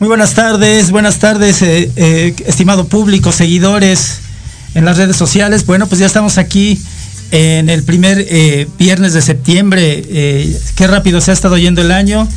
Muy 0.00 0.08
buenas 0.08 0.34
tardes, 0.34 0.90
buenas 0.90 1.18
tardes, 1.18 1.62
eh, 1.62 1.90
eh, 1.94 2.34
estimado 2.46 2.88
público, 2.88 3.30
seguidores 3.30 4.18
en 4.74 4.84
las 4.84 4.96
redes 4.96 5.16
sociales. 5.16 5.64
Bueno, 5.66 5.86
pues 5.86 6.00
ya 6.00 6.06
estamos 6.06 6.36
aquí 6.36 6.80
en 7.30 7.70
el 7.70 7.84
primer 7.84 8.18
eh, 8.28 8.66
viernes 8.76 9.12
de 9.12 9.22
septiembre. 9.22 10.04
Eh, 10.08 10.60
qué 10.74 10.88
rápido 10.88 11.20
se 11.20 11.30
ha 11.30 11.34
estado 11.34 11.56
yendo 11.58 11.80
el 11.80 11.92
año. 11.92 12.28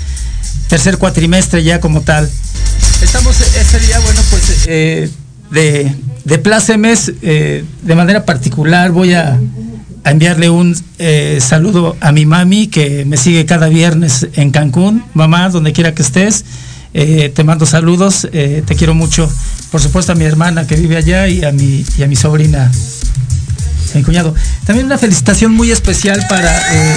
Tercer 0.70 1.00
cuatrimestre 1.00 1.64
ya 1.64 1.80
como 1.80 2.02
tal. 2.02 2.30
Estamos 3.02 3.42
este 3.42 3.80
día, 3.80 4.00
bueno, 4.00 4.22
pues 4.30 4.44
eh, 4.68 5.10
de, 5.50 5.96
de 6.26 6.38
plácemes. 6.38 7.12
eh, 7.24 7.66
de 7.82 7.96
manera 7.96 8.24
particular 8.24 8.92
voy 8.92 9.14
a, 9.14 9.40
a 10.04 10.12
enviarle 10.12 10.52
un 10.52 10.80
saludo 11.40 11.98
a 12.02 12.12
mi 12.12 12.28
mami 12.28 12.68
que 12.68 13.04
me 13.06 13.18
sigue 13.18 13.48
cada 13.48 13.68
viernes 13.68 14.28
en 14.36 14.52
Cancún. 14.52 15.04
Mamá, 15.16 15.50
donde 15.50 15.74
quiera 15.74 15.96
que 15.96 16.04
estés. 16.04 16.46
Eh, 17.00 17.30
te 17.30 17.44
mando 17.44 17.68
saludos, 17.68 18.28
eh, 18.34 18.64
te 18.66 18.76
quiero 18.76 18.96
mucho. 18.96 19.32
Por 19.70 19.80
supuesto 19.80 20.14
a 20.14 20.16
mi 20.16 20.26
hermana 20.26 20.66
que 20.66 20.76
vive 20.76 20.98
allá 20.98 21.28
y 21.28 21.44
a 21.44 21.52
mi, 21.52 21.86
y 21.96 22.02
a 22.02 22.08
mi 22.08 22.16
sobrina, 22.16 22.72
mi 23.94 24.02
cuñado. 24.02 24.34
También 24.66 24.88
una 24.88 24.98
felicitación 24.98 25.54
muy 25.54 25.70
especial 25.70 26.26
para, 26.28 26.58
eh, 26.74 26.96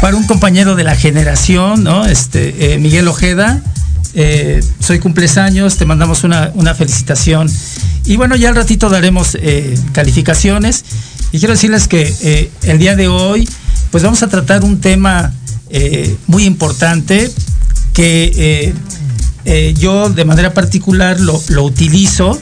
para 0.00 0.16
un 0.16 0.26
compañero 0.26 0.76
de 0.76 0.84
la 0.84 0.94
generación, 0.94 1.84
¿no? 1.84 2.06
Este, 2.06 2.78
Miguel 2.80 3.06
Ojeda. 3.06 3.62
Soy 4.78 4.98
cumpleaños, 4.98 5.76
te 5.76 5.84
mandamos 5.84 6.24
una, 6.24 6.52
una 6.54 6.74
felicitación. 6.74 7.50
Y 8.06 8.16
bueno, 8.16 8.34
ya 8.34 8.48
al 8.48 8.56
ratito 8.56 8.88
daremos 8.88 9.36
calificaciones. 9.92 10.86
Y 11.32 11.38
quiero 11.38 11.52
decirles 11.52 11.86
que 11.86 12.50
el 12.62 12.78
día 12.78 12.96
de 12.96 13.08
hoy, 13.08 13.46
pues 13.90 14.02
vamos 14.02 14.22
a 14.22 14.28
tratar 14.28 14.64
un 14.64 14.80
tema 14.80 15.34
muy 16.28 16.44
importante 16.44 17.30
que 17.92 18.32
eh, 18.36 18.74
eh, 19.44 19.74
yo 19.78 20.10
de 20.10 20.24
manera 20.24 20.54
particular 20.54 21.18
lo, 21.20 21.40
lo 21.48 21.64
utilizo 21.64 22.40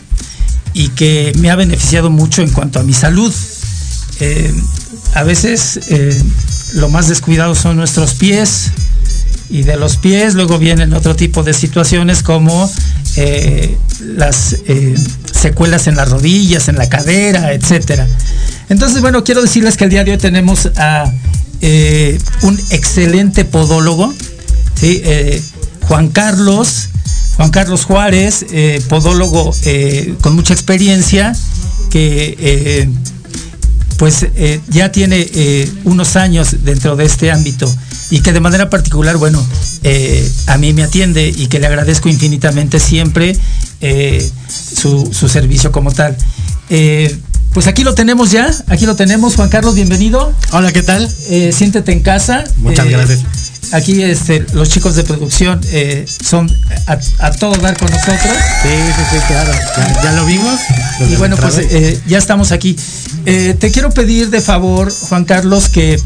y 0.75 0.89
que 0.91 1.33
me 1.39 1.51
ha 1.51 1.57
beneficiado 1.57 2.11
mucho 2.11 2.43
en 2.43 2.51
cuanto 2.51 2.81
a 2.81 2.83
mi 2.83 2.93
salud. 2.93 3.33
Eh, 4.21 4.53
a 5.15 5.23
veces 5.23 5.81
lo 6.75 6.89
más 6.89 7.09
descuidado 7.09 7.55
son 7.55 7.77
nuestros 7.77 8.15
pies 8.15 8.71
y 9.49 9.63
de 9.63 9.77
los 9.77 9.97
pies 9.97 10.35
luego 10.35 10.59
vienen 10.59 10.93
otro 10.93 11.17
tipo 11.17 11.43
de 11.43 11.55
situaciones 11.55 12.23
como 12.23 12.71
las 14.01 14.57
secuelas 15.33 15.87
en 15.87 15.97
las 15.97 16.11
rodillas, 16.11 16.69
en 16.69 16.77
la 16.77 16.89
cadera, 16.89 17.53
etcétera. 17.53 18.07
Entonces, 18.69 19.01
bueno, 19.01 19.25
quiero 19.25 19.41
decirles 19.41 19.77
que 19.77 19.85
el 19.85 19.91
día 19.91 20.05
de 20.05 20.13
hoy 20.13 20.19
tenemos 20.19 20.71
a 20.77 21.11
un 22.43 22.61
excelente 22.71 23.45
podólogo, 23.45 24.15
¿sí? 24.79 25.01
Eh, 25.05 25.43
Juan 25.83 26.09
Carlos, 26.09 26.89
Juan 27.37 27.51
Carlos 27.51 27.85
Juárez, 27.85 28.47
eh, 28.51 28.83
podólogo 28.89 29.55
eh, 29.65 30.15
con 30.21 30.35
mucha 30.35 30.55
experiencia, 30.55 31.35
que 31.91 32.89
pues 33.97 34.27
ya 34.69 34.93
tiene 34.93 35.27
unos 35.85 36.15
años 36.15 36.57
dentro 36.63 36.95
de 36.95 37.05
este 37.05 37.33
ámbito 37.33 37.75
y 38.11 38.21
que 38.21 38.33
de 38.33 38.39
manera 38.39 38.71
particular, 38.71 39.17
bueno, 39.17 39.45
a 40.47 40.59
mí 40.59 40.73
me 40.73 40.85
atiende 40.85 41.33
y 41.35 41.49
que 41.49 41.59
le 41.59 41.67
agradezco 41.67 42.09
infinitamente 42.09 42.79
siempre 42.79 43.37
su, 44.77 45.11
su 45.13 45.29
servicio 45.29 45.73
como 45.73 45.91
tal. 45.91 46.17
Pues 47.53 47.67
aquí 47.67 47.83
lo 47.83 47.95
tenemos 47.95 48.31
ya, 48.31 48.55
aquí 48.69 48.87
lo 48.87 48.95
tenemos, 48.95 49.35
Juan 49.35 49.49
Carlos, 49.49 49.75
bienvenido. 49.75 50.33
Hola, 50.53 50.71
¿qué 50.71 50.83
tal? 50.83 51.11
Eh, 51.29 51.51
siéntete 51.53 51.91
en 51.91 52.01
casa. 52.01 52.45
Muchas 52.59 52.87
Eh, 52.87 52.91
gracias. 52.91 53.21
Aquí 53.73 54.03
este, 54.03 54.47
los 54.55 54.69
chicos 54.71 54.95
de 54.95 55.05
producción 55.05 55.61
eh, 55.71 56.07
son 56.25 56.51
a, 56.87 56.99
a 57.19 57.31
todo 57.33 57.55
dar 57.57 57.77
con 57.77 57.91
nosotros. 57.91 58.33
Sí, 58.63 58.69
sí, 58.69 59.03
sí, 59.13 59.17
claro. 59.27 59.53
Ya, 59.77 60.03
ya 60.05 60.13
lo 60.13 60.25
vimos. 60.25 60.59
Y 61.11 61.17
bueno, 61.17 61.37
pues 61.37 61.59
eh, 61.59 62.01
ya 62.07 62.19
estamos 62.19 62.51
aquí. 62.53 62.77
Eh, 63.27 63.55
te 63.59 63.71
quiero 63.71 63.91
pedir 63.91 64.31
de 64.31 64.41
favor, 64.41 64.91
Juan 65.09 65.25
Carlos, 65.25 65.69
que, 65.69 66.01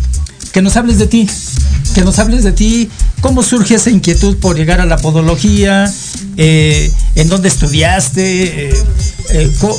que 0.52 0.60
nos 0.62 0.76
hables 0.76 0.98
de 0.98 1.06
ti. 1.06 1.28
Que 1.94 2.02
nos 2.02 2.18
hables 2.18 2.42
de 2.42 2.52
ti. 2.52 2.90
¿Cómo 3.20 3.42
surge 3.42 3.76
esa 3.76 3.90
inquietud 3.90 4.36
por 4.38 4.56
llegar 4.56 4.80
a 4.80 4.86
la 4.86 4.96
podología? 4.96 5.92
¿En 6.36 7.28
dónde 7.28 7.48
estudiaste? 7.48 8.72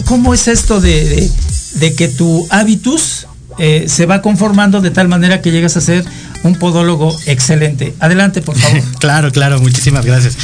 ¿Cómo 0.06 0.33
es 0.33 0.47
esto 0.47 0.80
de, 0.80 1.03
de- 1.03 1.31
de 1.74 1.95
que 1.95 2.07
tu 2.07 2.45
hábitus 2.51 3.25
eh, 3.59 3.85
se 3.88 4.05
va 4.05 4.21
conformando 4.21 4.81
de 4.81 4.91
tal 4.91 5.07
manera 5.07 5.41
que 5.41 5.51
llegas 5.51 5.77
a 5.77 5.81
ser 5.81 6.05
un 6.44 6.55
podólogo 6.55 7.15
excelente? 7.25 7.94
Adelante, 8.00 8.41
por 8.41 8.57
favor. 8.57 8.81
Claro, 9.00 9.31
claro, 9.31 9.59
muchísimas 9.59 10.05
gracias. 10.05 10.38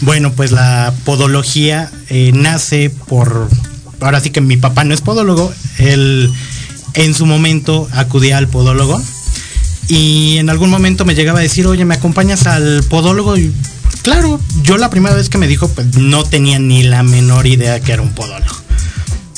Bueno, 0.00 0.32
pues 0.32 0.52
la 0.52 0.92
podología 1.04 1.90
eh, 2.10 2.32
nace 2.34 2.90
por. 2.90 3.48
Ahora 4.00 4.20
sí 4.20 4.30
que 4.30 4.40
mi 4.40 4.56
papá 4.56 4.84
no 4.84 4.92
es 4.92 5.00
podólogo. 5.00 5.52
Él 5.78 6.30
en 6.94 7.14
su 7.14 7.26
momento 7.26 7.88
acudía 7.92 8.38
al 8.38 8.48
podólogo. 8.48 9.00
Y 9.88 10.38
en 10.38 10.50
algún 10.50 10.70
momento 10.70 11.04
me 11.04 11.14
llegaba 11.14 11.40
a 11.40 11.42
decir, 11.42 11.66
oye, 11.66 11.84
¿me 11.84 11.94
acompañas 11.94 12.46
al 12.46 12.82
podólogo? 12.88 13.34
Claro, 14.02 14.40
yo 14.62 14.76
la 14.78 14.90
primera 14.90 15.14
vez 15.14 15.28
que 15.28 15.38
me 15.38 15.46
dijo, 15.46 15.68
pues 15.68 15.96
no 15.96 16.24
tenía 16.24 16.58
ni 16.58 16.82
la 16.82 17.02
menor 17.02 17.46
idea 17.46 17.80
que 17.80 17.92
era 17.92 18.02
un 18.02 18.12
podólogo. 18.12 18.63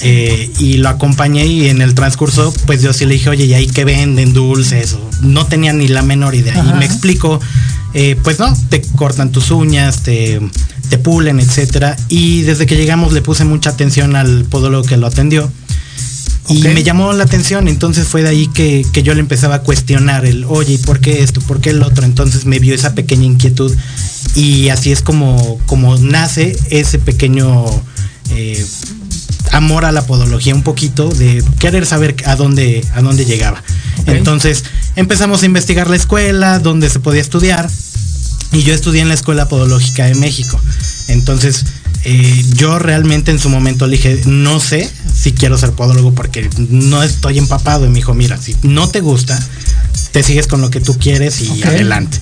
Eh, 0.02 0.50
y 0.60 0.74
lo 0.74 0.90
acompañé 0.90 1.46
y 1.46 1.68
en 1.68 1.80
el 1.80 1.94
transcurso, 1.94 2.52
pues 2.66 2.82
yo 2.82 2.92
sí 2.92 3.06
le 3.06 3.14
dije, 3.14 3.30
oye, 3.30 3.46
¿y 3.46 3.54
ahí 3.54 3.66
qué 3.66 3.84
venden 3.84 4.32
dulces? 4.32 4.92
O 4.92 5.10
no 5.22 5.46
tenía 5.46 5.72
ni 5.72 5.88
la 5.88 6.02
menor 6.02 6.34
idea. 6.34 6.60
Ajá. 6.60 6.74
Y 6.74 6.78
me 6.78 6.84
explicó, 6.84 7.40
eh, 7.94 8.16
pues 8.22 8.38
no, 8.38 8.54
te 8.68 8.82
cortan 8.96 9.32
tus 9.32 9.50
uñas, 9.50 10.02
te, 10.02 10.40
te 10.90 10.98
pulen, 10.98 11.40
etcétera. 11.40 11.96
Y 12.08 12.42
desde 12.42 12.66
que 12.66 12.76
llegamos 12.76 13.12
le 13.12 13.22
puse 13.22 13.44
mucha 13.44 13.70
atención 13.70 14.16
al 14.16 14.44
podólogo 14.44 14.84
que 14.84 14.96
lo 14.96 15.06
atendió. 15.06 15.50
Y 16.48 16.62
me 16.62 16.84
llamó 16.84 17.12
la 17.12 17.24
atención, 17.24 17.66
entonces 17.66 18.06
fue 18.06 18.22
de 18.22 18.28
ahí 18.28 18.46
que, 18.46 18.86
que 18.92 19.02
yo 19.02 19.14
le 19.14 19.20
empezaba 19.20 19.56
a 19.56 19.62
cuestionar 19.62 20.24
el, 20.24 20.44
oye, 20.44 20.74
¿y 20.74 20.78
por 20.78 21.00
qué 21.00 21.24
esto? 21.24 21.40
¿Por 21.40 21.60
qué 21.60 21.70
el 21.70 21.82
otro? 21.82 22.04
Entonces 22.04 22.44
me 22.44 22.60
vio 22.60 22.72
esa 22.72 22.94
pequeña 22.94 23.24
inquietud 23.24 23.74
y 24.36 24.68
así 24.68 24.92
es 24.92 25.02
como, 25.02 25.58
como 25.66 25.96
nace 25.98 26.56
ese 26.70 27.00
pequeño 27.00 27.64
eh, 28.30 28.64
amor 29.56 29.84
a 29.84 29.92
la 29.92 30.06
podología, 30.06 30.54
un 30.54 30.62
poquito 30.62 31.08
de 31.08 31.42
querer 31.58 31.86
saber 31.86 32.16
a 32.26 32.36
dónde, 32.36 32.84
a 32.94 33.02
dónde 33.02 33.24
llegaba. 33.24 33.62
Entonces 34.06 34.64
empezamos 34.94 35.42
a 35.42 35.46
investigar 35.46 35.88
la 35.90 35.96
escuela, 35.96 36.58
dónde 36.58 36.88
se 36.90 37.00
podía 37.00 37.20
estudiar 37.20 37.68
y 38.52 38.62
yo 38.62 38.74
estudié 38.74 39.02
en 39.02 39.08
la 39.08 39.14
Escuela 39.14 39.48
Podológica 39.48 40.04
de 40.04 40.14
México. 40.14 40.60
Entonces, 41.08 41.64
eh, 42.04 42.44
yo 42.54 42.78
realmente 42.78 43.30
en 43.30 43.38
su 43.38 43.48
momento 43.48 43.86
le 43.86 43.96
dije, 43.96 44.20
no 44.26 44.60
sé 44.60 44.90
si 45.12 45.32
quiero 45.32 45.58
ser 45.58 45.72
podólogo 45.72 46.14
porque 46.14 46.48
no 46.56 47.02
estoy 47.02 47.38
empapado. 47.38 47.84
Y 47.86 47.88
me 47.88 47.96
dijo, 47.96 48.14
mira, 48.14 48.40
si 48.40 48.56
no 48.62 48.88
te 48.88 49.00
gusta, 49.00 49.38
te 50.16 50.22
sigues 50.22 50.46
con 50.46 50.62
lo 50.62 50.70
que 50.70 50.80
tú 50.80 50.98
quieres 50.98 51.42
y 51.42 51.62
adelante. 51.62 52.18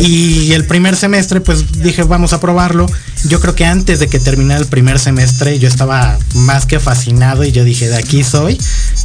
Y 0.00 0.50
el 0.54 0.64
primer 0.64 0.96
semestre, 0.96 1.40
pues 1.40 1.70
dije, 1.84 2.02
vamos 2.02 2.32
a 2.32 2.40
probarlo. 2.40 2.90
Yo 3.28 3.38
creo 3.38 3.54
que 3.54 3.64
antes 3.64 4.00
de 4.00 4.08
que 4.08 4.18
terminara 4.18 4.58
el 4.58 4.66
primer 4.66 4.98
semestre, 4.98 5.56
yo 5.60 5.68
estaba 5.68 6.18
más 6.34 6.66
que 6.66 6.80
fascinado 6.80 7.44
y 7.44 7.52
yo 7.52 7.62
dije, 7.62 7.88
de 7.88 7.94
aquí 7.94 8.24
soy. 8.24 8.58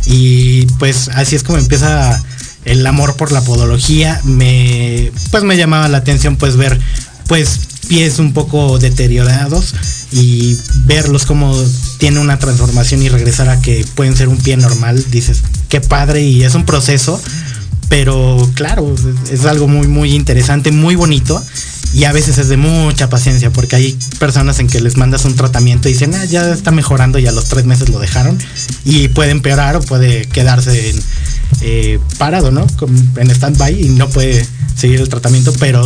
Y 0.08 0.66
pues 0.80 1.10
así 1.10 1.36
es 1.36 1.44
como 1.44 1.60
empieza 1.60 2.20
el 2.66 2.84
amor 2.88 3.18
por 3.18 3.32
la 3.32 3.42
podología. 3.42 4.20
Me, 4.24 5.12
pues 5.30 5.44
me 5.44 5.56
llamaba 5.56 5.88
la 5.88 6.00
atención, 6.00 6.36
pues 6.36 6.58
ver, 6.58 6.80
pues 7.28 7.60
pies 7.88 8.18
un 8.18 8.34
poco 8.34 8.80
deteriorados 8.80 9.76
y 10.12 10.58
verlos 10.86 11.28
como 11.28 11.56
tiene 12.00 12.20
una 12.20 12.40
transformación 12.40 13.04
y 13.04 13.10
regresar 13.10 13.50
a 13.50 13.62
que 13.62 13.86
pueden 13.94 14.16
ser 14.16 14.28
un 14.28 14.38
pie 14.38 14.58
normal, 14.58 15.06
dices, 15.12 15.44
qué 15.70 15.82
padre 15.82 16.22
y 16.22 16.44
es 16.44 16.56
un 16.56 16.66
proceso, 16.66 17.22
pero 17.90 18.50
claro, 18.56 18.94
es 19.32 19.46
algo 19.46 19.68
muy, 19.68 19.88
muy 19.88 20.14
interesante, 20.14 20.72
muy 20.72 20.96
bonito 20.96 21.42
y 21.94 22.06
a 22.06 22.12
veces 22.12 22.40
es 22.40 22.50
de 22.50 22.58
mucha 22.58 23.10
paciencia 23.10 23.52
porque 23.52 23.76
hay 23.76 23.98
personas 24.18 24.60
en 24.60 24.68
que 24.68 24.82
les 24.82 24.98
mandas 24.98 25.26
un 25.26 25.36
tratamiento 25.36 25.90
y 25.90 25.94
dicen, 25.94 26.16
ah, 26.16 26.26
ya 26.26 26.52
está 26.52 26.72
mejorando 26.72 27.20
y 27.20 27.28
a 27.28 27.32
los 27.32 27.46
tres 27.46 27.66
meses 27.66 27.90
lo 27.90 28.00
dejaron 28.00 28.38
y 28.84 29.10
puede 29.10 29.32
empeorar 29.32 29.76
o 29.76 29.82
puede 29.82 30.26
quedarse 30.26 30.90
en, 30.90 31.00
eh, 31.62 32.00
parado, 32.18 32.52
¿no? 32.52 32.66
En 33.18 33.30
stand-by 33.30 33.80
y 33.80 33.90
no 33.90 34.10
puede 34.10 34.46
seguir 34.76 35.02
el 35.02 35.10
tratamiento, 35.10 35.54
pero 35.60 35.86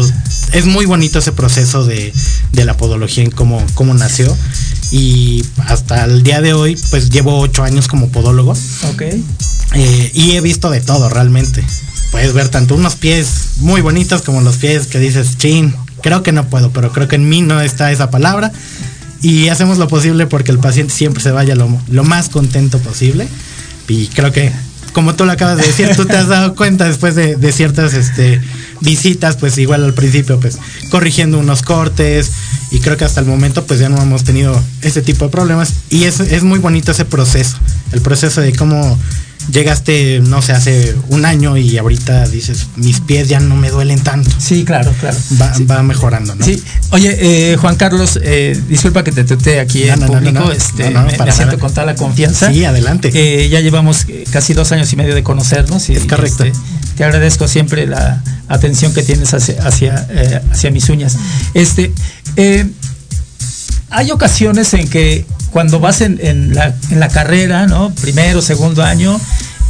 es 0.53 0.65
muy 0.65 0.85
bonito 0.85 1.19
ese 1.19 1.33
proceso 1.33 1.83
de, 1.83 2.13
la 2.53 2.75
podología 2.77 3.23
en 3.23 3.31
cómo, 3.31 3.63
cómo 3.75 3.93
nació 3.93 4.35
y 4.91 5.43
hasta 5.67 6.05
el 6.05 6.23
día 6.23 6.41
de 6.41 6.53
hoy 6.53 6.77
pues 6.89 7.09
llevo 7.09 7.39
ocho 7.39 7.63
años 7.63 7.87
como 7.87 8.09
podólogo. 8.09 8.53
Ok. 8.91 9.01
Eh, 9.75 10.11
y 10.13 10.31
he 10.31 10.41
visto 10.41 10.69
de 10.69 10.79
todo 10.79 11.09
realmente. 11.09 11.63
Puedes 12.11 12.33
ver 12.33 12.49
tanto 12.49 12.75
unos 12.75 12.95
pies 12.95 13.49
muy 13.57 13.81
bonitos 13.81 14.21
como 14.21 14.41
los 14.41 14.57
pies 14.57 14.87
que 14.87 14.99
dices, 14.99 15.37
chin, 15.37 15.75
creo 16.01 16.23
que 16.23 16.31
no 16.31 16.47
puedo, 16.47 16.71
pero 16.71 16.91
creo 16.91 17.07
que 17.07 17.15
en 17.15 17.27
mí 17.27 17.41
no 17.41 17.61
está 17.61 17.91
esa 17.91 18.09
palabra. 18.09 18.51
Y 19.21 19.49
hacemos 19.49 19.77
lo 19.77 19.87
posible 19.87 20.27
porque 20.27 20.51
el 20.51 20.59
paciente 20.59 20.93
siempre 20.93 21.23
se 21.23 21.31
vaya 21.31 21.55
lo, 21.55 21.69
lo 21.89 22.03
más 22.03 22.29
contento 22.29 22.79
posible. 22.79 23.27
Y 23.87 24.07
creo 24.07 24.31
que, 24.31 24.51
como 24.93 25.15
tú 25.15 25.25
lo 25.25 25.31
acabas 25.31 25.57
de 25.57 25.67
decir, 25.67 25.89
tú 25.95 26.05
te 26.05 26.15
has 26.15 26.27
dado 26.27 26.55
cuenta 26.55 26.85
después 26.85 27.15
de, 27.15 27.51
ciertas 27.51 27.93
este, 27.93 28.41
visitas, 28.81 29.37
pues 29.37 29.57
igual 29.57 29.83
al 29.83 29.93
principio, 29.93 30.39
pues 30.39 30.57
corrigiendo 30.91 31.39
unos 31.39 31.61
cortes. 31.61 32.31
Y 32.71 32.79
creo 32.79 32.97
que 32.97 33.05
hasta 33.05 33.21
el 33.21 33.25
momento, 33.25 33.65
pues 33.65 33.79
ya 33.79 33.89
no 33.89 34.01
hemos 34.01 34.23
tenido 34.23 34.61
ese 34.81 35.01
tipo 35.01 35.25
de 35.25 35.31
problemas. 35.31 35.73
Y 35.89 36.03
es, 36.03 36.19
es 36.19 36.43
muy 36.43 36.59
bonito 36.59 36.91
ese 36.91 37.05
proceso. 37.05 37.57
El 37.91 38.01
proceso 38.01 38.41
de 38.41 38.53
cómo 38.53 38.97
llegaste, 39.51 40.19
no 40.21 40.41
sé, 40.41 40.53
hace 40.53 40.95
un 41.09 41.25
año 41.25 41.57
y 41.57 41.77
ahorita 41.77 42.27
dices, 42.27 42.67
mis 42.75 42.99
pies 42.99 43.29
ya 43.29 43.39
no 43.39 43.55
me 43.55 43.69
duelen 43.69 43.99
tanto. 44.01 44.29
Sí, 44.37 44.65
claro, 44.65 44.93
claro. 44.99 45.17
Va, 45.69 45.83
mejorando, 45.83 46.35
¿no? 46.35 46.45
Sí. 46.45 46.61
Oye, 46.91 47.17
eh, 47.19 47.57
Juan 47.57 47.75
Carlos, 47.75 48.19
eh, 48.21 48.59
disculpa 48.67 49.03
que 49.03 49.11
te 49.11 49.23
tute 49.23 49.59
aquí 49.59 49.83
en 49.83 49.99
público, 49.99 50.51
este, 50.51 50.89
me, 50.89 51.31
siento 51.31 51.59
con 51.59 51.71
toda 51.71 51.85
la 51.85 51.95
confianza. 51.95 52.51
Sí, 52.51 52.65
adelante. 52.65 53.11
Eh, 53.13 53.49
ya 53.49 53.61
llevamos 53.61 54.05
casi 54.31 54.53
dos 54.53 54.71
años 54.71 54.91
y 54.93 54.95
medio 54.95 55.15
de 55.15 55.23
conocernos. 55.23 55.89
Y, 55.89 55.93
es 55.93 56.05
correcto. 56.05 56.43
Este, 56.43 56.59
te 56.95 57.03
agradezco 57.03 57.47
siempre 57.47 57.87
la 57.87 58.23
atención 58.47 58.93
que 58.93 59.03
tienes 59.03 59.33
hacia, 59.33 59.61
hacia, 59.63 60.07
hacia 60.51 60.71
mis 60.71 60.89
uñas. 60.89 61.17
Este, 61.53 61.91
hay 63.89 64.11
ocasiones 64.11 64.73
en 64.73 64.89
que 64.89 65.25
cuando 65.57 65.79
vas 65.79 66.01
en, 66.01 66.53
la, 66.53 67.07
carrera, 67.09 67.65
¿no? 67.65 67.89
Primero, 67.95 68.43
segundo 68.43 68.83
año, 68.83 69.19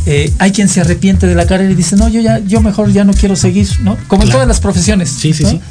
eh, 0.06 0.29
hay 0.38 0.51
quien 0.51 0.67
se 0.67 0.82
arrepiente 0.82 1.27
de 1.27 1.34
la 1.34 1.48
carrera 1.48 1.72
y 1.72 1.75
dice, 1.75 1.96
no, 1.96 2.10
yo 2.10 2.20
ya, 2.20 2.39
yo 2.39 2.60
mejor 2.60 2.91
ya 2.91 3.06
no 3.06 3.13
quiero 3.13 3.38
seguir, 3.38 3.70
¿no? 3.84 3.98
Como 4.10 4.24
en 4.24 4.29
todas 4.29 4.46
las 4.50 4.60
profesiones. 4.60 5.08
Sí, 5.10 5.32
sí, 5.32 5.46
sí. 5.46 5.62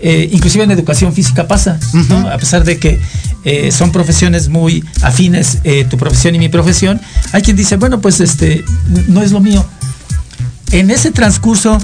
Eh, 0.00 0.28
inclusive 0.32 0.64
en 0.64 0.72
educación 0.72 1.12
física 1.12 1.46
pasa, 1.46 1.78
¿no? 2.08 2.28
A 2.28 2.36
pesar 2.36 2.64
de 2.64 2.80
que 2.80 3.00
eh, 3.44 3.70
son 3.70 3.92
profesiones 3.92 4.48
muy 4.48 4.84
afines, 5.02 5.58
tu 5.88 5.96
profesión 5.96 6.34
y 6.34 6.40
mi 6.40 6.48
profesión, 6.48 7.00
hay 7.30 7.42
quien 7.42 7.56
dice, 7.56 7.76
bueno, 7.76 8.00
pues 8.00 8.18
este, 8.18 8.64
no 9.06 9.22
es 9.22 9.30
lo 9.30 9.38
mío. 9.38 9.64
En 10.72 10.90
ese 10.90 11.12
transcurso, 11.12 11.78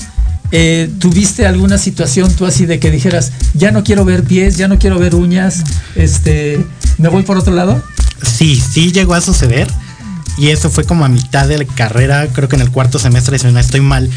eh, 0.53 0.91
¿tuviste 1.01 1.47
alguna 1.47 1.77
situación 1.77 2.33
tú 2.33 2.47
así 2.47 2.67
de 2.67 2.79
que 2.79 2.91
dijeras, 2.91 3.33
ya 3.55 3.73
no 3.73 3.83
quiero 3.83 4.05
ver 4.05 4.23
pies, 4.23 4.57
ya 4.57 4.69
no 4.69 4.79
quiero 4.79 4.99
ver 4.99 5.15
uñas, 5.15 5.65
este, 5.97 6.65
me 6.99 7.09
voy 7.09 7.23
por 7.23 7.37
otro 7.37 7.55
lado? 7.55 7.83
Sí, 8.23 8.61
sí 8.61 8.93
llegó 8.93 9.15
a 9.15 9.21
suceder. 9.21 9.69
Y 10.39 10.49
eso 10.49 10.69
fue 10.69 10.85
como 10.85 11.05
a 11.05 11.09
mitad 11.09 11.49
de 11.49 11.59
la 11.59 11.65
carrera, 11.65 12.29
creo 12.33 12.49
que 12.49 12.57
en 12.57 12.63
el 12.63 12.71
cuarto 12.71 12.99
semestre, 12.99 13.39
si 13.39 13.47
no 13.47 13.59
estoy 13.59 13.81
mal, 13.81 14.11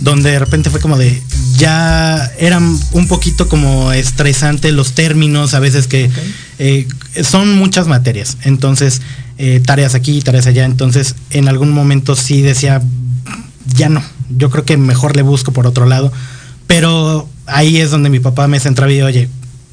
donde 0.00 0.32
de 0.32 0.38
repente 0.40 0.68
fue 0.68 0.80
como 0.80 0.98
de, 0.98 1.22
ya 1.56 2.28
eran 2.38 2.76
un 2.90 3.06
poquito 3.06 3.48
como 3.48 3.92
estresante 3.92 4.72
los 4.72 4.94
términos, 4.94 5.54
a 5.54 5.60
veces 5.60 5.86
que 5.86 6.10
eh, 6.58 6.88
son 7.22 7.56
muchas 7.56 7.86
materias, 7.86 8.36
entonces 8.42 9.00
eh, 9.38 9.62
tareas 9.64 9.94
aquí, 9.94 10.20
tareas 10.22 10.48
allá, 10.48 10.64
entonces 10.64 11.14
en 11.30 11.46
algún 11.46 11.70
momento 11.70 12.16
sí 12.16 12.42
decía, 12.42 12.82
ya 13.74 13.88
no, 13.88 14.02
yo 14.36 14.50
creo 14.50 14.64
que 14.64 14.76
mejor 14.76 15.16
le 15.16 15.22
busco 15.22 15.52
por 15.52 15.66
otro 15.66 15.86
lado. 15.86 16.12
Pero 16.66 17.28
ahí 17.46 17.78
es 17.78 17.90
donde 17.90 18.10
mi 18.10 18.20
papá 18.20 18.46
me 18.46 18.60
centraba 18.60 18.92
y 18.92 19.02
oye, 19.02 19.28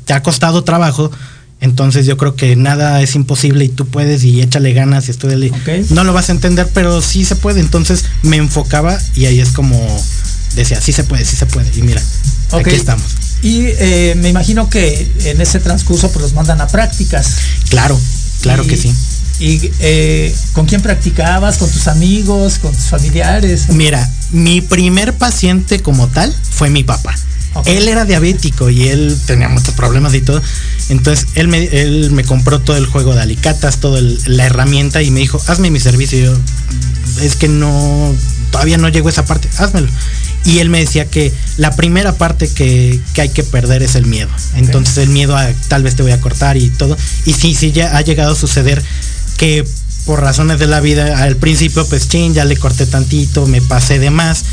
te 0.05 0.13
ha 0.13 0.23
costado 0.23 0.63
trabajo, 0.63 1.11
entonces 1.59 2.05
yo 2.05 2.17
creo 2.17 2.35
que 2.35 2.55
nada 2.55 3.01
es 3.01 3.15
imposible 3.15 3.65
y 3.65 3.69
tú 3.69 3.87
puedes 3.87 4.23
y 4.23 4.41
échale 4.41 4.73
ganas 4.73 5.07
y 5.07 5.11
estoy 5.11 5.51
No 5.89 6.03
lo 6.03 6.13
vas 6.13 6.29
a 6.29 6.33
entender, 6.33 6.69
pero 6.73 7.01
sí 7.01 7.25
se 7.25 7.35
puede. 7.35 7.61
Entonces 7.61 8.05
me 8.21 8.37
enfocaba 8.37 8.97
y 9.15 9.25
ahí 9.25 9.39
es 9.39 9.49
como 9.49 9.77
decía, 10.55 10.79
sí 10.81 10.91
se 10.91 11.03
puede, 11.03 11.25
sí 11.25 11.35
se 11.35 11.45
puede. 11.47 11.69
Y 11.75 11.81
mira, 11.81 12.01
aquí 12.51 12.69
estamos. 12.69 13.05
Y 13.41 13.61
eh, 13.65 14.15
me 14.17 14.29
imagino 14.29 14.69
que 14.69 15.07
en 15.25 15.41
ese 15.41 15.59
transcurso 15.59 16.09
pues 16.11 16.21
los 16.21 16.33
mandan 16.33 16.61
a 16.61 16.67
prácticas. 16.67 17.37
Claro, 17.69 17.99
claro 18.41 18.65
que 18.65 18.77
sí. 18.77 18.93
¿Y 19.39 19.71
eh, 19.79 20.35
con 20.53 20.65
quién 20.65 20.81
practicabas? 20.81 21.57
¿Con 21.57 21.71
tus 21.71 21.87
amigos? 21.87 22.57
¿Con 22.59 22.73
tus 22.73 22.85
familiares? 22.85 23.69
Mira, 23.69 24.09
mi 24.31 24.61
primer 24.61 25.13
paciente 25.13 25.79
como 25.79 26.07
tal 26.07 26.33
fue 26.49 26.69
mi 26.69 26.83
papá. 26.83 27.15
Él 27.65 27.87
era 27.87 28.05
diabético 28.05 28.69
y 28.69 28.87
él 28.87 29.17
tenía 29.25 29.49
muchos 29.49 29.73
problemas 29.73 30.13
y 30.13 30.21
todo. 30.21 30.41
Entonces 30.89 31.27
él 31.35 31.47
me, 31.47 31.63
él 31.65 32.11
me 32.11 32.23
compró 32.23 32.59
todo 32.59 32.77
el 32.77 32.85
juego 32.85 33.13
de 33.13 33.21
alicatas, 33.21 33.77
toda 33.77 34.01
la 34.25 34.45
herramienta 34.45 35.01
y 35.01 35.11
me 35.11 35.19
dijo, 35.19 35.41
hazme 35.47 35.71
mi 35.71 35.79
servicio. 35.79 36.19
Y 36.19 36.23
yo, 36.23 36.37
es 37.21 37.35
que 37.35 37.47
no, 37.47 38.15
todavía 38.51 38.77
no 38.77 38.89
llegó 38.89 39.07
a 39.07 39.11
esa 39.11 39.25
parte, 39.25 39.49
házmelo. 39.57 39.87
Y 40.45 40.59
él 40.59 40.69
me 40.69 40.79
decía 40.79 41.05
que 41.05 41.33
la 41.57 41.75
primera 41.75 42.13
parte 42.13 42.47
que, 42.47 43.01
hay 43.17 43.29
que 43.29 43.43
perder 43.43 43.83
es 43.83 43.95
el 43.95 44.05
miedo. 44.05 44.29
Entonces 44.55 44.97
el 44.97 45.09
miedo 45.09 45.35
a 45.35 45.51
tal 45.67 45.83
vez 45.83 45.95
te 45.95 46.03
voy 46.03 46.13
a 46.13 46.21
cortar 46.21 46.55
y 46.55 46.69
todo. 46.69 46.97
Y 47.25 47.33
sí, 47.33 47.53
sí, 47.53 47.71
ya 47.73 47.97
ha 47.97 48.01
llegado 48.01 48.31
a 48.31 48.35
suceder 48.35 48.81
que 49.37 49.67
por 50.05 50.21
razones 50.21 50.57
de 50.57 50.67
la 50.67 50.79
vida 50.79 51.21
al 51.21 51.35
principio 51.35 51.85
pues 51.87 52.07
ching, 52.07 52.33
ya 52.33 52.45
le 52.45 52.55
corté 52.55 52.85
tantito, 52.85 53.45
me 53.45 53.61
pasé 53.61 53.99
de 53.99 54.09
más, 54.09 54.45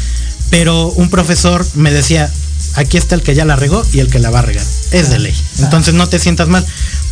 pero 0.50 0.88
un 0.88 1.10
profesor 1.10 1.64
me 1.74 1.92
decía, 1.92 2.28
aquí 2.74 2.96
está 2.96 3.14
el 3.14 3.22
que 3.22 3.34
ya 3.34 3.44
la 3.44 3.56
regó 3.56 3.84
y 3.92 4.00
el 4.00 4.08
que 4.08 4.18
la 4.18 4.30
va 4.30 4.40
a 4.40 4.42
regar, 4.42 4.64
es 4.92 5.10
de 5.10 5.18
ley, 5.18 5.34
entonces 5.58 5.94
no 5.94 6.08
te 6.08 6.18
sientas 6.18 6.48
mal. 6.48 6.64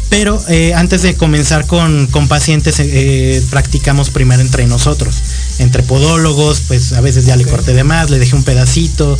Pero 0.08 0.44
eh, 0.48 0.74
antes 0.74 1.00
de 1.00 1.14
comenzar 1.14 1.66
con, 1.66 2.06
pacientes, 2.28 2.78
eh, 2.80 3.42
practicamos 3.48 4.10
primero 4.10 4.42
entre 4.42 4.66
nosotros, 4.66 5.14
entre 5.58 5.82
podólogos, 5.82 6.60
pues 6.68 6.92
a 6.92 7.00
veces 7.00 7.24
ya 7.24 7.34
le 7.36 7.46
corté 7.46 7.72
de 7.72 7.82
más, 7.82 8.10
le 8.10 8.18
dejé 8.18 8.36
un 8.36 8.44
pedacito, 8.44 9.16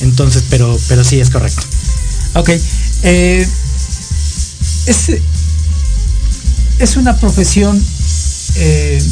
entonces, 0.00 0.44
pero, 0.50 0.78
pero 0.88 1.02
sí 1.02 1.18
es 1.18 1.30
correcto. 1.30 1.62
Ok. 2.34 2.50
Eh, 3.04 3.48
es, 4.86 5.12
es 6.78 6.96
una 6.96 7.16
profesión 7.16 7.82
eh, 8.56 9.02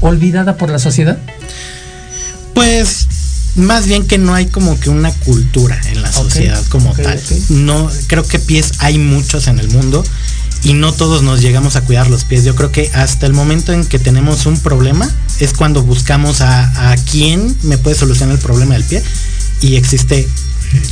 olvidada 0.00 0.56
por 0.56 0.70
la 0.70 0.78
sociedad? 0.78 1.18
Pues 2.54 3.06
más 3.56 3.86
bien 3.86 4.06
que 4.06 4.18
no 4.18 4.34
hay 4.34 4.46
como 4.46 4.78
que 4.78 4.90
una 4.90 5.12
cultura 5.12 5.80
en 5.90 6.02
la 6.02 6.12
sociedad 6.12 6.62
como 6.68 6.92
tal. 6.92 7.20
No, 7.48 7.90
creo 8.06 8.22
que 8.22 8.38
pies 8.38 8.72
hay 8.78 8.98
muchos 8.98 9.48
en 9.48 9.58
el 9.58 9.68
mundo 9.68 10.04
y 10.62 10.74
no 10.74 10.92
todos 10.92 11.22
nos 11.22 11.40
llegamos 11.40 11.76
a 11.76 11.82
cuidar 11.82 12.08
los 12.08 12.24
pies. 12.24 12.44
Yo 12.44 12.54
creo 12.54 12.72
que 12.72 12.90
hasta 12.94 13.26
el 13.26 13.32
momento 13.32 13.72
en 13.72 13.84
que 13.84 13.98
tenemos 13.98 14.46
un 14.46 14.58
problema 14.60 15.10
es 15.40 15.52
cuando 15.52 15.82
buscamos 15.82 16.40
a, 16.40 16.92
a 16.92 16.96
quién 16.96 17.54
me 17.62 17.78
puede 17.78 17.96
solucionar 17.96 18.36
el 18.36 18.40
problema 18.40 18.74
del 18.74 18.84
pie 18.84 19.02
y 19.60 19.76
existe 19.76 20.28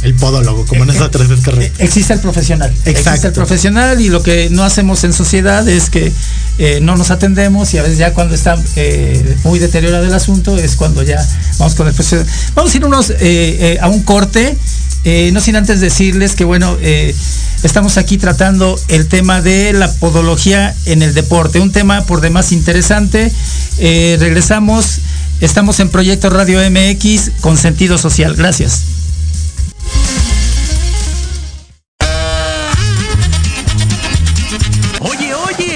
el 0.04 0.14
podólogo, 0.14 0.66
como 0.66 0.84
eh, 0.84 0.86
nosotros 0.86 1.30
es 1.30 1.40
correcto. 1.44 1.82
Eh, 1.82 1.84
existe 1.84 2.12
el 2.12 2.20
profesional. 2.20 2.70
Exacto. 2.70 2.90
Existe 2.90 3.26
el 3.28 3.32
profesional 3.32 4.00
y 4.00 4.08
lo 4.08 4.22
que 4.22 4.50
no 4.50 4.62
hacemos 4.62 5.02
en 5.04 5.12
sociedad 5.12 5.66
es 5.68 5.90
que 5.90 6.12
eh, 6.58 6.78
no 6.82 6.96
nos 6.96 7.10
atendemos 7.10 7.72
y 7.74 7.78
a 7.78 7.82
veces 7.82 7.98
ya 7.98 8.12
cuando 8.12 8.34
está 8.34 8.56
muy 9.44 9.58
deteriorado 9.58 10.04
el 10.04 10.14
asunto 10.14 10.56
es 10.58 10.76
cuando 10.76 11.02
ya 11.02 11.26
vamos 11.58 11.74
con 11.74 11.88
el 11.88 11.94
profesional. 11.94 12.26
Vamos 12.54 12.74
a 12.74 12.76
ir 12.76 12.84
unos, 12.84 13.12
a 13.80 13.88
un 13.88 14.02
corte, 14.02 14.56
no 15.32 15.40
sin 15.40 15.56
antes 15.56 15.80
decirles 15.80 16.34
que 16.34 16.44
bueno, 16.44 16.76
estamos 17.62 17.96
aquí 17.96 18.18
tratando 18.18 18.78
el 18.88 19.08
tema 19.08 19.40
de 19.40 19.72
la 19.72 19.90
podología 19.94 20.74
en 20.86 21.02
el 21.02 21.14
deporte, 21.14 21.60
un 21.60 21.72
tema 21.72 22.04
por 22.04 22.20
demás 22.20 22.52
interesante. 22.52 23.32
regresamos, 23.78 24.98
estamos 25.40 25.80
en 25.80 25.88
Proyecto 25.88 26.30
Radio 26.30 26.60
MX 26.70 27.30
con 27.40 27.56
sentido 27.56 27.98
social. 27.98 28.34
Gracias. 28.36 28.93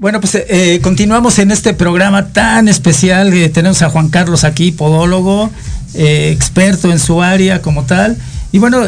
Bueno, 0.00 0.20
pues 0.20 0.36
eh, 0.36 0.78
continuamos 0.80 1.40
en 1.40 1.50
este 1.50 1.74
programa 1.74 2.28
tan 2.28 2.68
especial. 2.68 3.32
Eh, 3.32 3.48
tenemos 3.48 3.82
a 3.82 3.90
Juan 3.90 4.10
Carlos 4.10 4.44
aquí, 4.44 4.70
podólogo, 4.70 5.50
eh, 5.94 6.30
experto 6.32 6.92
en 6.92 7.00
su 7.00 7.20
área 7.20 7.62
como 7.62 7.82
tal. 7.82 8.16
Y 8.52 8.58
bueno, 8.58 8.86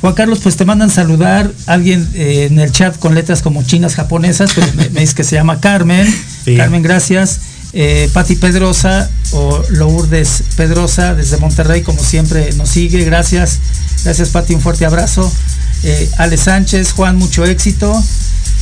Juan 0.00 0.14
Carlos, 0.14 0.38
pues 0.40 0.56
te 0.56 0.64
mandan 0.64 0.90
saludar 0.90 1.50
alguien 1.66 2.08
en 2.14 2.58
el 2.60 2.70
chat 2.70 2.96
con 2.98 3.16
letras 3.16 3.42
como 3.42 3.64
chinas, 3.64 3.96
japonesas, 3.96 4.52
pero 4.54 4.68
me, 4.76 5.00
dice 5.00 5.14
que 5.14 5.24
se 5.24 5.34
llama 5.34 5.60
Carmen. 5.60 6.06
Carmen, 6.56 6.82
gracias. 6.82 7.40
Pati 8.12 8.36
Pedrosa 8.36 9.10
o 9.32 9.62
Lourdes 9.70 10.44
Pedrosa 10.56 11.14
desde 11.14 11.36
Monterrey, 11.38 11.82
como 11.82 12.02
siempre 12.02 12.52
nos 12.52 12.68
sigue. 12.68 13.04
Gracias. 13.04 13.58
Gracias, 14.04 14.28
Pati, 14.28 14.54
un 14.54 14.60
fuerte 14.60 14.86
abrazo. 14.86 15.30
Ale 16.16 16.36
Sánchez, 16.36 16.92
Juan, 16.92 17.16
mucho 17.16 17.44
éxito. 17.44 17.92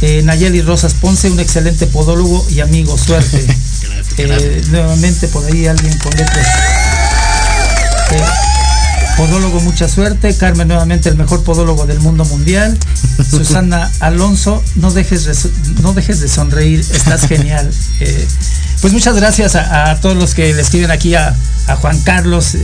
Eh, 0.03 0.23
Nayeli 0.23 0.61
Rosas 0.61 0.95
Ponce, 0.95 1.31
un 1.31 1.41
excelente 1.41 1.87
podólogo 1.87 2.47
y 2.51 2.61
amigo, 2.61 2.97
suerte. 2.99 3.47
Eh, 4.19 4.63
nuevamente 4.71 5.29
por 5.29 5.45
ahí 5.45 5.67
alguien 5.67 5.95
con 5.99 6.11
letras. 6.13 6.47
Eh, 8.13 8.23
podólogo, 9.19 9.61
mucha 9.61 9.91
suerte. 9.91 10.35
Carmen, 10.35 10.69
nuevamente 10.69 11.11
el 11.11 11.17
mejor 11.17 11.45
podólogo 11.45 11.85
del 11.85 12.01
mundo 12.01 12.25
mundial. 12.25 12.79
Susana 13.31 13.93
Alonso, 14.01 14.65
no 14.77 14.91
dejes, 14.91 15.27
de, 15.27 15.51
no 15.83 15.93
dejes 15.93 16.21
de 16.21 16.29
sonreír, 16.29 16.81
estás 16.81 17.23
genial. 17.29 17.71
pues 18.81 18.95
muchas 18.95 19.17
gracias 19.17 19.55
a, 19.55 20.01
todos 20.01 20.17
los 20.17 20.35
que 20.35 20.55
le 20.55 20.63
escriben 20.63 20.91
aquí 20.91 21.15
a, 21.15 21.37
Juan 21.83 22.01
Carlos, 22.01 22.55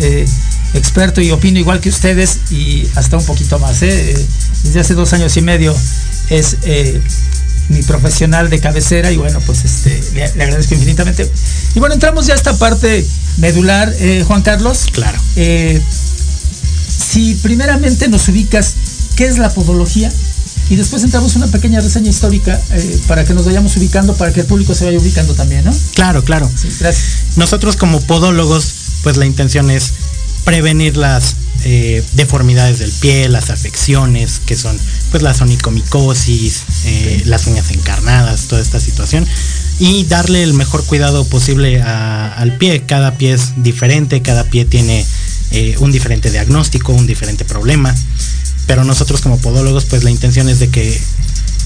experto 0.72 1.20
y 1.20 1.32
opino 1.32 1.58
igual 1.58 1.80
que 1.80 1.90
ustedes 1.90 2.50
y 2.50 2.88
hasta 2.94 3.18
un 3.18 3.26
poquito 3.26 3.58
más. 3.58 3.80
Desde 3.80 4.80
hace 4.80 4.94
dos 4.94 5.12
años 5.12 5.36
y 5.36 5.42
medio 5.42 5.76
es 6.32 6.56
eh, 6.62 7.00
mi 7.68 7.82
profesional 7.82 8.50
de 8.50 8.58
cabecera 8.58 9.12
y 9.12 9.16
bueno, 9.16 9.38
pues 9.46 9.64
este, 9.64 10.00
le, 10.14 10.24
agradezco 10.24 10.74
infinitamente. 10.74 11.30
Y 11.74 11.78
bueno, 11.78 11.94
entramos 11.94 12.26
ya 12.26 12.34
a 12.34 12.36
esta 12.36 12.56
parte 12.56 13.06
medular, 13.36 13.92
eh, 13.98 14.24
Juan 14.26 14.42
Carlos. 14.42 14.86
Claro. 14.92 15.18
Eh, 15.36 15.80
si 16.88 17.34
primeramente 17.36 18.08
nos 18.08 18.28
ubicas, 18.28 18.74
¿qué 19.16 19.26
es 19.26 19.38
la 19.38 19.50
podología? 19.50 20.10
Y 20.70 20.76
después 20.76 21.02
entramos 21.02 21.36
una 21.36 21.48
pequeña 21.48 21.80
reseña 21.80 22.08
histórica 22.08 22.58
para 23.06 23.24
que 23.24 23.34
nos 23.34 23.44
vayamos 23.44 23.76
ubicando, 23.76 24.14
para 24.14 24.32
que 24.32 24.40
el 24.40 24.46
público 24.46 24.74
se 24.74 24.86
vaya 24.86 24.98
ubicando 24.98 25.34
también, 25.34 25.64
¿no? 25.64 25.74
Claro, 25.94 26.24
claro. 26.24 26.50
gracias. 26.80 27.36
Nosotros 27.36 27.76
como 27.76 28.00
podólogos, 28.00 28.72
pues 29.02 29.18
la 29.18 29.26
intención 29.26 29.70
es 29.70 29.92
prevenir 30.44 30.96
las 30.96 31.34
eh, 31.64 32.02
deformidades 32.14 32.80
del 32.80 32.90
pie, 32.90 33.28
las 33.28 33.50
afecciones, 33.50 34.40
que 34.44 34.56
son 34.56 34.76
pues 35.10 35.22
la 35.22 35.32
sonicomicosis, 35.32 36.62
eh, 36.84 37.22
las 37.26 37.46
uñas 37.46 37.70
encarnadas, 37.70 38.48
toda 38.48 38.60
esta 38.60 38.80
situación. 38.80 39.26
Y 39.78 40.04
darle 40.04 40.42
el 40.42 40.54
mejor 40.54 40.84
cuidado 40.84 41.24
posible 41.24 41.80
al 41.80 42.56
pie. 42.58 42.82
Cada 42.86 43.14
pie 43.14 43.34
es 43.34 43.52
diferente, 43.62 44.22
cada 44.22 44.44
pie 44.44 44.64
tiene 44.64 45.06
eh, 45.52 45.76
un 45.78 45.92
diferente 45.92 46.30
diagnóstico, 46.30 46.92
un 46.92 47.06
diferente 47.06 47.44
problema. 47.44 47.94
Pero 48.66 48.84
nosotros 48.84 49.20
como 49.20 49.38
podólogos, 49.38 49.84
pues 49.84 50.02
la 50.04 50.10
intención 50.10 50.48
es 50.48 50.58
de 50.58 50.68
que 50.68 51.00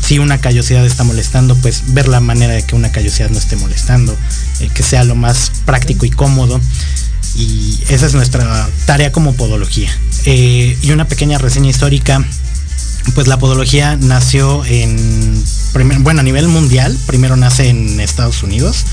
si 0.02 0.18
una 0.18 0.38
callosidad 0.38 0.84
está 0.84 1.04
molestando, 1.04 1.56
pues 1.56 1.82
ver 1.88 2.08
la 2.08 2.20
manera 2.20 2.52
de 2.52 2.62
que 2.62 2.76
una 2.76 2.92
callosidad 2.92 3.30
no 3.30 3.38
esté 3.38 3.56
molestando, 3.56 4.16
que 4.74 4.82
sea 4.82 5.04
lo 5.04 5.14
más 5.14 5.50
práctico 5.64 6.06
y 6.06 6.10
cómodo 6.10 6.60
y 7.36 7.78
esa 7.88 8.06
es 8.06 8.14
nuestra 8.14 8.68
tarea 8.86 9.12
como 9.12 9.34
podología. 9.34 9.90
Eh, 10.24 10.76
y 10.82 10.90
una 10.90 11.06
pequeña 11.06 11.38
reseña 11.38 11.70
histórica. 11.70 12.24
pues 13.14 13.28
la 13.28 13.38
podología 13.38 13.96
nació 13.96 14.64
en, 14.64 15.44
bueno, 16.00 16.20
a 16.20 16.22
nivel 16.24 16.48
mundial, 16.48 16.96
primero 17.06 17.36
nace 17.36 17.68
en 17.68 18.00
Estados 18.00 18.42
Unidos, 18.42 18.84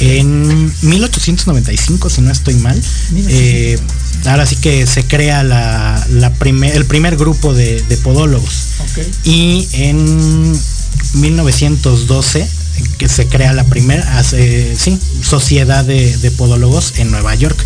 en 0.00 0.72
1895, 0.82 2.10
si 2.10 2.20
no 2.22 2.32
estoy 2.32 2.54
mal. 2.54 2.80
Eh, 3.28 3.78
ahora 4.26 4.46
sí 4.46 4.56
que 4.56 4.86
se 4.86 5.04
crea 5.04 5.42
la, 5.44 6.04
el 6.08 6.86
primer 6.86 7.16
grupo 7.16 7.54
de, 7.54 7.82
podólogos. 8.02 8.68
Y 9.24 9.68
en 9.72 10.52
1912 11.14 12.48
que 12.98 13.08
se 13.08 13.26
crea 13.26 13.52
la 13.52 13.64
primera 13.64 14.22
sí, 14.22 14.98
sociedad 15.22 15.84
de, 15.84 16.32
podólogos 16.36 16.94
en 16.96 17.10
Nueva 17.10 17.34
York. 17.34 17.56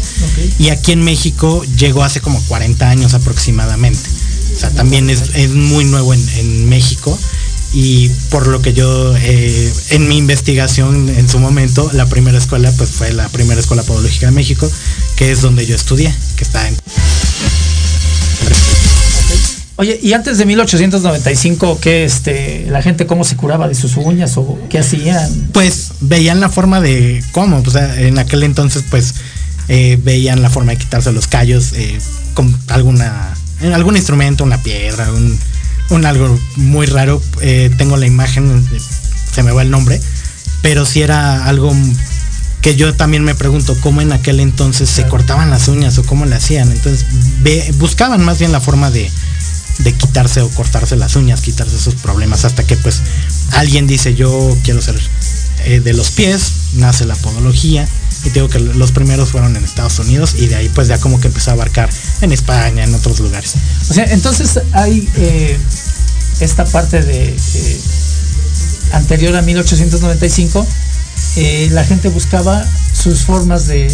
Y 0.58 0.70
aquí 0.70 0.92
en 0.92 1.02
México 1.02 1.64
llegó 1.76 2.04
hace 2.04 2.20
como 2.20 2.42
40 2.44 2.88
años 2.88 3.14
aproximadamente. 3.14 4.08
O 4.54 4.60
sea, 4.60 4.70
también 4.70 5.10
es, 5.10 5.50
muy 5.50 5.84
nuevo 5.84 6.14
en, 6.14 6.68
México 6.68 7.18
y 7.72 8.08
por 8.30 8.46
lo 8.46 8.62
que 8.62 8.72
yo 8.72 9.14
eh, 9.16 9.72
en 9.90 10.08
mi 10.08 10.16
investigación 10.16 11.08
en 11.10 11.28
su 11.28 11.38
momento 11.38 11.90
la 11.92 12.06
primera 12.06 12.38
escuela 12.38 12.72
pues 12.78 12.90
fue 12.90 13.12
la 13.12 13.28
primera 13.28 13.60
escuela 13.60 13.82
podológica 13.82 14.26
de 14.26 14.32
México 14.32 14.70
que 15.16 15.32
es 15.32 15.42
donde 15.42 15.66
yo 15.66 15.76
estudié 15.76 16.14
que 16.36 16.44
está 16.44 16.66
en 16.66 16.76
Oye, 19.80 19.96
y 20.02 20.12
antes 20.12 20.38
de 20.38 20.44
1895, 20.44 21.78
¿qué 21.80 22.02
este, 22.04 22.66
la 22.68 22.82
gente 22.82 23.06
cómo 23.06 23.22
se 23.22 23.36
curaba 23.36 23.68
de 23.68 23.76
sus 23.76 23.96
uñas 23.96 24.36
o 24.36 24.58
qué 24.68 24.80
hacían? 24.80 25.50
Pues 25.52 25.92
veían 26.00 26.40
la 26.40 26.48
forma 26.48 26.80
de 26.80 27.22
cómo, 27.30 27.62
o 27.64 27.70
sea, 27.70 28.00
en 28.00 28.18
aquel 28.18 28.42
entonces 28.42 28.82
pues 28.90 29.14
eh, 29.68 29.96
veían 30.02 30.42
la 30.42 30.50
forma 30.50 30.72
de 30.72 30.78
quitarse 30.78 31.12
los 31.12 31.28
callos 31.28 31.74
eh, 31.74 31.96
con 32.34 32.58
alguna 32.66 33.36
en 33.60 33.72
algún 33.72 33.96
instrumento, 33.96 34.42
una 34.42 34.60
piedra, 34.60 35.12
un, 35.12 36.04
algo 36.04 36.36
muy 36.56 36.86
raro. 36.86 37.22
Eh, 37.40 37.70
tengo 37.78 37.96
la 37.96 38.06
imagen, 38.06 38.68
se 39.32 39.44
me 39.44 39.52
va 39.52 39.62
el 39.62 39.70
nombre, 39.70 40.00
pero 40.60 40.86
si 40.86 41.02
era 41.02 41.44
algo 41.44 41.72
que 42.62 42.74
yo 42.74 42.94
también 42.94 43.22
me 43.22 43.36
pregunto 43.36 43.76
cómo 43.80 44.00
en 44.00 44.10
aquel 44.10 44.40
entonces 44.40 44.90
se 44.90 45.06
cortaban 45.06 45.50
las 45.50 45.68
uñas 45.68 45.98
o 45.98 46.02
cómo 46.02 46.26
le 46.26 46.34
hacían. 46.34 46.72
Entonces 46.72 47.06
buscaban 47.78 48.24
más 48.24 48.40
bien 48.40 48.50
la 48.50 48.60
forma 48.60 48.90
de, 48.90 49.08
de 49.78 49.92
quitarse 49.92 50.40
o 50.40 50.48
cortarse 50.50 50.96
las 50.96 51.16
uñas, 51.16 51.40
quitarse 51.40 51.76
esos 51.76 51.94
problemas, 51.94 52.44
hasta 52.44 52.64
que 52.64 52.76
pues 52.76 53.02
alguien 53.52 53.86
dice 53.86 54.14
yo 54.14 54.56
quiero 54.64 54.82
ser 54.82 54.98
eh, 55.64 55.80
de 55.80 55.92
los 55.92 56.10
pies, 56.10 56.52
nace 56.74 57.04
la 57.04 57.14
podología 57.16 57.88
y 58.24 58.30
digo 58.30 58.48
que 58.48 58.58
los 58.58 58.92
primeros 58.92 59.30
fueron 59.30 59.56
en 59.56 59.64
Estados 59.64 59.98
Unidos 59.98 60.34
y 60.38 60.46
de 60.46 60.56
ahí 60.56 60.68
pues 60.68 60.88
ya 60.88 60.98
como 60.98 61.20
que 61.20 61.28
empezó 61.28 61.50
a 61.50 61.54
abarcar 61.54 61.88
en 62.20 62.32
España, 62.32 62.84
en 62.84 62.94
otros 62.94 63.20
lugares. 63.20 63.54
O 63.88 63.94
sea, 63.94 64.04
entonces 64.06 64.60
hay 64.72 65.08
eh, 65.16 65.56
esta 66.40 66.64
parte 66.64 67.02
de 67.02 67.28
eh, 67.28 67.80
anterior 68.92 69.36
a 69.36 69.42
1895, 69.42 70.66
eh, 71.36 71.68
la 71.72 71.84
gente 71.84 72.08
buscaba 72.08 72.64
sus 72.92 73.20
formas 73.20 73.66
de, 73.66 73.86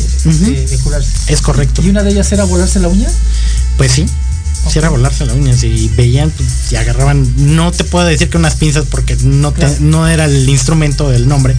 curarse. 0.83 1.11
Es 1.29 1.41
correcto. 1.43 1.83
¿Y 1.83 1.89
una 1.89 2.03
de 2.03 2.11
ellas 2.11 2.31
era 2.33 2.45
volarse 2.45 2.81
la 2.81 2.89
uña? 2.89 3.09
Pues 3.77 3.93
sí. 3.93 4.07
Si 4.71 4.79
era 4.79 4.89
volarse 4.89 5.27
la 5.27 5.35
uña, 5.35 5.55
si 5.57 5.89
veían 5.97 6.31
pues, 6.31 6.73
y 6.73 6.77
agarraban, 6.77 7.27
no 7.55 7.71
te 7.71 7.85
puedo 7.85 8.07
decir 8.07 8.31
que 8.31 8.37
unas 8.37 8.57
pinzas 8.57 8.87
porque 8.91 9.17
no, 9.23 9.53
no 9.81 10.09
era 10.09 10.25
el 10.25 10.49
instrumento 10.49 11.11
del 11.11 11.29
nombre, 11.29 11.55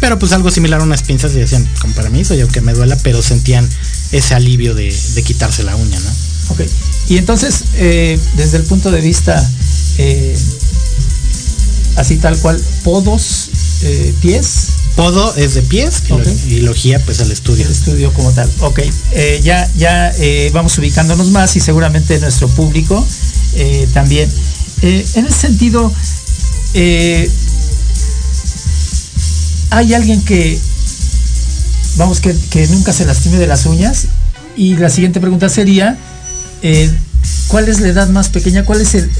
pero 0.00 0.18
pues 0.18 0.32
algo 0.32 0.50
similar 0.50 0.80
a 0.80 0.84
unas 0.84 1.02
pinzas 1.02 1.32
y 1.32 1.38
decían, 1.38 1.66
con 1.80 1.92
permiso, 1.92 2.34
yo 2.34 2.48
que 2.48 2.60
me 2.60 2.72
duela, 2.72 2.96
pero 3.02 3.22
sentían 3.22 3.68
ese 4.12 4.34
alivio 4.34 4.74
de, 4.74 4.92
quitarse 5.24 5.62
la 5.62 5.76
uña, 5.76 5.98
¿no? 6.00 6.10
Ok. 6.50 6.62
Y 7.08 7.18
entonces, 7.18 7.64
eh, 7.74 8.18
desde 8.36 8.58
el 8.58 8.64
punto 8.64 8.90
de 8.90 9.00
vista 9.00 9.42
eh, 9.98 10.36
así 11.96 12.16
tal 12.16 12.38
cual, 12.38 12.62
podos, 12.84 13.50
eh, 13.82 14.14
pies. 14.20 14.68
Podo 14.98 15.32
es 15.36 15.54
de 15.54 15.62
pies 15.62 16.02
y, 16.48 16.58
logía 16.62 16.98
pues 17.04 17.20
el 17.20 17.30
estudio. 17.30 17.64
El 17.64 17.70
estudio 17.70 18.12
como 18.12 18.32
tal. 18.32 18.50
Ok. 18.58 18.80
ya 19.44 19.70
ya 19.76 20.12
vamos 20.52 20.76
ubicándonos 20.76 21.28
más 21.28 21.54
y 21.54 21.60
seguramente 21.60 22.18
nuestro 22.18 22.48
público 22.48 23.06
también. 23.94 24.28
en 24.82 25.26
ese 25.26 25.30
sentido, 25.30 25.92
hay 29.70 29.94
alguien 29.94 30.24
que, 30.24 30.58
vamos, 31.96 32.20
que, 32.20 32.66
nunca 32.68 32.92
se 32.92 33.04
lastime 33.04 33.36
de 33.36 33.46
las 33.46 33.66
uñas. 33.66 34.06
Y 34.56 34.76
la 34.76 34.90
siguiente 34.90 35.20
pregunta 35.20 35.48
sería, 35.48 35.96
eh, 36.62 36.92
¿cuál 37.48 37.68
es 37.68 37.80
la 37.80 37.88
edad 37.88 38.08
más 38.08 38.28
pequeña? 38.28 38.64
¿Cuál 38.64 38.80
es 38.80 38.94
el, 38.94 39.10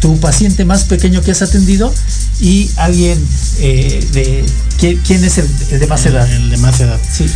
tu 0.00 0.18
paciente 0.20 0.64
más 0.64 0.84
pequeño 0.84 1.22
que 1.22 1.30
has 1.30 1.42
atendido? 1.42 1.92
Y 2.40 2.70
alguien 2.76 3.18
eh, 3.60 4.06
de... 4.12 4.44
¿quién, 4.78 5.24
es 5.24 5.38
el, 5.38 5.78
de 5.80 5.86
más 5.86 6.04
edad? 6.06 6.30
El 6.30 6.50
de 6.50 6.56
más 6.58 6.80
edad. 6.80 7.00
Sí. 7.10 7.26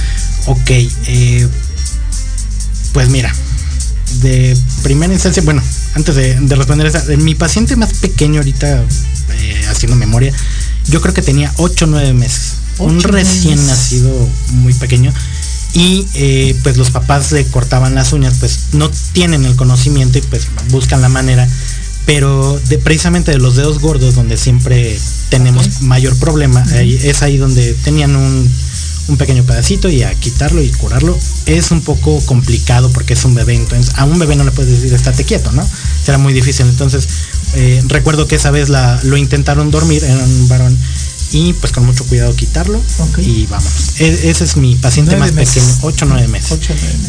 Ok. 0.47 0.71
Eh, 0.71 1.49
pues 2.93 3.09
mira, 3.09 3.33
de 4.23 4.57
primera 4.83 5.13
instancia, 5.13 5.43
bueno, 5.45 5.63
antes 5.95 6.15
de, 6.15 6.35
responder 6.49 6.87
esa, 6.87 7.05
mi 7.17 7.35
paciente 7.35 7.77
más 7.77 7.93
pequeño 7.95 8.41
ahorita, 8.41 8.85
haciendo 9.71 9.97
memoria, 9.97 10.33
yo 10.89 11.01
creo 11.01 11.15
que 11.15 11.23
tenía 11.23 11.53
8 11.57 11.85
o 11.85 11.89
9 11.89 12.13
meses. 12.15 12.55
un 12.79 13.01
recién 13.03 13.65
nacido 13.67 14.11
muy 14.51 14.75
pequeño. 14.75 15.13
Y 15.75 16.07
eh, 16.15 16.57
pues 16.63 16.77
los 16.77 16.91
papás 16.91 17.31
le 17.33 17.45
cortaban 17.47 17.95
las 17.95 18.13
uñas, 18.13 18.35
pues 18.41 18.69
no 18.73 18.91
tienen 19.13 19.45
el 19.45 19.55
conocimiento 19.57 20.19
y 20.19 20.23
pues 20.23 20.49
buscan 20.71 21.03
la 21.03 21.09
manera. 21.09 21.49
Pero 22.07 22.59
de, 22.69 22.79
precisamente 22.79 23.33
de 23.33 23.39
los 23.39 23.57
dedos 23.57 23.81
gordos, 23.81 24.15
donde 24.15 24.39
siempre 24.39 24.99
tenemos 25.29 25.83
mayor 25.83 26.17
problema, 26.17 26.65
es 26.81 27.23
ahí 27.23 27.37
donde 27.37 27.75
tenían 27.75 28.17
un, 28.17 28.51
un 29.09 29.17
pequeño 29.17 29.43
pedacito 29.45 29.89
y 29.89 30.03
a 30.03 30.15
quitarlo 30.15 30.63
y 30.63 30.69
curarlo 30.71 31.19
es 31.47 31.71
un 31.71 31.81
poco 31.81 32.21
complicado 32.27 32.91
porque 32.91 33.15
es 33.15 33.25
un 33.25 33.35
bebé. 33.35 33.55
Entonces 33.55 33.95
a 33.97 34.05
un 34.05 34.19
bebé 34.19 34.37
no 34.37 34.45
le 34.45 34.53
puedes 34.53 34.71
decir 34.71 34.93
estate 34.93 35.25
quieto, 35.25 35.51
¿no? 35.53 35.67
Será 36.05 36.19
muy 36.19 36.33
difícil. 36.33 36.67
Entonces 36.67 37.09
eh, 37.55 37.83
recuerdo 37.87 38.29
que 38.29 38.37
esa 38.37 38.51
vez 38.51 38.69
la, 38.69 39.01
lo 39.05 39.17
intentaron 39.17 39.71
dormir, 39.71 40.05
era 40.05 40.23
un 40.23 40.49
varón, 40.49 40.79
y 41.33 41.53
pues 41.55 41.73
con 41.73 41.85
mucho 41.85 42.05
cuidado 42.05 42.35
quitarlo 42.35 42.81
y 43.19 43.47
vamos. 43.47 44.01
E, 44.01 44.31
ese 44.31 44.45
es 44.45 44.57
mi 44.57 44.77
paciente 44.77 45.17
más 45.17 45.33
pequeño, 45.33 45.67
8 45.83 46.05
o 46.05 46.09
9 46.09 46.29
meses. 46.29 46.59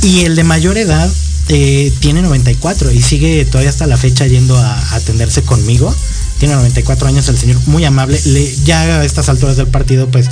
Y 0.04 0.22
el 0.22 0.36
de 0.36 0.44
mayor 0.44 0.78
edad 0.78 1.10
eh, 1.48 1.92
tiene 2.00 2.22
94 2.22 2.92
y 2.92 3.02
sigue 3.02 3.46
todavía 3.46 3.70
hasta 3.70 3.88
la 3.88 3.98
fecha 3.98 4.28
yendo 4.28 4.58
a, 4.58 4.96
atenderse 4.96 5.42
conmigo. 5.42 5.94
Tiene 6.40 6.56
94 6.56 7.08
años 7.08 7.28
el 7.28 7.38
señor, 7.38 7.58
muy 7.66 7.86
amable. 7.86 8.20
Le, 8.26 8.56
ya 8.64 8.82
a 9.02 9.06
estas 9.06 9.30
alturas 9.30 9.58
del 9.58 9.68
partido, 9.68 10.08
pues 10.10 10.30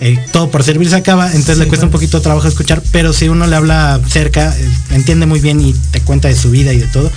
eh, 0.00 0.18
todo 0.32 0.50
por 0.50 0.64
servir 0.64 0.88
se 0.88 0.96
acaba, 0.96 1.26
entonces 1.26 1.58
le 1.58 1.68
cuesta 1.68 1.84
un 1.84 1.92
poquito 1.92 2.18
de 2.18 2.22
trabajo 2.22 2.48
escuchar, 2.48 2.82
pero 2.90 3.12
si 3.12 3.28
uno 3.28 3.46
le 3.46 3.54
habla 3.54 4.00
cerca, 4.08 4.56
entiende 4.90 5.26
muy 5.26 5.40
bien 5.40 5.60
y 5.60 5.74
te 5.90 6.00
cuenta 6.00 6.28
de 6.28 6.36
su 6.36 6.50
vida 6.50 6.72
y 6.72 6.78
de 6.78 6.86
todo 6.86 7.10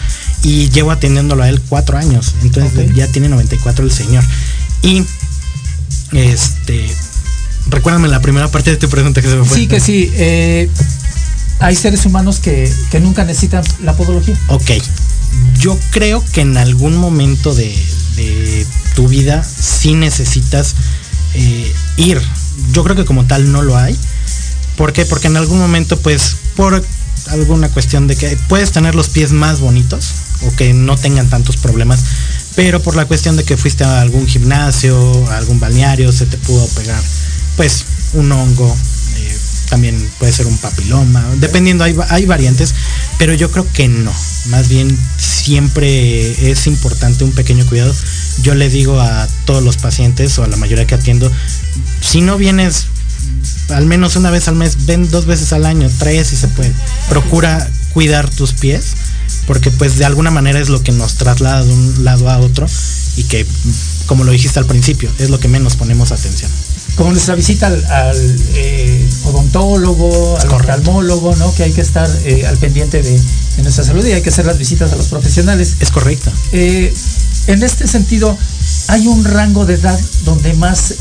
y 0.44 0.70
llevo 0.70 0.92
atendiéndolo 0.92 1.44
a 1.44 1.50
él 1.50 1.62
cuatro 1.70 1.98
años. 1.98 2.36
Entonces 2.44 2.94
ya 2.94 3.08
tiene 3.08 3.30
94 3.30 3.86
el 3.86 3.92
señor. 3.92 4.24
Y 4.82 5.04
este 6.12 6.90
recuérdame 7.68 8.08
la 8.08 8.22
primera 8.22 8.50
parte 8.50 8.72
de 8.72 8.78
tu 8.78 8.90
pregunta 8.90 9.22
que 9.22 9.30
se 9.30 9.36
me 9.36 9.46
fue. 9.46 9.58
Sí, 9.58 9.68
que 9.68 9.80
sí. 9.80 10.12
Eh, 10.16 10.70
hay 11.60 11.76
seres 11.76 12.06
humanos 12.06 12.40
que, 12.40 12.72
nunca 13.02 13.24
necesitan 13.24 13.64
la 13.84 13.96
podología. 13.96 14.38
Ok. 14.48 14.72
Yo 15.60 15.78
creo 15.92 16.24
que 16.34 16.42
en 16.42 16.58
algún 16.58 16.98
momento 16.98 17.54
de, 17.56 17.74
tu 18.96 19.08
vida 19.08 19.44
sí 19.44 19.96
necesitas 19.96 20.76
eh, 21.34 21.74
ir. 21.98 22.22
Yo 22.74 22.84
creo 22.84 22.96
que 22.96 23.06
como 23.06 23.26
tal 23.26 23.52
no 23.52 23.62
lo 23.62 23.78
hay. 23.78 23.98
¿Por 24.78 24.94
qué? 24.94 25.06
Porque 25.06 25.28
en 25.28 25.38
algún 25.38 25.60
momento, 25.60 25.98
pues, 26.00 26.36
por 26.56 26.84
alguna 27.28 27.70
cuestión 27.70 28.08
de 28.08 28.16
que 28.16 28.38
puedes 28.50 28.72
tener 28.72 28.96
los 28.96 29.10
pies 29.10 29.32
más 29.32 29.60
bonitos, 29.60 30.12
o 30.46 30.56
que 30.56 30.74
no 30.74 30.98
tengan 30.98 31.30
tantos 31.30 31.58
problemas, 31.58 32.04
pero 32.56 32.82
por 32.82 32.96
la 32.96 33.06
cuestión 33.06 33.36
de 33.36 33.44
que 33.44 33.58
fuiste 33.58 33.84
a 33.84 34.02
algún 34.02 34.28
gimnasio, 34.28 35.28
a 35.30 35.38
algún 35.38 35.60
balneario, 35.60 36.12
se 36.12 36.26
te 36.26 36.38
pudo 36.38 36.66
pegar 36.70 37.02
pues 37.58 37.86
un 38.14 38.32
hongo, 38.32 38.76
eh, 39.18 39.38
también 39.70 40.10
puede 40.20 40.32
ser 40.32 40.48
un 40.48 40.58
papiloma, 40.58 41.24
dependiendo, 41.38 41.84
hay, 41.84 41.96
hay 42.10 42.26
variantes, 42.26 42.74
pero 43.18 43.34
yo 43.34 43.52
creo 43.52 43.68
que 43.74 43.88
no, 43.88 44.14
más 44.48 44.70
bien 44.70 44.98
siempre 45.18 46.52
es 46.52 46.68
importante 46.68 47.24
un 47.24 47.32
pequeño 47.32 47.66
cuidado. 47.66 47.94
Yo 48.42 48.56
le 48.56 48.70
digo 48.70 49.00
a 49.00 49.28
todos 49.46 49.64
los 49.64 49.78
pacientes 49.78 50.38
o 50.40 50.44
a 50.44 50.48
la 50.48 50.58
mayoría 50.58 50.88
que 50.88 50.96
atiendo, 50.96 51.32
si 52.02 52.22
no 52.22 52.38
vienes 52.38 52.88
al 53.70 53.86
menos 53.86 54.16
una 54.16 54.30
vez 54.30 54.48
al 54.48 54.56
mes, 54.56 54.86
ven 54.86 55.10
dos 55.10 55.26
veces 55.26 55.54
al 55.54 55.66
año, 55.66 55.90
tres 56.00 56.28
si 56.28 56.36
se 56.36 56.48
puede. 56.50 56.72
Procura 57.10 57.68
cuidar 57.94 58.30
tus 58.30 58.54
pies 58.54 58.94
porque 59.48 59.72
pues 59.72 59.98
de 59.98 60.06
alguna 60.06 60.32
manera 60.32 60.60
es 60.60 60.70
lo 60.70 60.82
que 60.82 60.92
nos 60.92 61.16
traslada 61.16 61.64
de 61.64 61.74
un 61.74 62.04
lado 62.04 62.30
a 62.30 62.40
otro 62.40 62.66
y 63.18 63.24
que, 63.24 63.46
como 64.06 64.24
lo 64.24 64.32
dijiste 64.32 64.60
al 64.60 64.66
principio, 64.66 65.10
es 65.20 65.30
lo 65.30 65.40
que 65.40 65.48
menos 65.48 65.76
ponemos 65.76 66.12
atención. 66.12 66.50
Como 66.96 67.12
nuestra 67.12 67.36
visita 67.36 67.68
al, 67.68 68.38
eh, 68.54 69.10
odontólogo, 69.26 70.38
al 70.40 70.50
oftalmólogo, 70.50 71.36
¿no? 71.36 71.54
Que 71.56 71.64
hay 71.64 71.72
que 71.72 71.82
estar 71.82 72.10
eh, 72.24 72.46
al 72.46 72.58
pendiente 72.58 73.02
de, 73.02 73.20
nuestra 73.64 73.84
salud 73.84 74.06
y 74.06 74.12
hay 74.12 74.22
que 74.22 74.30
hacer 74.30 74.46
las 74.46 74.58
visitas 74.58 74.92
a 74.94 74.96
los 74.96 75.08
profesionales. 75.08 75.76
Es 75.80 75.92
correcto. 75.92 76.32
Eh, 76.52 76.94
en 77.48 77.64
este 77.64 77.88
sentido, 77.88 78.38
¿hay 78.88 79.08
un 79.08 79.24
rango 79.26 79.66
de 79.66 79.76
edad 79.76 80.00
donde 80.24 80.54
más 80.54 80.96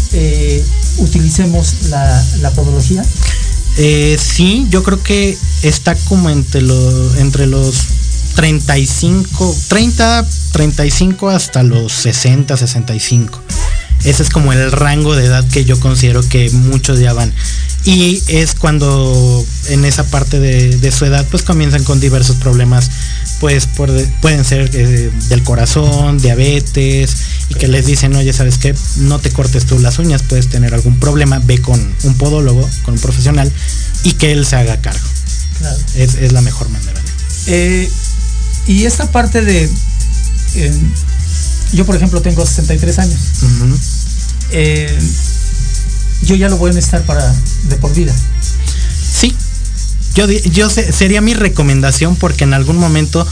utilicemos 0.98 1.88
la, 1.90 2.24
la 2.40 2.50
podología? 2.50 3.04
Eh, 3.76 4.18
sí, 4.20 4.66
yo 4.70 4.82
creo 4.82 5.02
que 5.02 5.36
está 5.62 5.94
como 5.94 6.28
entre, 6.28 6.60
lo, 6.60 7.16
entre 7.16 7.46
los 7.46 7.86
35, 8.34 9.56
30, 9.68 10.26
35 10.52 11.30
hasta 11.30 11.62
los 11.62 11.92
60, 11.92 12.56
65. 12.56 13.40
Ese 14.04 14.24
es 14.24 14.30
como 14.30 14.52
el 14.52 14.72
rango 14.72 15.14
de 15.14 15.26
edad 15.26 15.46
que 15.48 15.64
yo 15.64 15.78
considero 15.78 16.26
que 16.28 16.50
muchos 16.50 16.98
ya 16.98 17.12
van. 17.12 17.32
Y 17.84 18.22
es 18.28 18.54
cuando 18.54 19.44
en 19.68 19.84
esa 19.84 20.04
parte 20.04 20.40
de, 20.40 20.92
su 20.92 21.04
edad 21.04 21.26
pues 21.30 21.42
comienzan 21.42 21.84
con 21.84 22.00
diversos 22.00 22.36
problemas, 22.36 22.90
pues 23.40 23.66
pueden 24.20 24.44
ser 24.44 24.70
eh, 24.74 25.10
del 25.28 25.42
corazón, 25.42 26.18
diabetes, 26.18 27.16
y 27.48 27.54
que 27.54 27.68
les 27.68 27.86
dicen, 27.86 28.14
oye, 28.14 28.32
¿sabes 28.32 28.58
qué? 28.58 28.74
No 28.98 29.18
te 29.18 29.30
cortes 29.30 29.66
tú 29.66 29.78
las 29.78 29.98
uñas, 29.98 30.22
puedes 30.22 30.48
tener 30.48 30.74
algún 30.74 30.98
problema, 30.98 31.40
ve 31.44 31.60
con 31.60 31.94
un 32.04 32.14
podólogo, 32.14 32.68
con 32.84 32.94
un 32.94 33.00
profesional, 33.00 33.50
y 34.04 34.12
que 34.12 34.32
él 34.32 34.46
se 34.46 34.56
haga 34.56 34.80
cargo. 34.80 35.06
Es, 35.96 36.32
la 36.32 36.40
mejor 36.40 36.68
manera. 36.70 37.00
Eh, 37.46 37.90
y 38.66 38.84
esta 38.84 39.10
parte 39.10 39.42
de... 39.42 39.68
yo, 41.72 41.84
por 41.86 41.96
ejemplo, 41.96 42.22
tengo 42.22 42.44
63 42.44 42.98
años. 42.98 43.18
Eh, 44.50 44.98
yo 46.22 46.36
ya 46.36 46.48
lo 46.48 46.58
voy 46.58 46.70
a 46.70 46.74
necesitar 46.74 47.04
para 47.04 47.34
de 47.68 47.76
por 47.76 47.92
vida. 47.94 48.14
Sí. 49.12 49.34
Yo, 50.14 50.28
yo 50.28 50.68
sería 50.68 51.20
mi 51.20 51.34
recomendación 51.34 52.16
porque 52.16 52.44
en 52.44 52.52
algún 52.54 52.76
momento 52.76 53.26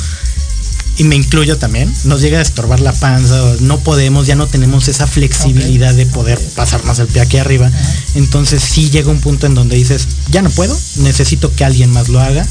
y 1.00 1.04
me 1.04 1.16
incluyo 1.16 1.56
también, 1.56 1.90
nos 2.04 2.20
llega 2.20 2.40
a 2.40 2.42
estorbar 2.42 2.80
la 2.80 2.92
panza, 2.92 3.40
no 3.60 3.78
podemos, 3.80 4.26
ya 4.26 4.34
no 4.34 4.46
tenemos 4.48 4.86
esa 4.86 5.06
flexibilidad 5.06 5.94
de 5.94 6.04
poder 6.04 6.38
pasarnos 6.54 6.98
el 6.98 7.06
pie 7.06 7.22
aquí 7.22 7.38
arriba. 7.38 7.70
Entonces 8.14 8.62
sí 8.62 8.90
llega 8.90 9.10
un 9.10 9.20
punto 9.20 9.46
en 9.46 9.54
donde 9.54 9.76
dices, 9.76 10.06
ya 10.30 10.42
no 10.42 10.50
puedo, 10.50 10.78
necesito 10.96 11.54
que 11.54 11.64
alguien 11.64 11.90
más 11.90 12.10
lo 12.10 12.20
haga 12.20 12.46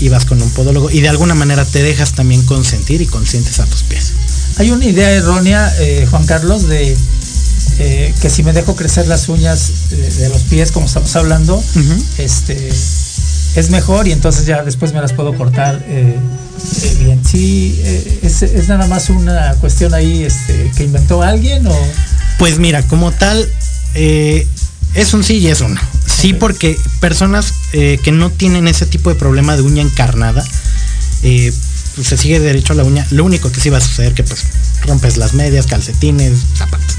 y 0.00 0.08
vas 0.08 0.24
con 0.24 0.40
un 0.42 0.50
podólogo 0.50 0.90
y 0.90 1.00
de 1.00 1.08
alguna 1.08 1.34
manera 1.34 1.64
te 1.64 1.82
dejas 1.82 2.12
también 2.12 2.42
consentir 2.42 3.00
y 3.00 3.06
consientes 3.06 3.60
a 3.60 3.66
tus 3.66 3.82
pies. 3.82 4.12
Hay 4.58 4.70
una 4.70 4.84
idea 4.84 5.10
errónea, 5.10 5.72
eh, 5.80 6.06
Juan 6.10 6.26
Carlos, 6.26 6.68
de 6.68 6.96
eh, 7.78 8.14
que 8.20 8.30
si 8.30 8.42
me 8.42 8.52
dejo 8.52 8.74
crecer 8.74 9.06
las 9.06 9.28
uñas 9.28 9.70
eh, 9.90 9.96
de 10.18 10.28
los 10.28 10.42
pies, 10.42 10.72
como 10.72 10.86
estamos 10.86 11.14
hablando, 11.16 11.62
este 12.18 12.68
es 12.68 13.70
mejor 13.70 14.06
y 14.06 14.12
entonces 14.12 14.46
ya 14.46 14.62
después 14.62 14.92
me 14.92 15.00
las 15.00 15.12
puedo 15.12 15.34
cortar 15.34 15.84
bien. 15.86 17.22
Sí, 17.24 17.80
es, 18.22 18.68
nada 18.68 18.86
más 18.86 19.08
una 19.10 19.54
cuestión 19.60 19.94
ahí 19.94 20.24
este, 20.24 20.70
que 20.76 20.84
inventó 20.84 21.22
alguien 21.22 21.66
o. 21.66 21.76
Pues 22.38 22.58
mira, 22.58 22.82
como 22.82 23.12
tal, 23.12 23.48
es 24.96 25.14
un 25.14 25.22
sí 25.22 25.38
y 25.38 25.48
es 25.48 25.60
un 25.60 25.74
no. 25.74 25.80
Sí, 26.06 26.32
porque 26.32 26.78
personas 27.00 27.52
eh, 27.72 27.98
que 28.02 28.12
no 28.12 28.30
tienen 28.30 28.66
ese 28.68 28.86
tipo 28.86 29.10
de 29.10 29.16
problema 29.16 29.54
de 29.54 29.62
uña 29.62 29.82
encarnada, 29.82 30.44
eh, 31.22 31.52
pues 31.94 32.08
se 32.08 32.16
sigue 32.16 32.40
derecho 32.40 32.72
a 32.72 32.76
la 32.76 32.84
uña. 32.84 33.06
Lo 33.10 33.24
único 33.24 33.52
que 33.52 33.60
sí 33.60 33.70
va 33.70 33.78
a 33.78 33.80
suceder 33.80 34.14
que 34.14 34.24
pues 34.24 34.44
rompes 34.82 35.16
las 35.16 35.34
medias, 35.34 35.66
calcetines, 35.66 36.38
zapatos. 36.54 36.96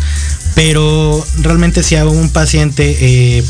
Pero 0.56 1.26
realmente 1.40 1.84
si 1.84 1.96
a 1.96 2.06
un 2.06 2.30
paciente 2.30 2.98
eh, 3.00 3.44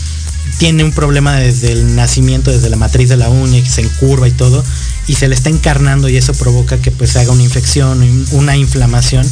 tiene 0.58 0.84
un 0.84 0.92
problema 0.92 1.36
desde 1.36 1.72
el 1.72 1.96
nacimiento, 1.96 2.52
desde 2.52 2.70
la 2.70 2.78
matriz 2.78 3.10
de 3.10 3.18
la 3.18 3.30
uña, 3.30 3.62
que 3.62 3.70
se 3.70 3.82
encurva 3.82 4.28
y 4.28 4.32
todo, 4.32 4.64
y 5.08 5.16
se 5.16 5.28
le 5.28 5.36
está 5.36 5.50
encarnando 5.50 6.10
y 6.10 6.18
eso 6.18 6.34
provoca 6.34 6.78
que 6.78 6.92
pues 6.92 7.16
haga 7.16 7.32
una 7.32 7.44
infección, 7.44 8.26
una 8.32 8.58
inflamación, 8.58 9.30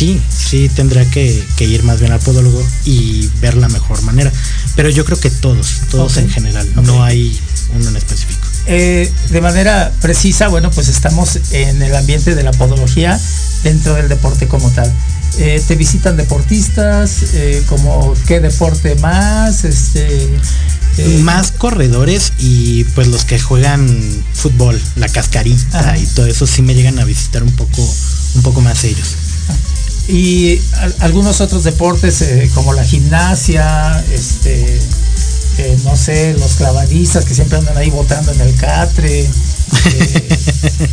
sí, 0.00 0.18
sí 0.30 0.70
tendrá 0.70 1.04
que, 1.04 1.44
ir 1.58 1.82
más 1.82 2.00
bien 2.00 2.10
al 2.10 2.20
podólogo 2.20 2.66
y 2.86 3.28
ver 3.42 3.54
la 3.54 3.68
mejor 3.68 4.00
manera. 4.00 4.32
Pero 4.74 4.88
yo 4.88 5.04
creo 5.04 5.20
que 5.20 5.28
todos, 5.28 5.82
todos 5.90 6.16
en 6.16 6.30
general, 6.30 6.66
no 6.82 7.04
hay 7.04 7.38
uno 7.76 7.90
en 7.90 7.96
específico. 7.96 8.40
Eh, 8.64 9.12
de 9.28 9.40
manera 9.42 9.92
precisa, 10.00 10.48
bueno, 10.48 10.70
pues 10.70 10.88
estamos 10.88 11.38
en 11.50 11.82
el 11.82 11.94
ambiente 11.94 12.34
de 12.34 12.42
la 12.42 12.52
podología 12.52 13.20
dentro 13.62 13.94
del 13.94 14.08
deporte 14.08 14.48
como 14.48 14.70
tal. 14.70 14.90
Eh, 15.38 15.62
te 15.68 15.76
visitan 15.76 16.16
deportistas, 16.16 17.34
eh, 17.34 17.62
como 17.68 18.14
qué 18.26 18.40
deporte 18.40 18.94
más, 18.96 19.64
este, 19.64 20.30
más 21.20 21.52
corredores 21.52 22.32
y 22.38 22.84
pues 22.84 23.06
los 23.08 23.26
que 23.26 23.38
juegan 23.38 23.86
fútbol, 24.32 24.80
la 24.96 25.08
cascarita 25.08 25.98
y 25.98 26.06
todo 26.06 26.24
eso 26.24 26.46
sí 26.46 26.62
me 26.62 26.74
llegan 26.74 26.98
a 26.98 27.04
visitar 27.04 27.42
un 27.42 27.52
poco, 27.52 27.86
un 28.36 28.42
poco 28.42 28.62
más 28.62 28.82
ellos 28.84 29.14
y 30.10 30.60
algunos 30.98 31.40
otros 31.40 31.64
deportes 31.64 32.22
eh, 32.22 32.50
como 32.54 32.72
la 32.72 32.84
gimnasia, 32.84 34.04
este, 34.12 34.78
eh, 35.58 35.78
no 35.84 35.96
sé, 35.96 36.34
los 36.38 36.54
clavadistas 36.54 37.24
que 37.24 37.34
siempre 37.34 37.58
andan 37.58 37.76
ahí 37.76 37.90
botando 37.90 38.32
en 38.32 38.40
el 38.40 38.54
catre. 38.56 39.20
Eh. 39.20 39.30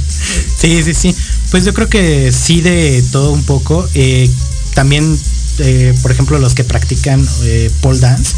sí, 0.58 0.84
sí, 0.84 0.94
sí. 0.94 1.16
Pues 1.50 1.66
yo 1.66 1.74
creo 1.74 1.90
que 1.90 2.32
sí 2.32 2.62
de 2.62 3.04
todo 3.12 3.32
un 3.32 3.44
poco. 3.44 3.88
también, 4.74 5.20
por 6.02 6.12
ejemplo, 6.12 6.38
los 6.38 6.54
que 6.54 6.64
practican 6.64 7.26
pole 7.82 8.00
dance, 8.00 8.36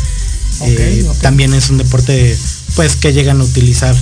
también 1.21 1.53
es 1.53 1.69
un 1.69 1.77
deporte 1.77 2.37
pues 2.75 2.95
que 2.95 3.11
llegan 3.11 3.41
a 3.41 3.43
utilizar 3.43 3.95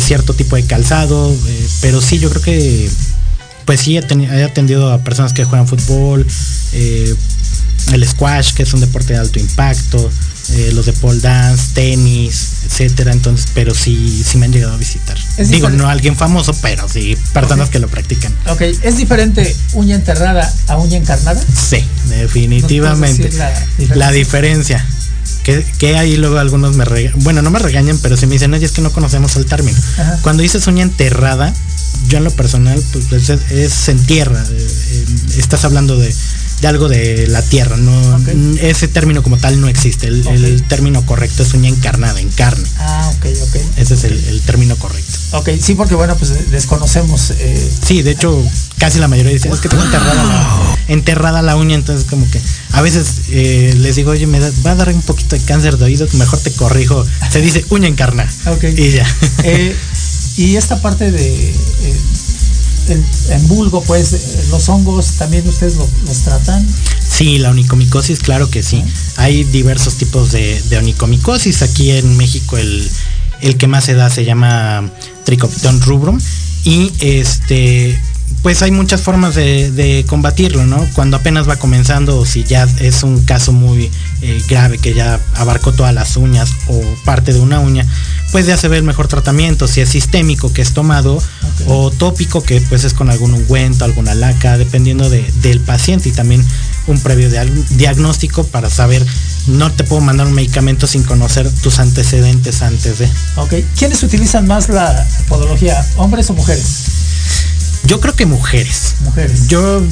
cierto 0.00 0.32
tipo 0.32 0.56
de 0.56 0.64
calzado, 0.64 1.34
pero 1.82 2.00
sí, 2.00 2.18
yo 2.18 2.30
creo 2.30 2.42
que 2.42 2.88
pues 3.64 3.80
sí, 3.80 3.96
he, 3.96 4.44
atendido 4.44 4.92
a 4.92 4.98
personas 4.98 5.32
que 5.32 5.44
juegan 5.44 5.66
fútbol, 5.66 6.26
eh, 6.72 7.14
el 7.92 8.06
squash, 8.06 8.54
que 8.54 8.62
es 8.62 8.74
un 8.74 8.80
deporte 8.80 9.12
de 9.12 9.18
alto 9.18 9.38
impacto, 9.38 10.10
eh, 10.50 10.70
los 10.74 10.86
de 10.86 10.92
pole 10.92 11.20
dance, 11.20 11.72
tenis, 11.74 12.52
etcétera. 12.66 13.12
Entonces, 13.12 13.46
pero 13.54 13.74
sí, 13.74 14.22
sí 14.24 14.38
me 14.38 14.46
han 14.46 14.52
llegado 14.52 14.74
a 14.74 14.76
visitar. 14.76 15.16
Digo, 15.38 15.70
no 15.70 15.88
alguien 15.88 16.16
famoso, 16.16 16.52
pero 16.60 16.88
sí 16.88 17.16
personas 17.32 17.70
que 17.70 17.78
lo 17.78 17.88
practican. 17.88 18.34
Ok, 18.48 18.62
¿es 18.82 18.96
diferente 18.96 19.54
uña 19.74 19.96
enterrada 19.96 20.52
a 20.68 20.76
uña 20.76 20.98
encarnada? 20.98 21.40
Sí, 21.40 21.84
definitivamente. 22.08 23.30
La, 23.94 24.10
diferencia. 24.10 24.84
Que, 25.44 25.96
ahí 25.96 26.16
luego 26.16 26.38
algunos 26.38 26.76
me 26.76 26.84
regañan, 26.84 27.22
bueno, 27.24 27.42
no 27.42 27.50
me 27.50 27.58
regañan, 27.58 27.98
pero 27.98 28.16
si 28.16 28.26
me 28.26 28.34
dicen, 28.34 28.54
oye, 28.54 28.64
es 28.64 28.72
que 28.72 28.80
no 28.80 28.92
conocemos 28.92 29.36
el 29.36 29.46
término. 29.46 29.78
Cuando 30.22 30.42
dices 30.42 30.66
uña 30.66 30.82
enterrada, 30.82 31.52
yo 32.08 32.18
en 32.18 32.24
lo 32.24 32.30
personal, 32.30 32.82
pues 32.92 33.28
es, 33.30 33.72
se 33.72 33.90
entierra. 33.92 34.44
Eh, 34.50 34.66
eh, 34.90 35.04
estás 35.38 35.64
hablando 35.64 35.96
de, 35.96 36.14
algo 36.64 36.88
de 36.88 37.26
la 37.26 37.42
tierra, 37.42 37.76
no 37.76 37.92
ese 38.60 38.86
término 38.86 39.22
como 39.22 39.36
tal 39.36 39.60
no 39.60 39.68
existe. 39.68 40.06
El, 40.06 40.62
término 40.68 41.04
correcto 41.04 41.42
es 41.42 41.54
uña 41.54 41.68
encarnada, 41.68 42.20
en 42.20 42.28
carne. 42.30 42.64
Ah, 42.78 43.10
ok, 43.16 43.26
ok. 43.42 43.56
Ese 43.76 43.94
es 43.94 44.04
el, 44.04 44.40
término 44.42 44.76
correcto. 44.76 45.18
Ok, 45.32 45.50
sí, 45.60 45.74
porque 45.74 45.94
bueno, 45.94 46.16
pues 46.16 46.50
desconocemos. 46.50 47.32
Eh, 47.38 47.70
sí, 47.84 48.02
de 48.02 48.12
hecho, 48.12 48.40
casi 48.78 48.98
la 48.98 49.08
mayoría 49.08 49.32
dice, 49.32 49.48
es 49.48 49.60
que 49.60 49.68
tengo 49.68 49.82
enterrada 49.82 50.22
la, 50.22 50.76
enterrada 50.88 51.42
la 51.42 51.56
uña, 51.56 51.74
entonces 51.74 52.06
como 52.08 52.30
que 52.30 52.40
a 52.72 52.82
veces 52.82 53.28
les 53.28 53.96
digo, 53.96 54.12
oye, 54.12 54.26
me 54.26 54.38
va 54.38 54.70
a 54.70 54.74
dar 54.74 54.88
un 54.90 55.02
poquito 55.02 55.34
de 55.34 55.42
cáncer 55.42 55.78
de 55.78 55.86
oído, 55.86 56.06
mejor 56.12 56.38
te 56.38 56.52
corrijo. 56.52 57.04
Se 57.30 57.40
dice 57.40 57.64
uña 57.70 57.88
encarnada. 57.88 58.30
Ok. 58.46 58.64
Y 58.76 58.92
ya. 58.92 59.06
Y 60.36 60.56
esta 60.56 60.80
parte 60.80 61.10
de 61.10 61.50
eh, 61.50 61.96
en 63.30 63.48
vulgo, 63.48 63.82
pues 63.82 64.12
eh, 64.12 64.44
los 64.50 64.68
hongos 64.68 65.12
también 65.18 65.46
ustedes 65.46 65.76
los 65.76 66.18
tratan. 66.24 66.66
Sí, 67.08 67.38
la 67.38 67.50
onicomicosis, 67.50 68.20
claro 68.20 68.50
que 68.50 68.62
sí. 68.62 68.82
Hay 69.16 69.44
diversos 69.44 69.94
tipos 69.94 70.32
de, 70.32 70.62
onicomicosis. 70.78 71.62
Aquí 71.62 71.90
en 71.90 72.16
México 72.16 72.56
el, 72.56 72.88
el, 73.40 73.56
que 73.56 73.66
más 73.66 73.84
se 73.84 73.94
da 73.94 74.10
se 74.10 74.24
llama 74.24 74.90
Trichopiton 75.24 75.80
rubrum. 75.82 76.18
Y 76.64 76.92
este 77.00 77.98
pues 78.42 78.60
hay 78.62 78.72
muchas 78.72 79.00
formas 79.00 79.34
de, 79.36 80.04
combatirlo, 80.08 80.66
¿no? 80.66 80.84
Cuando 80.94 81.16
apenas 81.16 81.48
va 81.48 81.56
comenzando 81.56 82.18
o 82.18 82.26
si 82.26 82.42
ya 82.42 82.66
es 82.80 83.04
un 83.04 83.22
caso 83.22 83.52
muy 83.52 83.88
eh, 84.22 84.42
grave 84.48 84.78
que 84.78 84.94
ya 84.94 85.20
abarcó 85.34 85.72
todas 85.72 85.92
las 85.92 86.16
uñas 86.16 86.50
o 86.68 86.80
parte 87.04 87.32
de 87.32 87.40
una 87.40 87.60
uña, 87.60 87.86
pues 88.30 88.46
ya 88.46 88.56
se 88.56 88.68
ve 88.68 88.76
el 88.76 88.84
mejor 88.84 89.08
tratamiento, 89.08 89.66
si 89.66 89.80
es 89.80 89.88
sistémico 89.88 90.52
que 90.52 90.62
es 90.62 90.72
tomado 90.72 91.22
o 91.66 91.90
tópico 91.90 92.42
que 92.42 92.60
pues 92.60 92.84
es 92.84 92.94
con 92.94 93.10
algún 93.10 93.34
ungüento, 93.34 93.84
alguna 93.84 94.14
laca, 94.14 94.58
dependiendo 94.58 95.10
del 95.10 95.60
paciente 95.60 96.08
y 96.08 96.12
también 96.12 96.44
un 96.86 97.00
previo 97.00 97.28
diagnóstico 97.70 98.44
para 98.44 98.70
saber, 98.70 99.04
no 99.48 99.70
te 99.72 99.84
puedo 99.84 100.00
mandar 100.00 100.26
un 100.26 100.34
medicamento 100.34 100.86
sin 100.86 101.02
conocer 101.02 101.50
tus 101.62 101.78
antecedentes 101.78 102.62
antes 102.62 103.00
de. 103.00 103.08
Ok, 103.36 103.54
¿quiénes 103.76 104.02
utilizan 104.02 104.46
más 104.46 104.68
la 104.68 105.06
podología, 105.28 105.84
hombres 105.96 106.30
o 106.30 106.34
mujeres? 106.34 106.84
Yo 107.84 108.00
creo 108.00 108.14
que 108.14 108.26
mujeres. 108.26 108.94
Mujeres. 109.00 109.48
Yo 109.48 109.82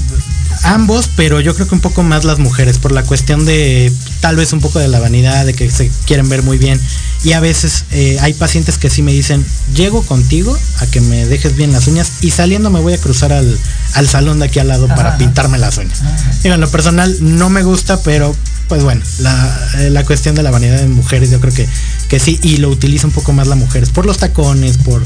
ambos, 0.64 1.08
pero 1.16 1.40
yo 1.40 1.54
creo 1.54 1.68
que 1.68 1.74
un 1.74 1.80
poco 1.80 2.02
más 2.02 2.24
las 2.24 2.38
mujeres, 2.38 2.78
por 2.78 2.92
la 2.92 3.02
cuestión 3.02 3.44
de 3.44 3.92
tal 4.20 4.36
vez 4.36 4.52
un 4.52 4.60
poco 4.60 4.78
de 4.78 4.88
la 4.88 5.00
vanidad, 5.00 5.46
de 5.46 5.54
que 5.54 5.70
se 5.70 5.90
quieren 6.06 6.28
ver 6.28 6.42
muy 6.42 6.58
bien. 6.58 6.80
Y 7.22 7.32
a 7.32 7.40
veces 7.40 7.84
eh, 7.90 8.18
hay 8.20 8.32
pacientes 8.32 8.78
que 8.78 8.88
sí 8.88 9.02
me 9.02 9.12
dicen, 9.12 9.44
llego 9.74 10.02
contigo 10.02 10.56
a 10.80 10.86
que 10.86 11.00
me 11.00 11.26
dejes 11.26 11.54
bien 11.56 11.72
las 11.72 11.86
uñas 11.86 12.12
y 12.22 12.30
saliendo 12.30 12.70
me 12.70 12.80
voy 12.80 12.94
a 12.94 12.98
cruzar 12.98 13.32
al, 13.32 13.58
salón 14.08 14.38
de 14.38 14.46
aquí 14.46 14.58
al 14.58 14.68
lado 14.68 14.88
para 14.88 15.18
pintarme 15.18 15.58
las 15.58 15.76
uñas. 15.78 16.02
Digo, 16.42 16.54
en 16.54 16.60
lo 16.60 16.70
personal 16.70 17.14
no 17.20 17.50
me 17.50 17.62
gusta, 17.62 18.00
pero 18.02 18.34
pues 18.68 18.84
bueno, 18.84 19.02
eh, 19.78 19.90
la, 19.90 20.04
cuestión 20.04 20.36
de 20.36 20.44
la 20.44 20.50
vanidad 20.52 20.78
de 20.78 20.86
mujeres 20.86 21.30
yo 21.30 21.40
creo 21.40 21.52
que, 21.52 21.68
que 22.08 22.20
sí, 22.20 22.38
y 22.42 22.58
lo 22.58 22.68
utiliza 22.68 23.06
un 23.06 23.12
poco 23.12 23.32
más 23.32 23.48
las 23.48 23.58
mujeres, 23.58 23.90
por 23.90 24.06
los 24.06 24.18
tacones, 24.18 24.78
por 24.78 25.02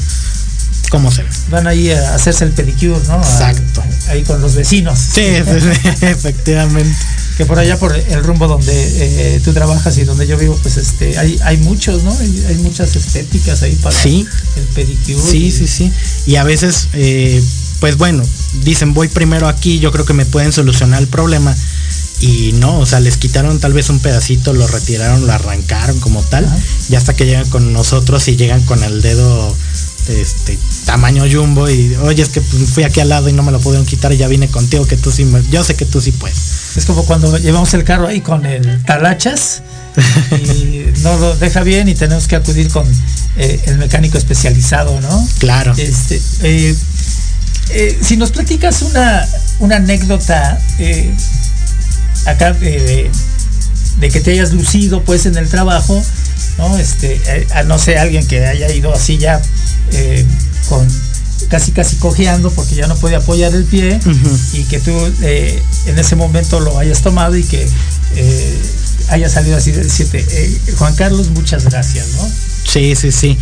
cómo 0.95 1.11
se. 1.11 1.25
Van 1.49 1.67
ahí 1.67 1.91
a 1.91 2.15
hacerse 2.15 2.45
el 2.45 2.51
pedicure, 2.51 3.01
¿no? 3.07 3.17
Exacto. 3.17 3.83
ahí 4.07 4.23
con 4.23 4.39
los 4.39 4.55
vecinos. 4.55 4.97
Sí, 4.97 5.21
efectivamente. 6.01 6.95
Que 7.37 7.45
por 7.45 7.59
allá, 7.59 7.77
por 7.77 7.93
el 7.93 8.23
rumbo 8.23 8.47
donde 8.47 8.71
eh, 8.73 9.41
tú 9.43 9.51
trabajas 9.51 9.97
y 9.97 10.05
donde 10.05 10.25
yo 10.25 10.37
vivo, 10.37 10.57
pues 10.61 10.77
este, 10.77 11.17
hay, 11.17 11.37
hay 11.43 11.57
muchos, 11.57 12.03
¿no? 12.03 12.17
Hay, 12.17 12.55
muchas 12.63 12.95
estéticas 12.95 13.61
ahí 13.61 13.75
para 13.75 13.93
sí. 13.93 14.25
el 14.55 14.63
pedicure. 14.67 15.31
Sí, 15.31 15.51
sí, 15.51 15.67
sí. 15.67 15.91
Y 16.27 16.37
a 16.37 16.45
veces, 16.45 16.87
eh, 16.93 17.43
pues 17.81 17.97
bueno, 17.97 18.23
dicen 18.63 18.93
voy 18.93 19.09
primero 19.09 19.49
aquí, 19.49 19.79
yo 19.79 19.91
creo 19.91 20.05
que 20.05 20.13
me 20.13 20.25
pueden 20.25 20.53
solucionar 20.53 21.01
el 21.01 21.09
problema 21.09 21.53
y 22.21 22.53
no, 22.53 22.79
o 22.79 22.85
sea, 22.85 23.01
les 23.01 23.17
quitaron 23.17 23.59
tal 23.59 23.73
vez 23.73 23.89
un 23.89 23.99
pedacito, 23.99 24.53
lo 24.53 24.65
retiraron, 24.67 25.27
lo 25.27 25.33
arrancaron 25.33 25.99
como 25.99 26.21
tal, 26.21 26.47
y 26.89 26.95
hasta 26.95 27.13
que 27.13 27.25
llegan 27.25 27.49
con 27.49 27.73
nosotros 27.73 28.29
y 28.29 28.37
llegan 28.37 28.61
con 28.61 28.81
el 28.83 29.01
dedo 29.01 29.53
este 30.07 30.57
tamaño 30.85 31.23
jumbo 31.31 31.69
y 31.69 31.95
oye 31.95 32.21
es 32.21 32.29
que 32.29 32.41
pues, 32.41 32.69
fui 32.69 32.83
aquí 32.83 32.99
al 32.99 33.09
lado 33.09 33.29
y 33.29 33.33
no 33.33 33.43
me 33.43 33.51
lo 33.51 33.59
pudieron 33.59 33.85
quitar 33.85 34.13
y 34.13 34.17
ya 34.17 34.27
vine 34.27 34.47
contigo 34.47 34.85
que 34.85 34.97
tú 34.97 35.11
sí 35.11 35.27
yo 35.49 35.63
sé 35.63 35.75
que 35.75 35.85
tú 35.85 36.01
sí 36.01 36.11
puedes. 36.11 36.77
Es 36.77 36.85
como 36.85 37.05
cuando 37.05 37.37
llevamos 37.37 37.73
el 37.73 37.83
carro 37.83 38.07
ahí 38.07 38.21
con 38.21 38.45
el 38.45 38.83
talachas 38.83 39.61
y 40.31 40.85
no 41.03 41.17
lo 41.17 41.35
deja 41.35 41.63
bien 41.63 41.87
y 41.87 41.95
tenemos 41.95 42.27
que 42.27 42.35
acudir 42.35 42.69
con 42.69 42.85
eh, 43.37 43.61
el 43.65 43.77
mecánico 43.77 44.17
especializado 44.17 44.99
no 45.01 45.27
claro. 45.39 45.73
Este 45.77 46.21
eh, 46.43 46.75
eh, 47.69 47.99
si 48.01 48.17
nos 48.17 48.31
platicas 48.31 48.81
una 48.81 49.27
una 49.59 49.77
anécdota 49.77 50.59
acá 52.25 52.53
de, 52.53 53.09
que 54.01 54.21
te 54.21 54.31
hayas 54.31 54.51
lucido 54.53 55.03
pues 55.03 55.25
en 55.25 55.37
el 55.37 55.47
trabajo, 55.49 56.01
¿no? 56.57 56.77
Este, 56.77 57.19
a 57.53 57.63
no 57.63 57.79
sé, 57.79 57.97
alguien 57.97 58.27
que 58.27 58.45
haya 58.45 58.71
ido 58.71 58.93
así 58.93 59.17
ya 59.17 59.41
eh, 59.91 60.25
con 60.69 60.87
casi 61.49 61.71
casi 61.71 61.97
cojeando 61.97 62.49
porque 62.49 62.75
ya 62.75 62.87
no 62.87 62.95
puede 62.95 63.15
apoyar 63.15 63.53
el 63.53 63.65
pie 63.65 63.99
y 64.53 64.63
que 64.63 64.79
tú 64.79 64.91
eh, 65.21 65.61
en 65.85 65.99
ese 65.99 66.15
momento 66.15 66.59
lo 66.59 66.79
hayas 66.79 67.01
tomado 67.01 67.35
y 67.35 67.43
que 67.43 67.67
haya 69.09 69.29
salido 69.29 69.57
así 69.57 69.71
de 69.71 69.83
decirte, 69.83 70.25
Juan 70.77 70.95
Carlos, 70.95 71.29
muchas 71.29 71.65
gracias, 71.65 72.07
¿no? 72.17 72.27
Sí, 72.65 72.95
sí, 72.95 73.11
sí. 73.11 73.37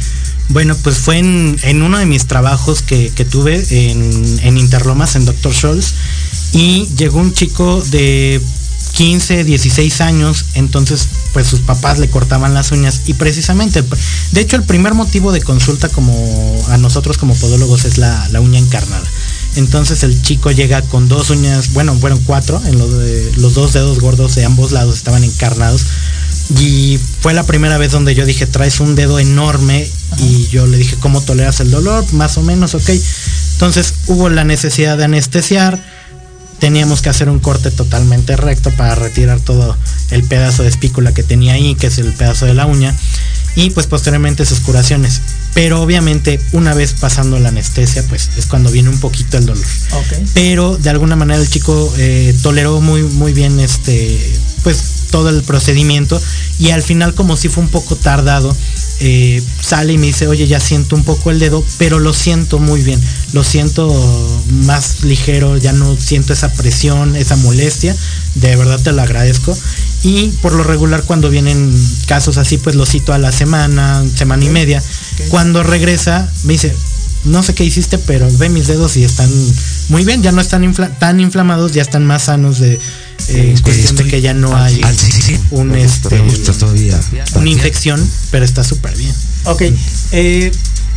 Bueno, 0.49 0.75
pues 0.83 0.97
fue 0.97 1.19
en, 1.19 1.81
uno 1.81 1.97
de 1.97 2.05
mis 2.05 2.25
trabajos 2.25 2.81
que, 2.81 3.09
tuve 3.29 3.63
en, 3.69 4.39
en 4.43 4.57
Interlomas, 4.57 5.15
en 5.15 5.25
Dr. 5.25 5.53
Scholz, 5.53 5.93
y 6.53 6.87
llegó 6.97 7.19
un 7.19 7.33
chico 7.33 7.81
de 7.89 8.41
15, 8.93 9.43
16 9.43 10.01
años, 10.01 10.45
entonces 10.53 11.07
pues 11.33 11.47
sus 11.47 11.61
papás 11.61 11.97
le 11.97 12.09
cortaban 12.09 12.53
las 12.53 12.71
uñas 12.71 13.01
y 13.07 13.15
precisamente, 13.15 13.83
de 14.31 14.41
hecho 14.41 14.55
el 14.55 14.63
primer 14.63 14.93
motivo 14.93 15.31
de 15.31 15.41
consulta 15.41 15.89
como 15.89 16.63
a 16.69 16.77
nosotros 16.77 17.17
como 17.17 17.33
podólogos 17.35 17.85
es 17.85 17.97
la, 17.97 18.29
uña 18.39 18.59
encarnada. 18.59 19.05
Entonces 19.55 20.03
el 20.03 20.19
chico 20.21 20.51
llega 20.51 20.81
con 20.81 21.07
dos 21.07 21.29
uñas, 21.29 21.73
bueno, 21.73 21.95
fueron 21.99 22.19
cuatro, 22.19 22.61
en 22.65 22.77
los, 22.77 22.89
los 23.37 23.53
dos 23.53 23.73
dedos 23.73 23.99
gordos 23.99 24.35
de 24.35 24.45
ambos 24.45 24.71
lados 24.71 24.95
estaban 24.95 25.23
encarnados. 25.23 25.85
Y 26.59 26.99
fue 27.21 27.33
la 27.33 27.45
primera 27.45 27.77
vez 27.77 27.91
donde 27.91 28.15
yo 28.15 28.25
dije, 28.25 28.45
traes 28.45 28.79
un 28.79 28.95
dedo 28.95 29.19
enorme 29.19 29.87
y 30.17 30.47
yo 30.47 30.67
le 30.67 30.77
dije, 30.77 30.97
¿cómo 30.99 31.21
toleras 31.21 31.59
el 31.61 31.71
dolor? 31.71 32.05
Más 32.13 32.37
o 32.37 32.41
menos, 32.41 32.75
ok. 32.75 32.89
Entonces 33.53 33.93
hubo 34.07 34.29
la 34.29 34.43
necesidad 34.43 34.97
de 34.97 35.05
anestesiar 35.05 35.81
teníamos 36.59 37.01
que 37.01 37.09
hacer 37.09 37.29
un 37.29 37.39
corte 37.39 37.71
totalmente 37.71 38.35
recto 38.35 38.71
para 38.71 38.95
retirar 38.95 39.39
todo 39.39 39.77
el 40.11 40.23
pedazo 40.23 40.63
de 40.63 40.69
espícula 40.69 41.13
que 41.13 41.23
tenía 41.23 41.53
ahí, 41.53 41.75
que 41.75 41.87
es 41.87 41.97
el 41.97 42.13
pedazo 42.13 42.45
de 42.45 42.53
la 42.53 42.65
uña, 42.65 42.95
y 43.55 43.69
pues 43.69 43.87
posteriormente 43.87 44.45
sus 44.45 44.59
curaciones. 44.59 45.21
Pero 45.53 45.81
obviamente 45.81 46.39
una 46.51 46.73
vez 46.73 46.95
pasando 46.99 47.39
la 47.39 47.49
anestesia, 47.49 48.03
pues 48.09 48.29
es 48.37 48.47
cuando 48.47 48.71
viene 48.71 48.89
un 48.89 48.99
poquito 48.99 49.37
el 49.37 49.45
dolor. 49.45 49.65
Pero 50.33 50.77
de 50.77 50.89
alguna 50.89 51.15
manera 51.15 51.39
el 51.39 51.49
chico 51.49 51.93
eh, 51.97 52.35
toleró 52.41 52.81
muy, 52.81 53.03
muy 53.03 53.33
bien 53.33 53.59
este, 53.59 54.19
pues 54.63 55.02
todo 55.13 55.29
el 55.29 55.43
procedimiento 55.43 56.19
y 56.57 56.71
al 56.71 56.81
final 56.81 57.13
como 57.13 57.37
si 57.37 57.47
fue 57.47 57.61
un 57.61 57.69
poco 57.69 57.95
tardado, 57.95 58.51
eh, 58.99 59.43
sale 59.61 59.93
y 59.93 59.99
me 59.99 60.07
dice, 60.07 60.27
oye, 60.27 60.47
ya 60.47 60.59
siento 60.59 60.95
un 60.95 61.03
poco 61.03 61.29
el 61.29 61.37
dedo, 61.37 61.63
pero 61.77 61.99
lo 61.99 62.13
siento 62.13 62.57
muy 62.57 62.81
bien, 62.81 62.99
lo 63.31 63.43
siento 63.43 63.93
más 64.65 65.03
ligero, 65.03 65.55
ya 65.57 65.71
no 65.71 65.95
siento 65.97 66.33
esa 66.33 66.51
presión, 66.53 67.15
esa 67.15 67.35
molestia, 67.35 67.95
de 68.33 68.55
verdad 68.55 68.81
te 68.81 68.91
lo 68.91 69.03
agradezco. 69.03 69.55
Y 70.01 70.29
por 70.41 70.53
lo 70.53 70.63
regular 70.63 71.03
cuando 71.03 71.29
vienen 71.29 71.71
casos 72.07 72.37
así, 72.37 72.57
pues 72.57 72.75
lo 72.75 72.87
cito 72.87 73.13
a 73.13 73.19
la 73.19 73.31
semana, 73.31 74.03
semana 74.15 74.43
y 74.43 74.49
media. 74.49 74.81
Cuando 75.29 75.61
regresa, 75.61 76.27
me 76.43 76.53
dice, 76.53 76.73
no 77.25 77.43
sé 77.43 77.53
qué 77.53 77.63
hiciste, 77.63 77.99
pero 77.99 78.27
ve 78.39 78.49
mis 78.49 78.65
dedos 78.65 78.97
y 78.97 79.03
están 79.03 79.29
muy 79.89 80.05
bien, 80.05 80.23
ya 80.23 80.31
no 80.31 80.41
están 80.41 80.73
tan 80.97 81.19
inflamados, 81.19 81.71
ya 81.71 81.83
están 81.83 82.03
más 82.03 82.23
sanos 82.23 82.57
de, 82.57 82.79
eh, 83.29 83.55
cuestión 83.63 83.95
de 83.95 84.07
que 84.07 84.21
ya 84.21 84.33
no 84.33 84.55
hay 84.55 84.81
un 85.51 85.75
este, 85.75 86.21
una 87.35 87.49
infección, 87.49 88.09
pero 88.31 88.43
está 88.43 88.63
súper 88.63 88.95
bien. 88.97 89.13
Ok, 89.45 89.61
eh, 90.11 90.51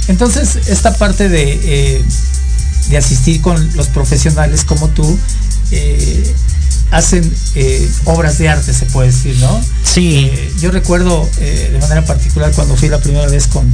entonces 0.08 0.68
esta 0.68 0.96
parte 0.96 1.28
de, 1.28 1.60
eh, 1.62 2.04
de 2.90 2.96
asistir 2.96 3.40
con 3.40 3.76
los 3.76 3.88
profesionales 3.88 4.64
como 4.64 4.88
tú, 4.88 5.18
hacen 6.90 7.32
obras 8.04 8.38
de 8.38 8.48
arte, 8.48 8.72
se 8.72 8.86
puede 8.86 9.08
decir, 9.08 9.36
¿no? 9.38 9.60
Sí. 9.84 10.30
yo 10.60 10.70
recuerdo 10.70 11.28
de 11.38 11.78
manera 11.80 12.04
particular 12.04 12.52
cuando 12.52 12.76
fui 12.76 12.88
la 12.88 13.00
primera 13.00 13.26
vez 13.28 13.46
con, 13.46 13.72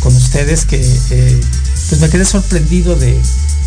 con 0.00 0.14
ustedes 0.14 0.64
que 0.64 0.78
pues 1.88 2.00
me 2.00 2.08
quedé 2.10 2.24
sorprendido 2.24 2.96
de, 2.96 3.18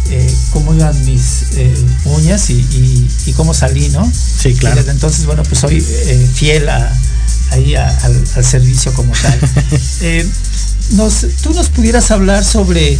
eh, 0.09 0.35
cómo 0.51 0.73
iban 0.73 1.05
mis 1.05 1.43
eh, 1.55 1.85
uñas 2.05 2.49
y, 2.49 3.33
cómo 3.35 3.53
salí, 3.53 3.87
¿no? 3.89 4.11
Sí, 4.11 4.53
claro. 4.55 4.75
desde 4.75 4.91
entonces, 4.91 5.25
bueno, 5.25 5.43
pues 5.43 5.59
soy 5.59 5.77
eh, 5.77 6.29
fiel 6.33 6.67
a, 6.69 6.93
ahí 7.51 7.75
al, 7.75 8.43
servicio 8.43 8.93
como 8.93 9.13
tal. 9.13 9.39
¿Tú 11.43 11.53
nos 11.53 11.69
pudieras 11.69 12.11
hablar 12.11 12.43
sobre 12.43 12.97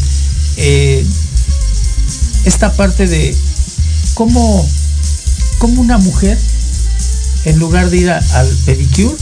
esta 2.46 2.72
parte 2.74 3.08
de 3.08 3.36
cómo, 4.14 4.68
cómo 5.60 5.82
una 5.82 5.98
mujer, 5.98 6.38
en 7.46 7.60
lugar 7.60 7.90
de 7.90 7.98
ir 7.98 8.10
al 8.12 8.48
pedicure, 8.66 9.16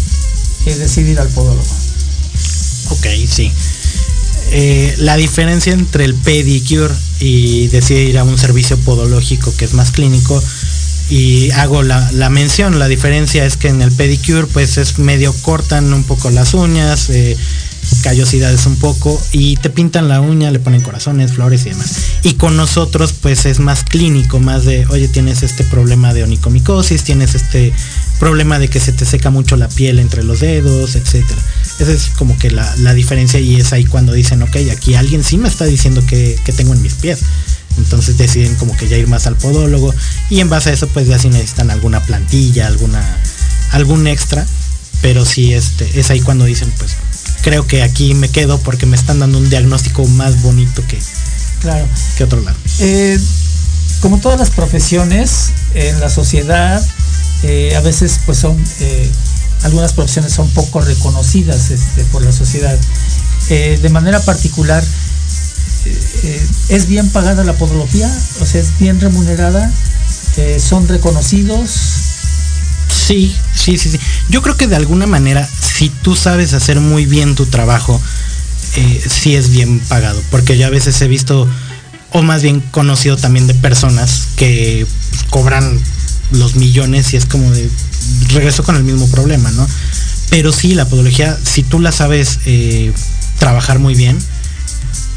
decide 0.66 1.12
ir 1.12 1.20
al 1.20 1.30
podólogo? 1.30 1.64
Ok, 2.90 3.06
sí. 3.28 3.52
La 5.00 5.16
diferencia 5.16 5.74
entre 5.74 6.06
el 6.06 6.16
pedicure 6.16 6.94
y 7.20 7.68
decide 7.68 8.04
ir 8.04 8.18
a 8.18 8.24
un 8.24 8.38
servicio 8.38 8.78
podológico 8.78 9.54
que 9.56 9.66
es 9.66 9.74
más 9.74 9.92
clínico 9.92 10.42
y 11.10 11.50
hago 11.52 11.82
la, 11.82 12.30
mención, 12.30 12.78
la 12.78 12.88
diferencia 12.88 13.44
es 13.46 13.58
que 13.58 13.68
en 13.68 13.82
el 13.82 13.92
pedicure 13.92 14.46
pues 14.46 14.78
es 14.78 15.00
medio 15.00 15.34
cortan 15.42 15.92
un 15.92 16.04
poco 16.04 16.30
las 16.30 16.54
uñas, 16.54 17.10
eh, 17.10 17.36
callosidades 18.02 18.66
un 18.66 18.78
poco 18.78 19.22
y 19.32 19.58
te 19.58 19.70
pintan 19.70 20.08
la 20.08 20.22
uña, 20.22 20.52
le 20.52 20.60
ponen 20.60 20.82
corazones, 20.82 21.34
flores 21.34 21.66
y 21.66 21.70
demás. 21.70 21.96
Y 22.24 22.34
con 22.36 22.56
nosotros 22.56 23.14
pues 23.14 23.46
es 23.46 23.60
más 23.60 23.84
clínico, 23.84 24.40
más 24.40 24.66
de, 24.66 24.86
oye, 24.88 25.08
tienes 25.08 25.44
este 25.44 25.64
problema 25.64 26.14
de 26.14 26.24
onicomicosis, 26.24 27.04
tienes 27.04 27.36
este 27.36 27.74
problema 28.20 28.60
de 28.60 28.68
que 28.68 28.80
se 28.80 28.94
te 28.94 29.06
seca 29.06 29.30
mucho 29.30 29.56
la 29.56 29.70
piel 29.70 30.00
entre 30.00 30.24
los 30.24 30.40
dedos, 30.40 30.96
etcétera. 30.96 31.42
Esa 31.80 31.92
es 31.92 32.10
como 32.18 32.38
que 32.38 32.52
la, 32.52 32.94
diferencia 32.94 33.40
y 33.40 33.56
es 33.56 33.74
ahí 33.74 33.86
cuando 33.86 34.14
dicen, 34.14 34.42
ok, 34.42 34.56
aquí 34.72 34.96
alguien 34.96 35.24
sí 35.24 35.38
me 35.38 35.48
está 35.48 35.66
diciendo 35.66 36.04
que, 36.06 36.40
tengo 36.56 36.74
en 36.74 36.82
mis 36.82 36.96
pies. 36.96 37.20
Entonces 37.78 38.18
deciden 38.18 38.56
como 38.56 38.76
que 38.76 38.88
ya 38.88 38.98
ir 38.98 39.08
más 39.08 39.26
al 39.28 39.36
podólogo 39.36 39.94
y 40.30 40.42
en 40.42 40.50
base 40.50 40.72
a 40.72 40.74
eso 40.74 40.88
pues 40.88 41.08
ya 41.08 41.18
si 41.18 41.30
necesitan 41.30 41.72
alguna 41.72 42.02
plantilla, 42.02 42.68
alguna, 42.68 43.02
algún 43.72 44.08
extra. 44.08 44.46
Pero 45.02 45.24
sí 45.24 45.54
este, 45.54 45.98
es 45.98 46.10
ahí 46.10 46.20
cuando 46.20 46.44
dicen 46.44 46.74
pues 46.78 46.92
creo 47.42 47.66
que 47.68 47.84
aquí 47.84 48.14
me 48.14 48.30
quedo 48.30 48.60
porque 48.60 48.86
me 48.86 48.96
están 48.96 49.20
dando 49.20 49.38
un 49.38 49.50
diagnóstico 49.50 50.06
más 50.08 50.42
bonito 50.42 50.84
que, 50.88 51.00
claro. 51.62 51.88
que 52.18 52.24
otro 52.24 52.42
lado. 52.42 52.58
Eh, 52.80 53.20
como 54.02 54.20
todas 54.20 54.40
las 54.40 54.50
profesiones 54.50 55.52
en 55.74 56.00
la 56.00 56.10
sociedad, 56.10 56.82
eh, 57.44 57.76
a 57.76 57.82
veces 57.82 58.20
pues 58.26 58.38
son 58.38 58.58
eh, 58.80 59.12
algunas 59.64 59.94
profesiones 59.94 60.32
son 60.34 60.50
poco 60.52 60.82
reconocidas 60.82 61.72
este, 61.72 62.04
por 62.06 62.24
la 62.24 62.32
sociedad. 62.32 62.78
De 63.50 63.90
manera 63.90 64.20
particular, 64.20 64.84
¿es 66.70 66.88
bien 66.88 67.10
pagada 67.10 67.44
la 67.44 67.54
podología? 67.54 68.08
O 68.42 68.46
sea, 68.46 68.62
¿es 68.62 68.78
bien 68.78 69.00
remunerada? 69.02 69.72
son 70.60 70.88
reconocidos. 70.88 72.09
Sí, 73.10 73.36
sí, 73.56 73.80
sí, 73.80 73.90
sí. 73.90 74.00
Yo 74.30 74.44
creo 74.44 74.56
que 74.56 74.68
de 74.68 74.76
alguna 74.76 75.08
manera, 75.08 75.44
si 75.44 75.90
tú 75.90 76.16
sabes 76.16 76.54
hacer 76.54 76.80
muy 76.80 77.08
bien 77.08 77.34
tu 77.34 77.48
trabajo, 77.48 78.00
eh, 78.76 79.04
sí 79.10 79.36
es 79.36 79.50
bien 79.50 79.80
pagado. 79.80 80.22
Porque 80.30 80.60
yo 80.60 80.68
a 80.68 80.70
veces 80.70 81.02
he 81.02 81.08
visto, 81.08 81.50
o 82.12 82.22
más 82.22 82.44
bien 82.44 82.60
conocido 82.70 83.18
también 83.18 83.48
de 83.48 83.56
personas 83.56 84.28
que 84.36 84.86
cobran 85.32 85.82
los 86.30 86.56
millones 86.56 87.12
y 87.16 87.18
es 87.18 87.26
como 87.26 87.50
de 87.50 87.68
regreso 88.28 88.62
con 88.62 88.76
el 88.76 88.84
mismo 88.84 89.08
problema, 89.08 89.50
¿no? 89.54 89.68
Pero 90.30 90.54
sí, 90.54 90.76
la 90.76 90.86
podología, 90.86 91.36
si 91.44 91.64
tú 91.64 91.80
la 91.80 91.92
sabes 91.92 92.38
eh, 92.46 92.94
trabajar 93.40 93.80
muy 93.80 93.96
bien, 93.96 94.20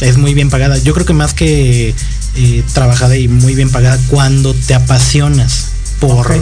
es 0.01 0.17
muy 0.17 0.33
bien 0.33 0.49
pagada. 0.49 0.79
Yo 0.79 0.95
creo 0.95 1.05
que 1.05 1.13
más 1.13 1.35
que 1.35 1.95
eh, 2.37 2.65
trabajada 2.73 3.19
y 3.19 3.29
muy 3.29 3.55
bien 3.55 3.69
pagada, 3.69 4.01
cuando 4.09 4.55
te 4.55 4.73
apasionas 4.73 5.67
por 6.01 6.33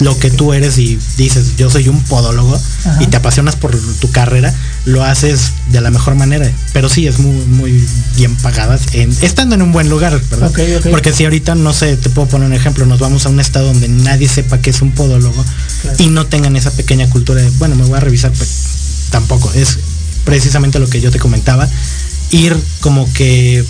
lo 0.00 0.18
que 0.18 0.30
tú 0.30 0.52
eres 0.52 0.78
y 0.78 0.98
dices, 1.16 1.56
yo 1.56 1.70
soy 1.70 1.88
un 1.88 2.02
podólogo 2.04 2.58
y 3.00 3.06
te 3.06 3.16
apasionas 3.16 3.56
por 3.56 3.76
tu 4.00 4.10
carrera, 4.10 4.54
lo 4.84 5.04
haces 5.04 5.52
de 5.70 5.80
la 5.80 5.90
mejor 5.90 6.14
manera. 6.14 6.50
Pero 6.72 6.88
sí, 6.88 7.06
es 7.06 7.18
muy, 7.18 7.44
muy 7.46 7.84
bien 8.16 8.34
pagadas, 8.36 8.82
en, 8.92 9.10
estando 9.22 9.54
en 9.54 9.62
un 9.62 9.72
buen 9.72 9.88
lugar, 9.88 10.20
¿verdad? 10.30 10.52
Porque 10.90 11.12
si 11.12 11.24
ahorita, 11.24 11.54
no 11.54 11.72
sé, 11.72 11.96
te 11.96 12.10
puedo 12.10 12.28
poner 12.28 12.48
un 12.48 12.54
ejemplo, 12.54 12.86
nos 12.86 12.98
vamos 12.98 13.26
a 13.26 13.28
un 13.28 13.40
estado 13.40 13.66
donde 13.66 13.88
nadie 13.88 14.28
sepa 14.28 14.58
que 14.58 14.70
es 14.70 14.82
un 14.82 14.92
podólogo 14.92 15.44
y 15.98 16.08
no 16.08 16.26
tengan 16.26 16.56
esa 16.56 16.70
pequeña 16.70 17.08
cultura 17.08 17.42
de, 17.42 17.50
bueno, 17.58 17.74
me 17.74 17.84
voy 17.84 17.96
a 17.96 18.00
revisar, 18.00 18.32
pues 18.32 19.08
tampoco. 19.10 19.52
Es 19.54 19.78
precisamente 20.24 20.78
lo 20.78 20.88
que 20.88 21.00
yo 21.00 21.10
te 21.10 21.18
comentaba, 21.18 21.68
ir 22.30 22.56
como 22.80 23.10
que 23.12 23.64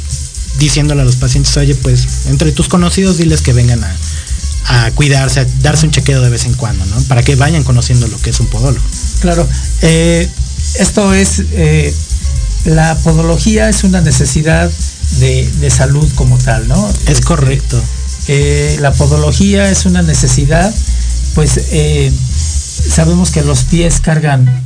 diciéndole 0.59 1.03
a 1.03 1.05
los 1.05 1.17
pacientes, 1.17 1.57
oye, 1.57 1.75
pues 1.75 2.27
entre 2.27 2.53
tus 2.53 2.69
conocidos 2.69 3.19
diles 3.19 3.43
que 3.43 3.53
vengan 3.53 3.85
a, 3.85 3.97
a 4.69 4.91
cuidarse, 4.93 5.41
a 5.41 5.47
darse 5.63 5.87
un 5.87 5.93
chequeo 5.93 6.21
de 6.21 6.31
vez 6.31 6.45
en 6.45 6.55
cuando, 6.55 6.85
¿no? 6.87 7.01
Para 7.03 7.23
que 7.23 7.37
vayan 7.37 7.63
conociendo 7.63 8.07
lo 8.09 8.19
que 8.19 8.31
es 8.31 8.41
un 8.41 8.47
podólogo. 8.47 8.85
Claro, 9.21 9.47
eh, 9.83 10.29
esto 10.79 11.15
es, 11.15 11.43
eh, 11.53 11.95
la 12.65 12.97
podología 12.97 13.69
es 13.69 13.85
una 13.85 14.01
necesidad 14.01 14.71
de, 15.21 15.71
salud 15.71 16.09
como 16.15 16.37
tal, 16.39 16.67
¿no? 16.69 16.89
Es 16.89 17.09
este, 17.09 17.25
correcto. 17.25 17.81
Eh, 18.29 18.77
la 18.81 18.93
podología 18.93 19.71
es 19.71 19.87
una 19.87 20.03
necesidad, 20.03 20.75
pues 21.35 21.61
sabemos 22.89 23.31
que 23.31 23.43
los 23.43 23.65
pies 23.65 24.01
cargan 24.01 24.66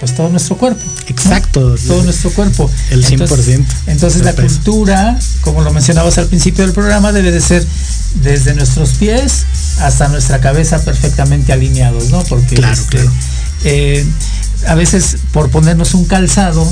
pues 0.00 0.14
todo 0.14 0.28
nuestro 0.28 0.56
cuerpo. 0.56 0.82
Exacto. 1.08 1.76
Todo 1.86 2.02
nuestro 2.02 2.30
cuerpo. 2.30 2.70
El 2.90 3.04
100%. 3.04 3.64
Entonces, 3.86 4.22
la 4.22 4.34
cultura, 4.34 5.18
como 5.40 5.62
lo 5.62 5.72
mencionabas 5.72 6.18
al 6.18 6.26
principio 6.26 6.64
del 6.64 6.74
programa, 6.74 7.12
debe 7.12 7.30
de 7.30 7.40
ser 7.40 7.66
desde 8.22 8.54
nuestros 8.54 8.90
pies 8.90 9.44
hasta 9.80 10.08
nuestra 10.08 10.40
cabeza 10.40 10.84
perfectamente 10.84 11.52
alineados, 11.52 12.10
¿no? 12.10 12.22
Porque 12.24 12.54
claro, 12.56 12.74
este, 12.74 12.98
claro. 12.98 13.12
Eh, 13.64 14.06
a 14.66 14.74
veces 14.74 15.16
por 15.32 15.50
ponernos 15.50 15.94
un 15.94 16.04
calzado 16.04 16.66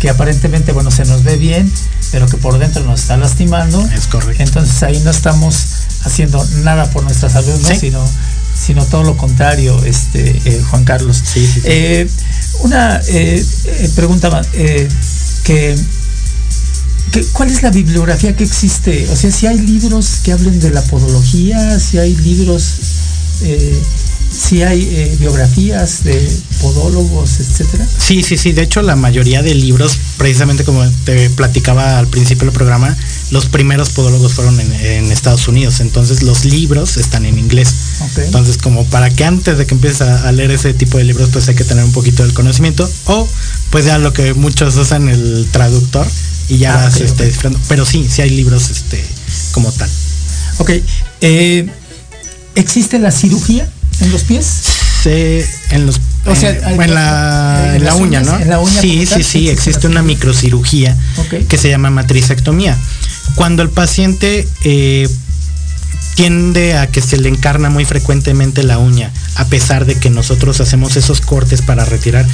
que 0.00 0.08
aparentemente, 0.08 0.72
bueno, 0.72 0.90
se 0.90 1.04
nos 1.04 1.24
ve 1.24 1.36
bien, 1.36 1.70
pero 2.10 2.26
que 2.26 2.38
por 2.38 2.58
dentro 2.58 2.82
nos 2.84 3.00
está 3.00 3.16
lastimando. 3.16 3.86
Es 3.94 4.06
correcto. 4.06 4.42
Entonces 4.42 4.82
ahí 4.82 4.98
no 5.00 5.10
estamos 5.10 5.66
haciendo 6.04 6.44
nada 6.62 6.90
por 6.90 7.02
nuestra 7.04 7.28
salud, 7.28 7.60
¿no? 7.60 7.74
Sino 7.76 8.02
sino 8.60 8.84
todo 8.84 9.04
lo 9.04 9.16
contrario, 9.16 9.82
este, 9.84 10.36
eh, 10.44 10.62
Juan 10.70 10.84
Carlos. 10.84 11.22
Eh, 11.64 12.06
una 12.60 13.00
eh, 13.08 13.44
pregunta 13.94 14.28
más, 14.30 14.48
que, 15.44 15.74
¿cuál 17.32 17.48
es 17.48 17.62
la 17.62 17.70
bibliografía 17.70 18.36
que 18.36 18.44
existe? 18.44 19.08
O 19.10 19.16
sea, 19.16 19.30
si 19.30 19.46
hay 19.46 19.58
libros 19.58 20.20
que 20.22 20.32
hablen 20.32 20.60
de 20.60 20.70
la 20.70 20.82
podología, 20.82 21.80
si 21.80 21.98
hay 21.98 22.14
libros, 22.16 22.74
si 24.30 24.62
hay 24.62 25.16
biografías 25.18 26.04
de 26.04 26.30
podólogos, 26.60 27.40
etcétera. 27.40 27.86
Sí, 27.98 28.22
sí, 28.22 28.36
sí. 28.36 28.52
De 28.52 28.62
hecho, 28.62 28.82
la 28.82 28.96
mayoría 28.96 29.42
de 29.42 29.54
libros, 29.54 29.98
precisamente 30.18 30.64
como 30.64 30.88
te 31.04 31.30
platicaba 31.30 31.98
al 31.98 32.06
principio 32.06 32.46
del 32.46 32.54
programa, 32.54 32.96
los 33.30 33.46
primeros 33.46 33.90
podólogos 33.90 34.34
fueron 34.34 34.58
en, 34.60 35.10
Estados 35.10 35.48
Unidos, 35.48 35.80
entonces 35.80 36.22
los 36.22 36.44
libros 36.44 36.96
están 36.96 37.26
en 37.26 37.38
inglés. 37.38 37.74
Entonces, 38.16 38.56
como 38.58 38.84
para 38.86 39.10
que 39.10 39.24
antes 39.24 39.58
de 39.58 39.66
que 39.66 39.74
empieces 39.74 40.02
a, 40.02 40.30
leer 40.32 40.50
ese 40.52 40.72
tipo 40.74 40.98
de 40.98 41.04
libros, 41.04 41.30
pues 41.32 41.48
hay 41.48 41.54
que 41.54 41.64
tener 41.64 41.84
un 41.84 41.92
poquito 41.92 42.22
del 42.22 42.32
conocimiento, 42.32 42.88
o 43.06 43.28
pues 43.70 43.84
ya 43.84 43.98
lo 43.98 44.12
que 44.12 44.34
muchos 44.34 44.76
usan 44.76 45.08
el 45.08 45.48
traductor 45.50 46.06
y 46.48 46.58
ya 46.58 46.74
ah, 46.74 46.84
vas 46.84 47.00
este, 47.00 47.32
Pero 47.68 47.84
sí, 47.84 48.06
sí 48.08 48.22
hay 48.22 48.30
libros 48.30 48.70
este, 48.70 49.04
como 49.52 49.70
tal. 49.72 49.90
Ok. 50.58 50.70
Eh, 51.20 51.68
¿Existe 52.54 52.98
la 52.98 53.10
cirugía 53.10 53.70
en 54.00 54.12
los 54.12 54.24
pies? 54.24 54.46
Sí, 55.02 55.40
en 55.70 55.86
los 55.86 56.00
o 56.26 56.36
sea, 56.36 56.50
en, 56.50 56.94
la, 56.94 57.94
uña, 57.96 58.20
¿no? 58.20 58.66
sí, 58.66 59.06
sí, 59.06 59.22
sí, 59.22 59.48
existe 59.48 59.86
una 59.86 60.02
microcirugía 60.02 60.96
que 61.48 61.56
se 61.56 61.70
llama 61.70 61.88
matricectomía. 61.88 62.76
Cuando 63.36 63.62
el 63.62 63.70
paciente 63.70 64.46
eh, 64.64 65.08
tiende 66.14 66.76
a 66.76 66.86
que 66.88 67.00
se 67.00 67.16
le 67.16 67.30
encarna 67.30 67.70
muy 67.70 67.86
frecuentemente 67.86 68.62
la 68.64 68.78
uña, 68.78 69.10
a 69.36 69.46
pesar 69.46 69.86
de 69.86 69.94
que 69.94 70.10
nosotros 70.10 70.60
hacemos 70.60 70.96
esos 70.96 71.22
cortes 71.22 71.62
para 71.62 71.86
retirar, 71.86 72.26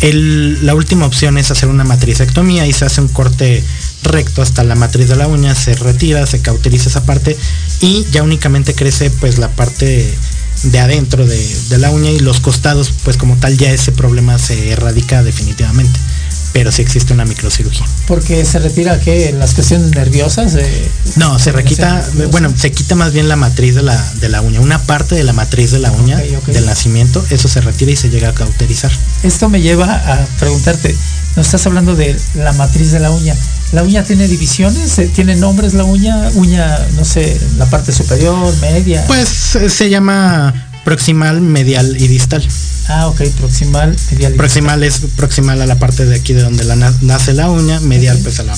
la 0.00 0.74
última 0.74 1.04
opción 1.04 1.36
es 1.36 1.50
hacer 1.50 1.68
una 1.68 1.84
matricectomía 1.84 2.66
y 2.66 2.72
se 2.72 2.86
hace 2.86 3.02
un 3.02 3.08
corte 3.08 3.62
recto 4.02 4.40
hasta 4.40 4.64
la 4.64 4.74
matriz 4.74 5.08
de 5.08 5.16
la 5.16 5.26
uña, 5.26 5.54
se 5.54 5.74
retira, 5.74 6.26
se 6.26 6.40
cauteriza 6.40 6.88
esa 6.88 7.04
parte 7.04 7.36
y 7.80 8.06
ya 8.12 8.22
únicamente 8.22 8.74
crece 8.74 9.10
pues 9.10 9.36
la 9.38 9.48
parte 9.48 10.14
de 10.62 10.78
adentro 10.78 11.26
de, 11.26 11.78
la 11.78 11.90
uña 11.90 12.10
y 12.10 12.18
los 12.18 12.40
costados 12.40 12.92
pues 13.04 13.16
como 13.16 13.36
tal 13.36 13.56
ya 13.58 13.70
ese 13.70 13.92
problema 13.92 14.38
se 14.38 14.70
erradica 14.70 15.22
definitivamente 15.22 15.98
pero 16.56 16.72
sí 16.72 16.80
existe 16.80 17.12
una 17.12 17.26
microcirugía. 17.26 17.84
Porque 18.06 18.42
se 18.46 18.58
retira 18.58 18.98
que 18.98 19.30
las 19.38 19.52
cuestiones 19.52 19.90
nerviosas. 19.90 20.56
no, 21.16 21.38
se 21.38 21.52
requita, 21.52 22.02
bueno, 22.30 22.50
se 22.56 22.72
quita 22.72 22.94
más 22.94 23.12
bien 23.12 23.28
la 23.28 23.36
matriz 23.36 23.74
de 23.74 23.82
la, 23.82 24.12
de 24.22 24.30
la 24.30 24.40
uña, 24.40 24.62
una 24.62 24.78
parte 24.78 25.16
de 25.16 25.22
la 25.22 25.34
matriz 25.34 25.72
de 25.72 25.80
la 25.80 25.92
uña 25.92 26.16
del 26.16 26.64
nacimiento, 26.64 27.22
eso 27.28 27.46
se 27.46 27.60
retira 27.60 27.92
y 27.92 27.96
se 27.96 28.08
llega 28.08 28.30
a 28.30 28.32
cauterizar. 28.32 28.90
Esto 29.22 29.50
me 29.50 29.60
lleva 29.60 29.96
a 29.96 30.26
preguntarte, 30.40 30.96
nos 31.36 31.44
estás 31.44 31.66
hablando 31.66 31.94
de 31.94 32.16
la 32.36 32.54
matriz 32.54 32.90
de 32.90 33.00
la 33.00 33.10
uña. 33.10 33.36
¿La 33.72 33.82
uña 33.82 34.04
tiene 34.04 34.26
divisiones? 34.26 34.98
¿Tiene 35.12 35.36
nombres 35.36 35.74
la 35.74 35.84
uña? 35.84 36.30
Uña, 36.36 36.78
no 36.96 37.04
sé, 37.04 37.38
la 37.58 37.66
parte 37.66 37.92
superior, 37.92 38.56
media. 38.62 39.04
Pues 39.06 39.28
se 39.28 39.90
llama 39.90 40.65
proximal, 40.86 41.40
medial 41.40 42.00
y 42.00 42.06
distal. 42.06 42.46
Ah, 42.86 43.08
ok, 43.08 43.20
proximal, 43.40 43.96
medial. 44.12 44.34
Proximal 44.34 44.84
es 44.84 45.00
proximal 45.16 45.60
a 45.60 45.66
la 45.66 45.80
parte 45.80 46.06
de 46.06 46.14
aquí 46.14 46.32
de 46.32 46.42
donde 46.42 46.62
la 46.62 46.76
nace 46.76 47.32
la 47.32 47.50
uña, 47.50 47.80
medial 47.80 48.16
pues 48.22 48.38
a 48.38 48.44
la 48.44 48.54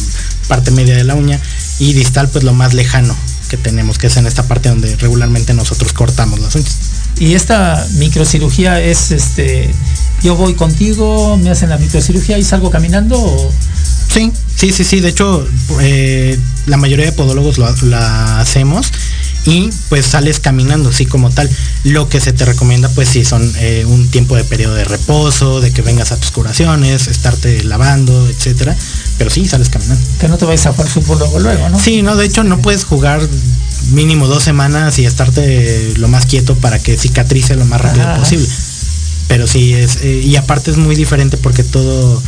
parte 0.46 0.70
media 0.70 0.94
de 0.94 1.04
la 1.04 1.14
uña 1.14 1.40
y 1.78 1.94
distal 1.94 2.28
pues 2.28 2.44
lo 2.44 2.52
más 2.52 2.74
lejano 2.74 3.16
que 3.48 3.56
tenemos, 3.56 3.96
que 3.96 4.08
es 4.08 4.16
en 4.18 4.26
esta 4.26 4.42
parte 4.42 4.68
donde 4.68 4.94
regularmente 4.96 5.54
nosotros 5.54 5.94
cortamos 5.94 6.38
las 6.40 6.54
uñas. 6.54 6.76
Y 7.18 7.32
esta 7.32 7.82
microcirugía 7.94 8.78
es 8.78 9.10
este, 9.10 9.72
yo 10.22 10.36
voy 10.36 10.52
contigo, 10.52 11.38
me 11.38 11.48
hacen 11.48 11.70
la 11.70 11.78
microcirugía 11.78 12.36
y 12.36 12.44
salgo 12.44 12.70
caminando 12.70 13.50
Sí, 14.08 14.32
sí, 14.54 14.72
sí, 14.72 14.84
sí. 14.84 15.00
De 15.00 15.10
hecho, 15.10 15.46
eh, 15.80 16.38
la 16.66 16.76
mayoría 16.76 17.06
de 17.06 17.12
podólogos 17.12 17.58
lo, 17.58 17.74
la 17.86 18.40
hacemos 18.40 18.90
y 19.48 19.70
pues 19.88 20.04
sales 20.04 20.40
caminando, 20.40 20.92
sí, 20.92 21.06
como 21.06 21.30
tal. 21.30 21.48
Lo 21.84 22.08
que 22.08 22.20
se 22.20 22.34
te 22.34 22.44
recomienda, 22.44 22.90
pues 22.90 23.08
sí, 23.08 23.24
son 23.24 23.50
eh, 23.56 23.84
un 23.86 24.08
tiempo 24.08 24.36
de 24.36 24.44
periodo 24.44 24.74
de 24.74 24.84
reposo, 24.84 25.62
de 25.62 25.70
que 25.70 25.80
vengas 25.80 26.12
a 26.12 26.16
tus 26.18 26.30
curaciones, 26.30 27.06
estarte 27.06 27.64
lavando, 27.64 28.28
etcétera. 28.28 28.76
Pero 29.16 29.30
sí, 29.30 29.48
sales 29.48 29.70
caminando. 29.70 30.04
Que 30.20 30.28
no 30.28 30.36
te 30.36 30.44
vayas 30.44 30.66
a 30.66 30.72
jugar 30.72 30.88
fútbol 30.88 31.18
luego, 31.18 31.40
luego, 31.40 31.68
¿no? 31.70 31.80
Sí, 31.80 32.02
no, 32.02 32.14
de 32.16 32.26
hecho 32.26 32.44
no 32.44 32.60
puedes 32.60 32.84
jugar 32.84 33.26
mínimo 33.92 34.26
dos 34.26 34.42
semanas 34.42 34.98
y 34.98 35.06
estarte 35.06 35.94
lo 35.96 36.08
más 36.08 36.26
quieto 36.26 36.54
para 36.56 36.78
que 36.78 36.98
cicatrice 36.98 37.56
lo 37.56 37.64
más 37.64 37.80
rápido 37.80 38.14
posible. 38.18 38.46
Pero 39.28 39.46
sí 39.46 39.72
es, 39.72 40.00
eh, 40.02 40.20
y 40.24 40.36
aparte 40.36 40.70
es 40.70 40.76
muy 40.76 40.94
diferente 40.94 41.38
porque 41.38 41.62
todo 41.62 42.22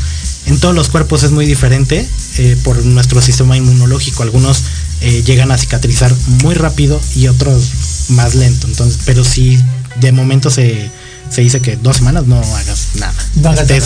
en 0.46 0.58
todos 0.58 0.74
los 0.74 0.88
cuerpos 0.88 1.22
es 1.22 1.32
muy 1.32 1.46
diferente 1.46 2.08
eh, 2.38 2.56
por 2.64 2.84
nuestro 2.84 3.20
sistema 3.20 3.56
inmunológico. 3.56 4.22
Algunos 4.22 4.64
eh, 5.00 5.22
llegan 5.24 5.50
a 5.50 5.58
cicatrizar 5.58 6.14
muy 6.42 6.54
rápido 6.54 7.00
y 7.14 7.28
otros 7.28 8.08
más 8.10 8.34
lento. 8.34 8.66
Entonces, 8.66 9.00
pero 9.04 9.24
sí, 9.24 9.58
de 10.00 10.12
momento 10.12 10.50
se, 10.50 10.90
dice 11.36 11.60
que 11.60 11.76
dos 11.76 11.96
semanas 11.98 12.26
no 12.26 12.36
hagas 12.38 12.88
nada. 12.94 13.14
No 13.36 13.50
hagas 13.50 13.66
te, 13.66 13.82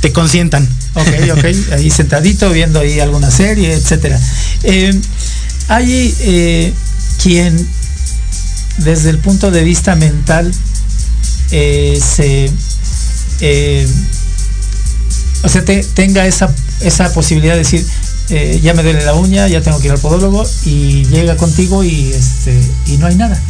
te 0.00 0.12
consientan. 0.12 0.68
Ok, 0.94 1.08
ok. 1.32 1.44
ahí 1.72 1.90
sentadito 1.90 2.50
viendo 2.50 2.80
ahí 2.80 3.00
alguna 3.00 3.30
serie, 3.30 3.72
etcétera. 3.72 4.20
Eh, 4.62 4.98
hay 5.68 6.74
quien 7.22 7.68
desde 8.78 9.10
el 9.10 9.18
punto 9.18 9.50
de 9.50 9.64
vista 9.64 9.94
mental 9.96 10.52
se 11.50 12.50
o 15.42 15.48
sea, 15.48 15.64
tenga 15.64 16.26
esa, 16.26 16.52
esa 16.80 17.12
posibilidad 17.12 17.54
de 17.54 17.60
decir, 17.60 17.86
eh, 18.30 18.60
ya 18.62 18.74
me 18.74 18.82
duele 18.82 19.04
la 19.04 19.14
uña, 19.14 19.48
ya 19.48 19.60
tengo 19.60 19.78
que 19.78 19.86
ir 19.86 19.92
al 19.92 19.98
podólogo 19.98 20.44
y 20.64 21.04
llega 21.06 21.36
contigo 21.36 21.84
y 21.84 22.12
este 22.12 22.58
y 22.86 22.96
no 22.98 23.06
hay 23.06 23.14
nada. 23.16 23.40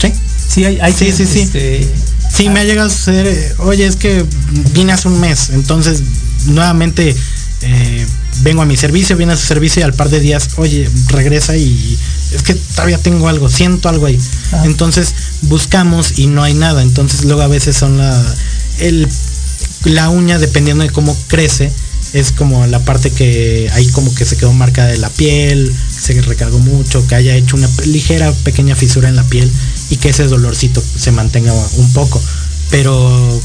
Sí. 0.00 0.12
Sí, 0.48 0.64
hay, 0.64 0.78
hay 0.80 0.92
Sí, 0.92 1.06
que, 1.06 1.12
sí, 1.12 1.26
sí. 1.26 1.40
este, 1.40 1.92
Sí, 2.34 2.48
me 2.48 2.60
ha 2.60 2.64
llegado 2.64 2.88
a 2.88 2.92
suceder, 2.92 3.26
eh, 3.26 3.54
oye, 3.58 3.86
es 3.86 3.96
que 3.96 4.24
vine 4.72 4.92
hace 4.92 5.08
un 5.08 5.18
mes, 5.20 5.50
entonces 5.50 6.02
nuevamente 6.46 7.14
eh, 7.62 8.06
vengo 8.42 8.62
a 8.62 8.66
mi 8.66 8.76
servicio, 8.76 9.16
viene 9.16 9.32
a 9.32 9.36
su 9.36 9.46
servicio 9.46 9.80
y 9.80 9.82
al 9.84 9.94
par 9.94 10.08
de 10.10 10.20
días, 10.20 10.50
oye, 10.56 10.88
regresa 11.08 11.56
y 11.56 11.98
es 12.34 12.42
que 12.42 12.54
todavía 12.54 12.98
tengo 12.98 13.28
algo, 13.28 13.48
siento 13.48 13.88
algo 13.88 14.06
ahí. 14.06 14.18
Ah. 14.52 14.62
Entonces 14.66 15.14
buscamos 15.42 16.18
y 16.18 16.26
no 16.28 16.42
hay 16.42 16.54
nada, 16.54 16.82
entonces 16.82 17.24
luego 17.24 17.42
a 17.42 17.48
veces 17.48 17.76
son 17.76 17.98
la, 17.98 18.22
el, 18.78 19.08
la 19.84 20.10
uña, 20.10 20.38
dependiendo 20.38 20.84
de 20.84 20.90
cómo 20.90 21.16
crece, 21.28 21.72
es 22.12 22.32
como 22.32 22.66
la 22.66 22.78
parte 22.80 23.10
que 23.10 23.68
ahí 23.72 23.86
como 23.88 24.14
que 24.14 24.24
se 24.24 24.36
quedó 24.36 24.52
marcada 24.52 24.88
de 24.88 24.98
la 24.98 25.10
piel, 25.10 25.74
se 25.90 26.20
recargó 26.22 26.58
mucho, 26.58 27.06
que 27.06 27.14
haya 27.14 27.34
hecho 27.34 27.56
una 27.56 27.68
ligera 27.86 28.32
pequeña 28.44 28.74
fisura 28.76 29.08
en 29.08 29.16
la 29.16 29.24
piel 29.24 29.50
y 29.90 29.96
que 29.96 30.08
ese 30.10 30.24
dolorcito 30.24 30.82
se 30.96 31.12
mantenga 31.12 31.52
un 31.52 31.92
poco. 31.92 32.20
Pero 32.70 33.40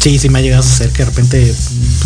sí, 0.00 0.18
sí 0.18 0.28
me 0.28 0.38
ha 0.38 0.42
llegado 0.42 0.62
a 0.62 0.66
suceder 0.66 0.90
que 0.92 1.04
de 1.04 1.10
repente 1.10 1.54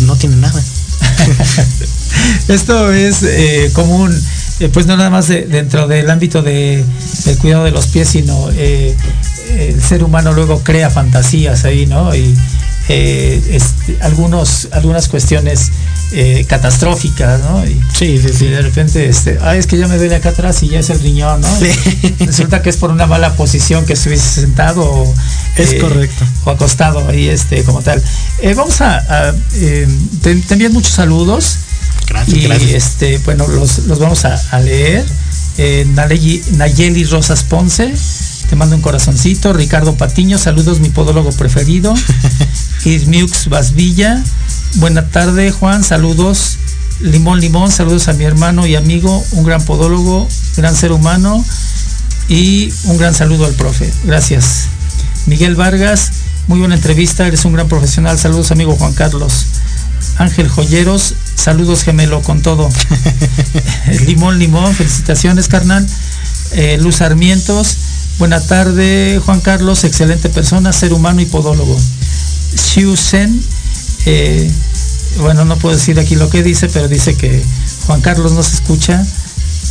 no 0.01 0.15
tiene 0.15 0.35
nada. 0.37 0.61
Esto 2.47 2.91
es 2.91 3.23
eh, 3.23 3.69
común, 3.73 4.13
eh, 4.59 4.69
pues 4.71 4.85
no 4.85 4.95
nada 4.97 5.09
más 5.09 5.27
de- 5.27 5.45
dentro 5.45 5.87
del 5.87 6.09
ámbito 6.09 6.41
de, 6.41 6.83
del 7.25 7.37
cuidado 7.37 7.63
de 7.65 7.71
los 7.71 7.87
pies, 7.87 8.09
sino 8.09 8.49
eh, 8.51 8.95
el 9.57 9.81
ser 9.81 10.03
humano 10.03 10.33
luego 10.33 10.61
crea 10.63 10.89
fantasías 10.89 11.65
ahí, 11.65 11.85
¿no? 11.85 12.13
Y 12.15 12.33
eh, 12.89 13.41
este, 13.49 13.97
algunos, 14.01 14.67
algunas 14.71 15.07
cuestiones 15.07 15.71
eh, 16.11 16.45
catastróficas, 16.47 17.41
¿no? 17.41 17.65
Y, 17.65 17.79
Sí, 17.97 18.19
sí, 18.21 18.27
y 18.29 18.33
sí. 18.33 18.45
de 18.47 18.61
repente, 18.61 19.07
este, 19.07 19.37
ay, 19.41 19.59
es 19.59 19.67
que 19.67 19.77
ya 19.77 19.87
me 19.87 19.97
duele 19.97 20.15
acá 20.15 20.29
atrás 20.29 20.61
y 20.63 20.69
ya 20.69 20.79
es 20.79 20.89
el 20.89 20.99
riñón, 20.99 21.41
¿no? 21.41 21.47
Sí. 21.59 21.71
Resulta 22.19 22.61
que 22.61 22.69
es 22.69 22.77
por 22.77 22.91
una 22.91 23.05
mala 23.07 23.33
posición 23.35 23.85
que 23.85 23.93
estuviese 23.93 24.41
sentado 24.41 24.81
o, 24.83 25.13
Es 25.55 25.73
correcto. 25.81 26.25
o 26.45 26.51
acostado 26.51 27.07
ahí, 27.07 27.29
este, 27.29 27.63
como 27.63 27.81
tal. 27.81 28.01
Eh, 28.41 28.53
vamos 28.53 28.81
a, 28.81 28.97
a, 28.97 29.33
eh, 29.55 29.87
te, 30.21 30.35
te 30.35 30.53
envían 30.53 30.73
muchos 30.73 30.91
saludos 30.93 31.57
Gracias, 32.07 32.37
y 32.37 32.41
gracias. 32.41 32.71
este, 32.71 33.17
bueno, 33.19 33.47
los, 33.47 33.79
los 33.87 33.97
vamos 33.99 34.25
a, 34.25 34.35
a 34.51 34.59
leer. 34.59 35.05
Eh, 35.57 35.85
Nayeli, 35.93 36.43
Nayeli 36.57 37.03
Rosas 37.05 37.43
Ponce, 37.43 37.93
te 38.53 38.57
mando 38.57 38.75
un 38.75 38.83
corazoncito. 38.83 39.51
Ricardo 39.51 39.95
Patiño, 39.95 40.37
saludos, 40.37 40.79
mi 40.79 40.89
podólogo 40.89 41.31
preferido. 41.31 41.91
Ismiux 42.85 43.47
Basvilla, 43.49 44.23
buena 44.75 45.07
tarde, 45.07 45.49
Juan, 45.49 45.83
saludos. 45.83 46.57
Limón 46.99 47.39
Limón, 47.39 47.71
saludos 47.71 48.09
a 48.09 48.13
mi 48.13 48.25
hermano 48.25 48.67
y 48.67 48.75
amigo, 48.75 49.25
un 49.31 49.43
gran 49.43 49.65
podólogo, 49.65 50.29
gran 50.55 50.75
ser 50.75 50.91
humano 50.91 51.43
y 52.27 52.71
un 52.83 52.99
gran 52.99 53.15
saludo 53.15 53.47
al 53.47 53.55
profe. 53.55 53.91
Gracias. 54.03 54.65
Miguel 55.25 55.55
Vargas, 55.55 56.11
muy 56.45 56.59
buena 56.59 56.75
entrevista, 56.75 57.25
eres 57.25 57.45
un 57.45 57.53
gran 57.53 57.67
profesional. 57.67 58.19
Saludos, 58.19 58.51
amigo 58.51 58.75
Juan 58.75 58.93
Carlos. 58.93 59.47
Ángel 60.17 60.47
Joyeros, 60.47 61.15
saludos 61.33 61.81
gemelo 61.81 62.21
con 62.21 62.43
todo. 62.43 62.69
limón, 64.05 64.37
limón, 64.37 64.75
felicitaciones, 64.75 65.47
carnal. 65.47 65.87
Eh, 66.51 66.77
Luz 66.79 66.97
Sarmientos, 66.97 67.77
buena 68.19 68.39
tarde, 68.41 69.21
Juan 69.25 69.39
Carlos, 69.41 69.83
excelente 69.83 70.29
persona, 70.29 70.71
ser 70.73 70.93
humano 70.93 71.21
y 71.21 71.25
podólogo. 71.25 71.77
Xiu 72.55 72.95
Sen, 72.95 73.41
eh, 74.05 74.51
bueno, 75.19 75.45
no 75.45 75.57
puedo 75.57 75.75
decir 75.75 75.99
aquí 75.99 76.15
lo 76.15 76.29
que 76.29 76.43
dice, 76.43 76.67
pero 76.69 76.87
dice 76.87 77.15
que 77.15 77.43
Juan 77.87 78.01
Carlos 78.01 78.31
no 78.33 78.43
se 78.43 78.55
escucha. 78.55 79.05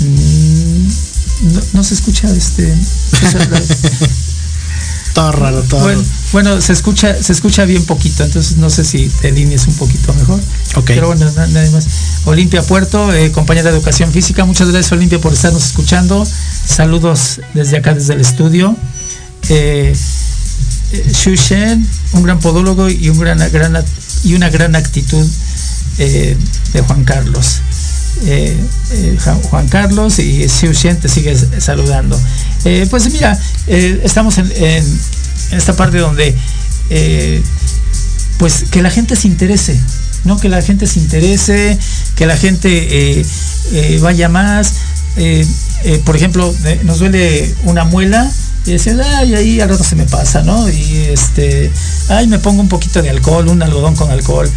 Mm, 0.00 0.88
no, 1.54 1.60
no 1.74 1.84
se 1.84 1.94
escucha 1.94 2.28
este. 2.30 2.72
Todo 5.14 5.30
raro, 5.32 5.62
todo 5.64 5.80
Bueno, 5.82 6.00
raro. 6.00 6.12
bueno, 6.32 6.60
se 6.62 6.72
escucha, 6.72 7.22
se 7.22 7.32
escucha 7.32 7.66
bien 7.66 7.84
poquito, 7.84 8.24
entonces 8.24 8.56
no 8.56 8.70
sé 8.70 8.82
si 8.82 9.10
te 9.20 9.28
alinees 9.28 9.66
un 9.66 9.74
poquito 9.74 10.14
mejor. 10.14 10.40
Ok. 10.76 10.84
Pero 10.86 11.08
bueno, 11.08 11.30
na- 11.32 11.46
nada 11.48 11.70
más. 11.70 11.86
Olimpia 12.24 12.62
Puerto, 12.62 13.12
eh, 13.12 13.30
compañera 13.30 13.70
de 13.70 13.76
educación 13.76 14.10
física, 14.10 14.46
muchas 14.46 14.70
gracias 14.70 14.90
Olimpia 14.92 15.20
por 15.20 15.34
estarnos 15.34 15.66
escuchando. 15.66 16.26
Saludos 16.66 17.40
desde 17.54 17.76
acá, 17.78 17.94
desde 17.94 18.14
el 18.14 18.20
estudio. 18.20 18.76
Eh, 19.48 19.94
eh, 20.92 21.12
Xu 21.12 21.34
Shen, 21.34 21.86
un 22.12 22.22
gran 22.22 22.38
podólogo 22.40 22.88
y, 22.88 23.08
un 23.08 23.18
gran, 23.18 23.38
gran 23.52 23.84
y 24.24 24.34
una 24.34 24.48
gran 24.50 24.74
actitud 24.76 25.26
eh, 25.98 26.36
de 26.72 26.80
Juan 26.82 27.04
Carlos. 27.04 27.60
Eh, 28.24 28.56
Juan 29.50 29.68
Carlos 29.68 30.18
y 30.18 30.48
Xiu 30.48 30.72
Shen 30.72 30.98
te 31.00 31.08
sigue 31.08 31.36
saludando. 31.60 32.18
Pues 32.90 33.10
mira, 33.12 33.38
estamos 33.66 34.38
en, 34.38 34.50
en- 34.54 35.00
esta 35.50 35.74
parte 35.76 35.98
donde 35.98 36.34
pues 38.38 38.64
que 38.70 38.80
la 38.82 38.90
gente 38.90 39.16
se 39.16 39.28
interese, 39.28 39.78
¿no? 40.24 40.38
Que 40.38 40.48
la 40.48 40.62
gente 40.62 40.86
se 40.86 41.00
interese, 41.00 41.76
que 42.16 42.26
la 42.26 42.36
gente 42.36 43.24
vaya 44.00 44.28
más. 44.28 44.72
Eh, 45.84 46.00
por 46.04 46.16
ejemplo, 46.16 46.54
eh, 46.64 46.80
nos 46.84 46.98
duele 46.98 47.54
una 47.64 47.84
muela 47.84 48.30
y 48.64 48.72
decían, 48.72 49.00
ay, 49.00 49.34
ahí 49.34 49.60
al 49.60 49.68
rato 49.70 49.82
se 49.82 49.96
me 49.96 50.04
pasa, 50.04 50.42
¿no? 50.42 50.68
Y 50.68 51.08
este, 51.12 51.70
ay, 52.08 52.28
me 52.28 52.38
pongo 52.38 52.60
un 52.60 52.68
poquito 52.68 53.02
de 53.02 53.10
alcohol, 53.10 53.48
un 53.48 53.62
algodón 53.62 53.96
con 53.96 54.10
alcohol. 54.10 54.48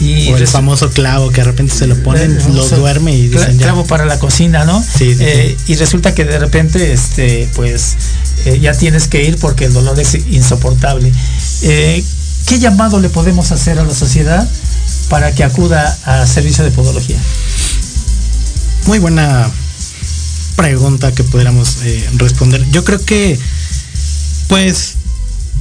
Y 0.00 0.28
O 0.32 0.36
el 0.36 0.46
famoso 0.48 0.90
clavo 0.90 1.30
que 1.30 1.40
de 1.40 1.44
repente 1.44 1.72
se 1.74 1.86
lo 1.86 1.94
ponen, 2.02 2.36
lo 2.54 2.68
duerme 2.68 3.14
y 3.14 3.28
dicen 3.28 3.56
ya. 3.58 3.66
clavo 3.66 3.86
para 3.86 4.04
la 4.04 4.18
cocina, 4.18 4.64
¿no? 4.64 4.82
Sí, 4.82 5.14
sí, 5.14 5.18
Eh, 5.20 5.56
Y 5.68 5.76
resulta 5.76 6.14
que 6.14 6.24
de 6.24 6.38
repente, 6.38 6.92
este, 6.92 7.48
pues, 7.54 7.94
eh, 8.44 8.58
ya 8.60 8.74
tienes 8.74 9.06
que 9.06 9.22
ir 9.24 9.38
porque 9.38 9.66
el 9.66 9.72
dolor 9.72 9.98
es 9.98 10.14
insoportable. 10.14 11.12
Eh, 11.62 12.04
¿Qué 12.46 12.58
llamado 12.58 13.00
le 13.00 13.08
podemos 13.08 13.52
hacer 13.52 13.78
a 13.78 13.84
la 13.84 13.94
sociedad 13.94 14.46
para 15.08 15.32
que 15.32 15.44
acuda 15.44 15.96
a 16.04 16.26
servicio 16.26 16.64
de 16.64 16.70
podología? 16.72 17.16
Muy 18.86 18.98
buena 18.98 19.50
pregunta 20.56 21.12
que 21.12 21.24
pudiéramos 21.24 21.78
eh, 21.82 22.08
responder. 22.16 22.64
Yo 22.70 22.84
creo 22.84 23.04
que, 23.04 23.38
pues, 24.48 24.94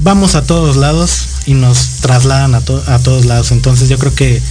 vamos 0.01 0.35
a 0.35 0.43
todos 0.43 0.75
lados 0.75 1.25
y 1.45 1.53
nos 1.53 1.77
trasladan 2.01 2.55
a, 2.55 2.61
to- 2.61 2.83
a 2.87 2.99
todos 2.99 3.25
lados. 3.25 3.51
Entonces 3.51 3.89
yo 3.89 3.97
creo 3.97 4.13
que 4.13 4.41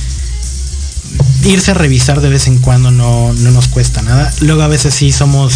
irse 1.44 1.72
a 1.72 1.74
revisar 1.74 2.20
de 2.20 2.28
vez 2.28 2.46
en 2.46 2.58
cuando 2.58 2.90
no, 2.90 3.32
no 3.32 3.50
nos 3.50 3.68
cuesta 3.68 4.02
nada. 4.02 4.32
Luego 4.40 4.62
a 4.62 4.68
veces 4.68 4.94
sí 4.94 5.12
somos 5.12 5.54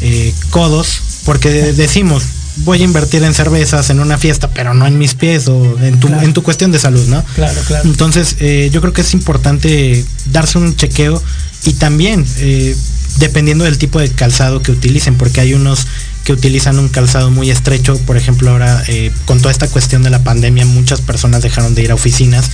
eh, 0.00 0.32
codos 0.50 1.00
porque 1.24 1.50
de- 1.50 1.72
decimos, 1.74 2.22
voy 2.64 2.80
a 2.80 2.84
invertir 2.84 3.22
en 3.22 3.34
cervezas 3.34 3.90
en 3.90 4.00
una 4.00 4.18
fiesta, 4.18 4.50
pero 4.50 4.74
no 4.74 4.86
en 4.86 4.98
mis 4.98 5.14
pies 5.14 5.46
o 5.48 5.78
en 5.80 6.00
tu, 6.00 6.08
Claro. 6.08 6.22
en 6.22 6.32
tu 6.32 6.42
cuestión 6.42 6.72
de 6.72 6.78
salud, 6.78 7.06
¿no? 7.08 7.22
Claro, 7.34 7.60
claro. 7.66 7.84
Entonces, 7.88 8.36
eh, 8.40 8.70
yo 8.72 8.80
creo 8.80 8.92
que 8.92 9.02
es 9.02 9.12
importante 9.14 10.04
darse 10.32 10.58
un 10.58 10.74
chequeo 10.74 11.22
y 11.64 11.74
también, 11.74 12.24
eh, 12.38 12.74
dependiendo 13.18 13.64
del 13.64 13.78
tipo 13.78 13.98
de 13.98 14.10
calzado 14.10 14.62
que 14.62 14.72
utilicen, 14.72 15.16
porque 15.16 15.40
hay 15.40 15.54
unos 15.54 15.86
que 16.24 16.32
utilizan 16.32 16.78
un 16.78 16.88
calzado 16.88 17.30
muy 17.30 17.50
estrecho, 17.50 17.98
por 18.00 18.16
ejemplo, 18.16 18.50
ahora 18.50 18.82
eh, 18.88 19.10
con 19.24 19.38
toda 19.38 19.50
esta 19.50 19.68
cuestión 19.68 20.02
de 20.02 20.10
la 20.10 20.22
pandemia, 20.22 20.66
muchas 20.66 21.00
personas 21.00 21.42
dejaron 21.42 21.74
de 21.74 21.82
ir 21.82 21.90
a 21.90 21.94
oficinas, 21.94 22.50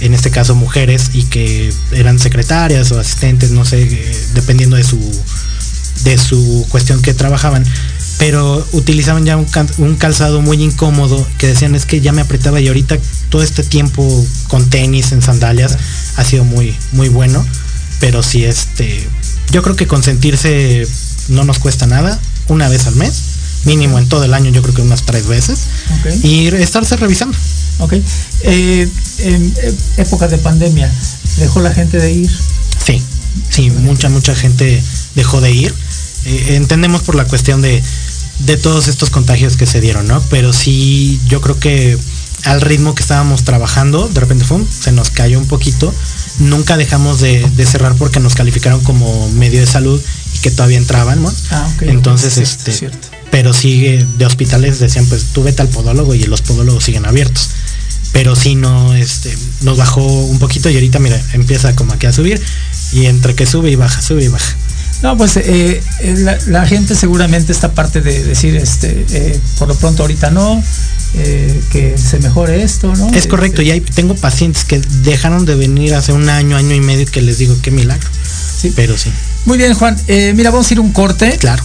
en 0.00 0.14
este 0.14 0.30
caso 0.30 0.54
mujeres, 0.54 1.10
y 1.12 1.24
que 1.24 1.72
eran 1.92 2.18
secretarias 2.18 2.92
o 2.92 3.00
asistentes, 3.00 3.50
no 3.50 3.64
sé, 3.64 3.82
eh, 3.82 4.26
dependiendo 4.34 4.76
de 4.76 4.84
su, 4.84 4.98
de 6.04 6.18
su 6.18 6.66
cuestión 6.70 7.02
que 7.02 7.14
trabajaban. 7.14 7.64
Pero 8.18 8.66
utilizaban 8.72 9.26
ya 9.26 9.36
un, 9.36 9.46
un 9.78 9.96
calzado 9.96 10.40
muy 10.40 10.62
incómodo 10.62 11.26
que 11.36 11.48
decían 11.48 11.74
es 11.74 11.84
que 11.84 12.00
ya 12.00 12.12
me 12.12 12.22
apretaba 12.22 12.60
y 12.60 12.68
ahorita 12.68 12.96
todo 13.28 13.42
este 13.42 13.62
tiempo 13.62 14.26
con 14.48 14.70
tenis 14.70 15.12
en 15.12 15.20
sandalias 15.20 15.76
ha 16.16 16.24
sido 16.24 16.44
muy 16.44 16.74
muy 16.92 17.08
bueno 17.08 17.44
pero 18.00 18.22
sí 18.22 18.44
este 18.44 19.06
yo 19.50 19.62
creo 19.62 19.76
que 19.76 19.86
consentirse 19.86 20.86
no 21.28 21.44
nos 21.44 21.58
cuesta 21.58 21.86
nada 21.86 22.20
una 22.48 22.68
vez 22.68 22.86
al 22.86 22.96
mes 22.96 23.22
mínimo 23.64 23.98
en 23.98 24.08
todo 24.08 24.24
el 24.24 24.34
año 24.34 24.50
yo 24.50 24.62
creo 24.62 24.74
que 24.74 24.82
unas 24.82 25.02
tres 25.02 25.26
veces 25.26 25.66
y 26.22 26.46
estarse 26.48 26.96
revisando 26.96 27.36
Ok. 27.78 27.94
Eh, 28.42 28.88
en 29.18 29.54
época 29.96 30.28
de 30.28 30.38
pandemia, 30.38 30.90
¿dejó 31.38 31.60
la 31.60 31.72
gente 31.72 31.98
de 31.98 32.12
ir? 32.12 32.30
Sí, 32.84 33.02
sí, 33.50 33.70
mucha, 33.70 34.08
mucha 34.08 34.34
gente 34.34 34.82
dejó 35.14 35.40
de 35.40 35.52
ir. 35.52 35.74
Eh, 36.24 36.56
entendemos 36.56 37.02
por 37.02 37.14
la 37.14 37.26
cuestión 37.26 37.60
de, 37.60 37.82
de 38.40 38.56
todos 38.56 38.88
estos 38.88 39.10
contagios 39.10 39.56
que 39.56 39.66
se 39.66 39.80
dieron, 39.80 40.08
¿no? 40.08 40.22
Pero 40.30 40.52
sí, 40.52 41.20
yo 41.26 41.40
creo 41.40 41.58
que 41.58 41.98
al 42.44 42.60
ritmo 42.60 42.94
que 42.94 43.02
estábamos 43.02 43.44
trabajando, 43.44 44.08
de 44.08 44.20
repente 44.20 44.44
¡fum! 44.44 44.64
se 44.68 44.92
nos 44.92 45.10
cayó 45.10 45.38
un 45.38 45.46
poquito. 45.46 45.92
Nunca 46.38 46.76
dejamos 46.76 47.20
de, 47.20 47.48
de 47.56 47.66
cerrar 47.66 47.94
porque 47.96 48.20
nos 48.20 48.34
calificaron 48.34 48.80
como 48.82 49.28
medio 49.30 49.60
de 49.60 49.66
salud 49.66 50.00
y 50.34 50.38
que 50.40 50.50
todavía 50.50 50.78
entraban, 50.78 51.22
¿no? 51.22 51.32
Ah, 51.50 51.68
ok. 51.74 51.82
Entonces, 51.82 52.34
Cierto, 52.34 52.50
este, 52.50 52.72
cierto. 52.72 53.08
pero 53.30 53.52
sigue 53.54 54.04
de 54.18 54.26
hospitales 54.26 54.78
decían, 54.78 55.06
pues 55.06 55.24
tú 55.32 55.42
vete 55.42 55.62
al 55.62 55.68
podólogo 55.68 56.14
y 56.14 56.24
los 56.24 56.42
podólogos 56.42 56.84
siguen 56.84 57.06
abiertos. 57.06 57.50
pero 58.12 58.34
sí 58.36 58.54
no, 58.54 58.94
este, 58.94 59.36
nos 59.62 59.76
bajó 59.78 60.02
un 60.04 60.38
poquito 60.38 60.68
y 60.70 60.74
ahorita 60.74 60.98
mira, 60.98 61.20
empieza 61.32 61.74
como 61.76 61.92
aquí 61.92 62.06
a 62.06 62.12
subir 62.12 62.40
y 62.92 63.06
entre 63.06 63.34
que 63.34 63.46
sube 63.46 63.70
y 63.70 63.76
baja, 63.76 64.00
sube 64.00 64.24
y 64.24 64.28
baja. 64.28 64.56
No, 65.02 65.16
pues 65.16 65.36
eh, 65.36 65.82
eh, 66.00 66.38
la, 66.46 66.66
gente 66.66 66.94
seguramente 66.94 67.52
esta 67.52 67.72
parte 67.72 68.00
de 68.00 68.24
decir, 68.24 68.56
este, 68.56 69.04
eh, 69.10 69.38
por 69.58 69.68
lo 69.68 69.74
pronto 69.74 70.02
ahorita 70.02 70.30
no, 70.30 70.62
que 71.70 71.96
se 71.96 72.18
mejore 72.18 72.62
esto, 72.62 72.94
¿no? 72.94 73.08
Es 73.10 73.26
correcto, 73.26 73.62
y 73.62 73.70
hay, 73.70 73.80
tengo 73.80 74.14
pacientes 74.14 74.64
que 74.64 74.80
dejaron 75.02 75.46
de 75.46 75.54
venir 75.54 75.94
hace 75.94 76.12
un 76.12 76.28
año, 76.28 76.56
año 76.56 76.74
y 76.74 76.80
medio 76.80 77.06
que 77.06 77.22
les 77.22 77.38
digo 77.38 77.56
qué 77.62 77.70
milagro. 77.70 78.08
Sí. 78.58 78.72
Pero 78.74 78.96
sí. 78.96 79.10
Muy 79.44 79.58
bien, 79.58 79.74
Juan. 79.74 79.96
mira, 80.34 80.50
vamos 80.50 80.70
a 80.70 80.74
ir 80.74 80.80
un 80.80 80.92
corte. 80.92 81.36
Claro 81.38 81.62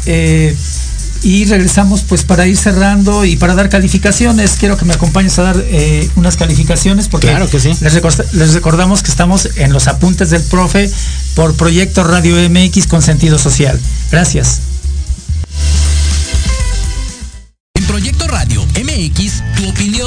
y 1.23 1.45
regresamos 1.45 2.01
pues 2.01 2.23
para 2.23 2.47
ir 2.47 2.57
cerrando 2.57 3.25
y 3.25 3.35
para 3.35 3.55
dar 3.55 3.69
calificaciones. 3.69 4.51
Quiero 4.59 4.77
que 4.77 4.85
me 4.85 4.93
acompañes 4.93 5.37
a 5.39 5.43
dar 5.43 5.63
eh, 5.67 6.09
unas 6.15 6.35
calificaciones 6.35 7.07
porque 7.07 7.27
claro 7.27 7.49
que 7.49 7.59
sí. 7.59 7.71
les, 7.81 8.33
les, 8.33 8.53
recordamos 8.53 9.03
que 9.03 9.11
estamos 9.11 9.49
en 9.55 9.73
los 9.73 9.87
apuntes 9.87 10.29
del 10.29 10.43
profe 10.43 10.89
por 11.35 11.55
Proyecto 11.55 12.03
Radio 12.03 12.35
MX 12.49 12.87
con 12.87 13.01
sentido 13.01 13.37
social. 13.37 13.79
Gracias. 14.11 14.61
Proyecto 17.91 18.25
Radio 18.25 18.65
MX, 18.81 19.43
tu 19.57 19.67
opinión 19.67 19.90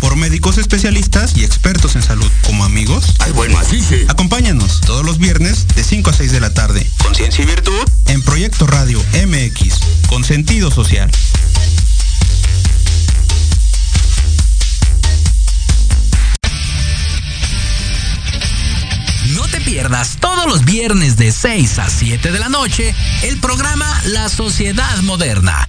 Por 0.00 0.16
médicos 0.16 0.58
especialistas 0.58 1.36
y 1.36 1.44
expertos 1.44 1.96
en 1.96 2.02
salud 2.02 2.30
como 2.44 2.64
amigos. 2.64 3.14
Ay, 3.20 3.32
bueno, 3.32 3.58
así 3.58 3.80
sí. 3.80 4.04
Acompáñanos 4.08 4.80
todos 4.80 5.04
los 5.04 5.18
viernes 5.18 5.66
de 5.74 5.84
5 5.84 6.10
a 6.10 6.12
6 6.12 6.32
de 6.32 6.40
la 6.40 6.54
tarde. 6.54 6.86
Conciencia 7.02 7.42
y 7.42 7.46
virtud. 7.46 7.88
En 8.06 8.22
Proyecto 8.22 8.66
Radio 8.66 9.02
MX, 9.26 9.80
con 10.08 10.24
sentido 10.24 10.70
social. 10.70 11.10
pierdas 19.68 20.16
todos 20.18 20.46
los 20.46 20.64
viernes 20.64 21.16
de 21.18 21.30
6 21.30 21.78
a 21.78 21.90
7 21.90 22.32
de 22.32 22.38
la 22.38 22.48
noche 22.48 22.94
el 23.22 23.38
programa 23.38 23.86
La 24.06 24.30
Sociedad 24.30 24.96
Moderna, 25.02 25.68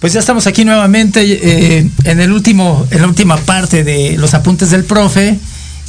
Pues 0.00 0.14
ya 0.14 0.20
estamos 0.20 0.46
aquí 0.46 0.64
nuevamente 0.64 1.20
eh, 1.22 1.86
en 2.04 2.20
el 2.20 2.32
último, 2.32 2.86
en 2.90 3.02
la 3.02 3.06
última 3.06 3.36
parte 3.36 3.84
de 3.84 4.16
los 4.16 4.32
apuntes 4.32 4.70
del 4.70 4.84
profe. 4.84 5.38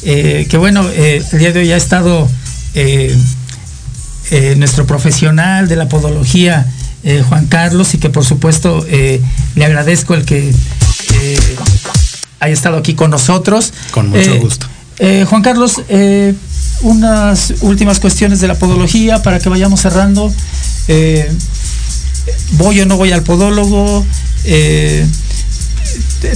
Eh, 0.03 0.47
que 0.49 0.57
bueno, 0.57 0.85
eh, 0.89 1.23
el 1.31 1.39
día 1.39 1.53
de 1.53 1.61
hoy 1.61 1.71
ha 1.71 1.77
estado 1.77 2.29
nuestro 4.57 4.85
profesional 4.85 5.69
de 5.69 5.77
la 5.77 5.87
podología, 5.87 6.65
Juan 7.29 7.47
Carlos, 7.47 7.93
y 7.93 7.99
que 7.99 8.09
por 8.09 8.25
supuesto 8.25 8.85
le 8.85 9.65
agradezco 9.65 10.13
el 10.13 10.25
que 10.25 10.53
haya 12.39 12.53
estado 12.53 12.77
aquí 12.77 12.93
con 12.95 13.11
nosotros. 13.11 13.73
Con 13.91 14.09
mucho 14.09 14.37
gusto. 14.39 14.67
Juan 15.25 15.41
Carlos, 15.41 15.81
unas 16.81 17.53
últimas 17.61 17.99
cuestiones 17.99 18.41
de 18.41 18.47
la 18.47 18.55
podología 18.55 19.21
para 19.21 19.39
que 19.39 19.49
vayamos 19.49 19.81
cerrando 19.81 20.33
voy 22.53 22.81
o 22.81 22.85
no 22.85 22.97
voy 22.97 23.11
al 23.11 23.23
podólogo, 23.23 24.05
eh, 24.43 25.05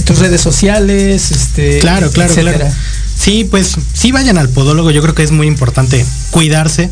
tus 0.04 0.18
redes 0.18 0.40
sociales, 0.40 1.30
este, 1.30 1.78
claro, 1.78 2.10
claro, 2.10 2.34
claro. 2.34 2.66
Sí, 3.16 3.44
pues 3.44 3.76
sí 3.94 4.12
vayan 4.12 4.38
al 4.38 4.48
podólogo, 4.48 4.90
yo 4.90 5.02
creo 5.02 5.14
que 5.14 5.22
es 5.22 5.30
muy 5.30 5.46
importante 5.46 6.04
cuidarse. 6.30 6.90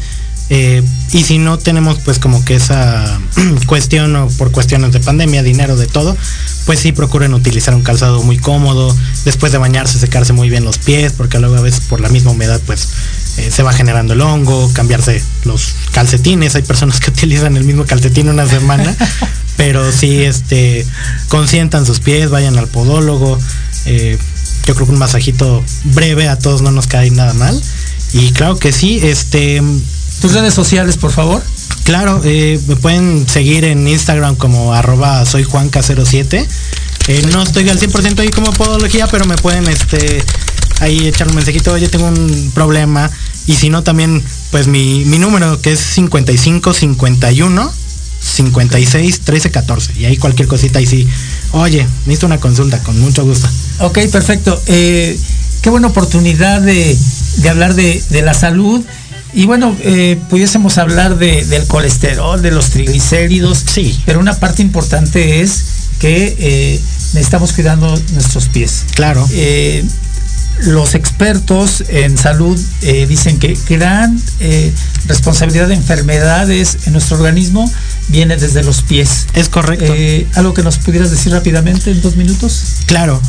Eh, 0.51 0.83
y 1.13 1.23
si 1.23 1.39
no 1.39 1.57
tenemos 1.57 2.01
pues 2.01 2.19
como 2.19 2.45
que 2.45 2.57
esa 2.57 3.19
cuestión 3.67 4.15
o 4.15 4.29
por 4.29 4.51
cuestiones 4.51 4.93
de 4.93 5.01
pandemia, 5.01 5.43
dinero, 5.43 5.77
de 5.77 5.87
todo, 5.87 6.17
pues 6.67 6.81
sí 6.81 6.93
procuren 6.93 7.33
utilizar 7.33 7.75
un 7.75 7.83
calzado 7.83 8.23
muy 8.23 8.37
cómodo, 8.37 8.95
después 9.25 9.53
de 9.53 9.59
bañarse 9.59 9.99
secarse 9.99 10.33
muy 10.35 10.51
bien 10.51 10.65
los 10.65 10.79
pies, 10.79 11.13
porque 11.13 11.39
luego 11.39 11.57
a 11.57 11.63
veces 11.63 11.81
por 11.89 12.01
la 12.01 12.11
misma 12.11 12.33
humedad 12.33 12.61
pues 12.67 12.89
eh, 13.37 13.51
se 13.51 13.63
va 13.63 13.73
generando 13.73 14.13
el 14.13 14.21
hongo, 14.21 14.71
cambiarse 14.73 15.23
los 15.45 15.75
calcetines, 15.93 16.55
hay 16.55 16.63
personas 16.63 17.01
que 17.01 17.11
utilizan 17.13 17.57
el 17.57 17.65
mismo 17.65 17.85
calcetín 17.85 18.29
una 18.29 18.47
semana, 18.47 18.95
pero 19.57 19.91
sí 19.91 20.23
este 20.23 20.87
consientan 21.29 21.85
sus 21.85 22.01
pies, 22.01 22.31
vayan 22.31 22.57
al 22.59 22.69
podólogo, 22.69 23.39
eh, 23.87 24.19
yo 24.67 24.75
creo 24.75 24.87
que 24.87 24.93
un 24.93 24.99
masajito 24.99 25.63
breve 25.85 26.29
a 26.29 26.39
todos 26.39 26.63
no 26.63 26.71
nos 26.71 26.87
cae 26.87 27.11
nada 27.11 27.35
mal. 27.35 27.61
Y 28.13 28.31
claro 28.31 28.57
que 28.57 28.73
sí, 28.73 29.01
este 29.03 29.61
tus 30.21 30.33
redes 30.33 30.55
sociales, 30.55 30.97
por 30.97 31.13
favor. 31.13 31.43
Claro, 31.83 32.21
eh, 32.25 32.59
me 32.67 32.77
pueden 32.77 33.29
seguir 33.29 33.65
en 33.65 33.87
Instagram 33.87 34.37
como 34.37 34.73
arroba 34.73 35.27
soy 35.27 35.45
Juanca07. 35.45 36.47
no 37.33 37.43
estoy 37.43 37.69
al 37.69 37.79
100% 37.79 38.21
ahí 38.21 38.29
como 38.31 38.53
podología, 38.53 39.07
pero 39.09 39.27
me 39.27 39.37
pueden 39.37 39.69
este 39.69 40.23
ahí 40.85 41.09
echar 41.09 41.29
un 41.29 41.35
mensajito, 41.35 41.73
oye, 41.73 41.89
tengo 41.89 42.07
un 42.07 42.53
problema. 42.55 43.11
Y 43.47 43.55
si 43.55 43.69
no, 43.69 43.83
también, 43.83 44.23
pues 44.51 44.67
mi, 44.67 45.05
número 45.05 45.61
que 45.61 45.73
es 45.73 45.81
55 45.81 46.73
51 46.73 47.73
56 48.21 49.21
13 49.21 49.51
14. 49.51 49.93
Y 49.99 50.05
ahí 50.07 50.17
cualquier 50.17 50.49
cosita 50.49 50.81
y 50.81 50.87
sí, 50.87 51.07
oye, 51.53 51.87
necesito 52.07 52.27
una 52.27 52.39
consulta, 52.39 52.79
con 52.83 52.99
mucho 53.01 53.25
gusto. 53.25 53.49
Ok, 53.81 53.99
perfecto. 54.11 54.61
Eh, 54.67 55.19
qué 55.61 55.71
buena 55.71 55.89
oportunidad 55.89 56.63
de, 56.63 56.97
hablar 57.49 57.75
de, 57.75 58.03
la 58.23 58.35
salud. 58.35 58.83
Y 59.35 59.47
bueno, 59.47 59.77
eh, 59.81 60.19
pudiésemos 60.31 60.79
hablar 60.79 61.19
de, 61.19 61.45
del 61.45 61.67
colesterol, 61.67 62.41
de 62.41 62.53
los 62.53 62.71
triglicéridos. 62.71 63.65
Sí. 63.67 63.99
Pero 64.07 64.21
una 64.21 64.39
parte 64.39 64.63
importante 64.63 65.41
es 65.41 65.65
que 65.99 66.37
eh, 66.39 66.81
necesitamos 67.15 67.53
cuidando 67.53 67.89
nuestros 68.13 68.49
pies. 68.49 68.85
Claro. 68.95 69.27
Eh, 69.33 69.85
los 70.63 70.95
expertos 70.95 71.85
en 71.89 72.17
salud 72.17 72.59
eh, 72.83 73.07
dicen 73.07 73.39
que 73.39 73.59
gran 73.69 74.21
eh, 74.41 74.73
responsabilidad 75.07 75.69
de 75.69 75.75
enfermedades 75.75 76.79
en 76.87 76.93
nuestro 76.93 77.17
organismo 77.17 77.71
viene 78.09 78.37
desde 78.37 78.63
los 78.63 78.83
pies. 78.83 79.27
Es 79.35 79.49
correcto. 79.49 79.87
Eh, 79.89 80.27
¿Algo 80.35 80.55
que 80.55 80.63
nos 80.63 80.79
pudieras 80.79 81.11
decir 81.11 81.33
rápidamente 81.33 81.91
en 81.91 82.01
dos 82.01 82.17
minutos? 82.17 82.63
Claro, 82.87 83.21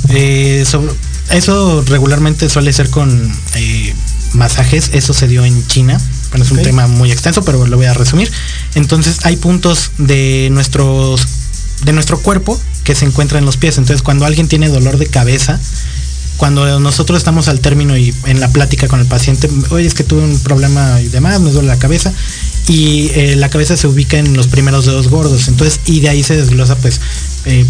sobre- 0.66 0.92
eso 1.32 1.84
regularmente 1.88 2.50
suele 2.50 2.72
ser 2.72 2.90
con 2.90 3.32
masajes, 4.34 4.92
eso 4.94 5.14
se 5.14 5.28
dio 5.28 5.44
en 5.46 5.66
China, 5.68 6.00
bueno, 6.30 6.46
es 6.46 6.52
un 6.52 6.62
tema 6.62 6.88
muy 6.88 7.12
extenso, 7.12 7.44
pero 7.44 7.66
lo 7.66 7.78
voy 7.78 7.86
a 7.86 7.94
resumir. 7.94 8.32
Entonces 8.76 9.20
hay 9.24 9.38
puntos 9.38 9.92
de 9.98 10.50
nuestros 10.52 11.26
de 11.84 11.94
nuestro 11.94 12.20
cuerpo 12.20 12.60
que 12.84 12.96
se 12.96 13.06
encuentran 13.06 13.40
en 13.40 13.46
los 13.46 13.58
pies. 13.58 13.78
Entonces 13.78 14.02
cuando 14.02 14.26
alguien 14.26 14.48
tiene 14.48 14.70
dolor 14.70 14.98
de 14.98 15.08
cabeza, 15.08 15.60
cuando 16.38 16.80
nosotros 16.80 17.18
estamos 17.18 17.48
al 17.48 17.60
término 17.60 17.98
y 17.98 18.14
en 18.26 18.40
la 18.40 18.50
plática 18.50 18.88
con 18.88 19.00
el 19.00 19.06
paciente, 19.06 19.50
oye, 19.70 19.88
es 19.88 19.94
que 19.94 20.04
tuve 20.04 20.24
un 20.24 20.40
problema 20.40 21.02
y 21.02 21.08
demás, 21.08 21.40
me 21.40 21.52
duele 21.52 21.68
la 21.68 21.80
cabeza, 21.80 22.14
y 22.68 23.10
eh, 23.14 23.36
la 23.36 23.50
cabeza 23.50 23.78
se 23.78 23.88
ubica 23.88 24.18
en 24.18 24.36
los 24.36 24.48
primeros 24.48 24.86
dedos 24.86 25.08
gordos, 25.08 25.48
entonces, 25.48 25.80
y 25.86 26.00
de 26.00 26.10
ahí 26.10 26.24
se 26.24 26.36
desglosa, 26.36 26.76
pues, 26.78 27.00
eh, 27.46 27.66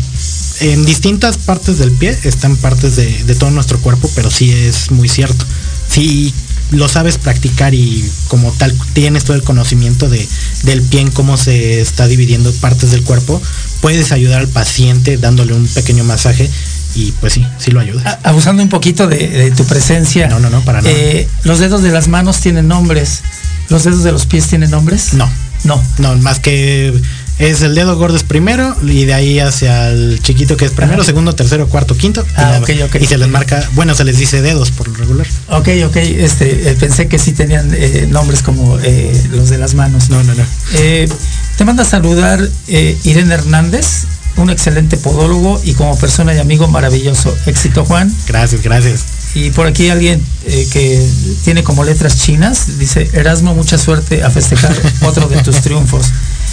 en 0.61 0.85
distintas 0.85 1.37
partes 1.37 1.77
del 1.77 1.91
pie 1.91 2.17
están 2.23 2.55
partes 2.57 2.95
de, 2.95 3.23
de 3.23 3.35
todo 3.35 3.51
nuestro 3.51 3.79
cuerpo, 3.79 4.09
pero 4.15 4.31
sí 4.31 4.51
es 4.51 4.89
muy 4.91 5.09
cierto. 5.09 5.45
Si 5.89 6.33
lo 6.71 6.89
sabes 6.89 7.17
practicar 7.17 7.73
y 7.73 8.03
como 8.27 8.51
tal 8.51 8.75
tienes 8.93 9.23
todo 9.23 9.35
el 9.35 9.43
conocimiento 9.43 10.09
de, 10.09 10.27
del 10.63 10.81
pie 10.81 11.01
en 11.01 11.11
cómo 11.11 11.37
se 11.37 11.79
está 11.79 12.07
dividiendo 12.07 12.51
partes 12.53 12.91
del 12.91 13.03
cuerpo, 13.03 13.41
puedes 13.81 14.11
ayudar 14.11 14.39
al 14.39 14.47
paciente 14.47 15.17
dándole 15.17 15.53
un 15.53 15.67
pequeño 15.67 16.03
masaje 16.03 16.49
y 16.95 17.11
pues 17.13 17.33
sí, 17.33 17.45
sí 17.59 17.71
lo 17.71 17.79
ayuda. 17.79 18.19
Abusando 18.23 18.63
un 18.63 18.69
poquito 18.69 19.07
de, 19.07 19.27
de 19.27 19.51
tu 19.51 19.65
presencia. 19.65 20.27
No, 20.27 20.39
no, 20.39 20.49
no, 20.49 20.61
para 20.61 20.81
nada. 20.81 20.93
Eh, 20.95 21.27
los 21.43 21.59
dedos 21.59 21.81
de 21.83 21.91
las 21.91 22.07
manos 22.07 22.39
tienen 22.39 22.67
nombres. 22.67 23.21
¿Los 23.69 23.83
dedos 23.83 24.03
de 24.03 24.11
los 24.11 24.25
pies 24.25 24.47
tienen 24.47 24.71
nombres? 24.71 25.13
No, 25.13 25.29
No. 25.63 25.83
no, 25.97 26.15
más 26.17 26.39
que 26.39 26.93
es 27.37 27.61
el 27.63 27.75
dedo 27.75 27.97
gordo 27.97 28.15
es 28.15 28.23
primero 28.23 28.77
y 28.87 29.03
de 29.03 29.13
ahí 29.13 29.39
hacia 29.39 29.89
el 29.89 30.21
chiquito 30.23 30.55
que 30.55 30.63
es 30.65 30.71
primero, 30.71 31.01
Ajá. 31.01 31.05
segundo, 31.07 31.33
tercero, 31.35 31.67
cuarto, 31.67 31.97
quinto. 31.97 32.21
y 32.25 32.31
Ah, 32.37 32.41
nada. 32.43 32.59
ok, 32.59 32.69
ok. 32.85 32.95
Y 33.01 33.05
se 33.07 33.17
les 33.17 33.27
marca, 33.27 33.67
bueno, 33.73 33.93
se 33.93 34.05
les 34.05 34.17
dice 34.17 34.41
dedos 34.41 34.71
por 34.71 34.87
lo 34.87 34.93
regular. 34.95 35.27
Ok, 35.49 35.67
ok. 35.87 35.95
Este, 35.97 36.69
eh, 36.69 36.75
pensé 36.79 37.07
que 37.09 37.19
sí 37.19 37.33
tenían 37.33 37.71
eh, 37.73 38.07
nombres 38.09 38.41
como 38.41 38.79
eh, 38.79 39.21
los 39.31 39.49
de 39.49 39.57
las 39.57 39.73
manos. 39.73 40.09
No, 40.09 40.23
no, 40.23 40.33
no. 40.33 40.43
Eh, 40.75 41.09
te 41.57 41.65
manda 41.65 41.83
a 41.83 41.85
saludar 41.85 42.47
eh, 42.67 42.97
Irene 43.03 43.33
Hernández, 43.33 44.05
un 44.37 44.49
excelente 44.49 44.97
podólogo 44.97 45.61
y 45.63 45.73
como 45.73 45.97
persona 45.97 46.33
y 46.33 46.39
amigo 46.39 46.67
maravilloso. 46.67 47.35
Éxito, 47.45 47.85
Juan. 47.85 48.13
Gracias, 48.27 48.61
gracias. 48.61 49.05
Y 49.33 49.51
por 49.51 49.67
aquí 49.67 49.89
alguien 49.89 50.21
eh, 50.45 50.67
que 50.71 51.05
tiene 51.43 51.63
como 51.63 51.83
letras 51.83 52.17
chinas, 52.17 52.77
dice, 52.79 53.09
Erasmo, 53.13 53.53
mucha 53.53 53.77
suerte 53.77 54.23
a 54.23 54.29
festejar 54.29 54.73
otro 55.01 55.27
de 55.27 55.41
tus 55.43 55.61
triunfos. 55.61 56.07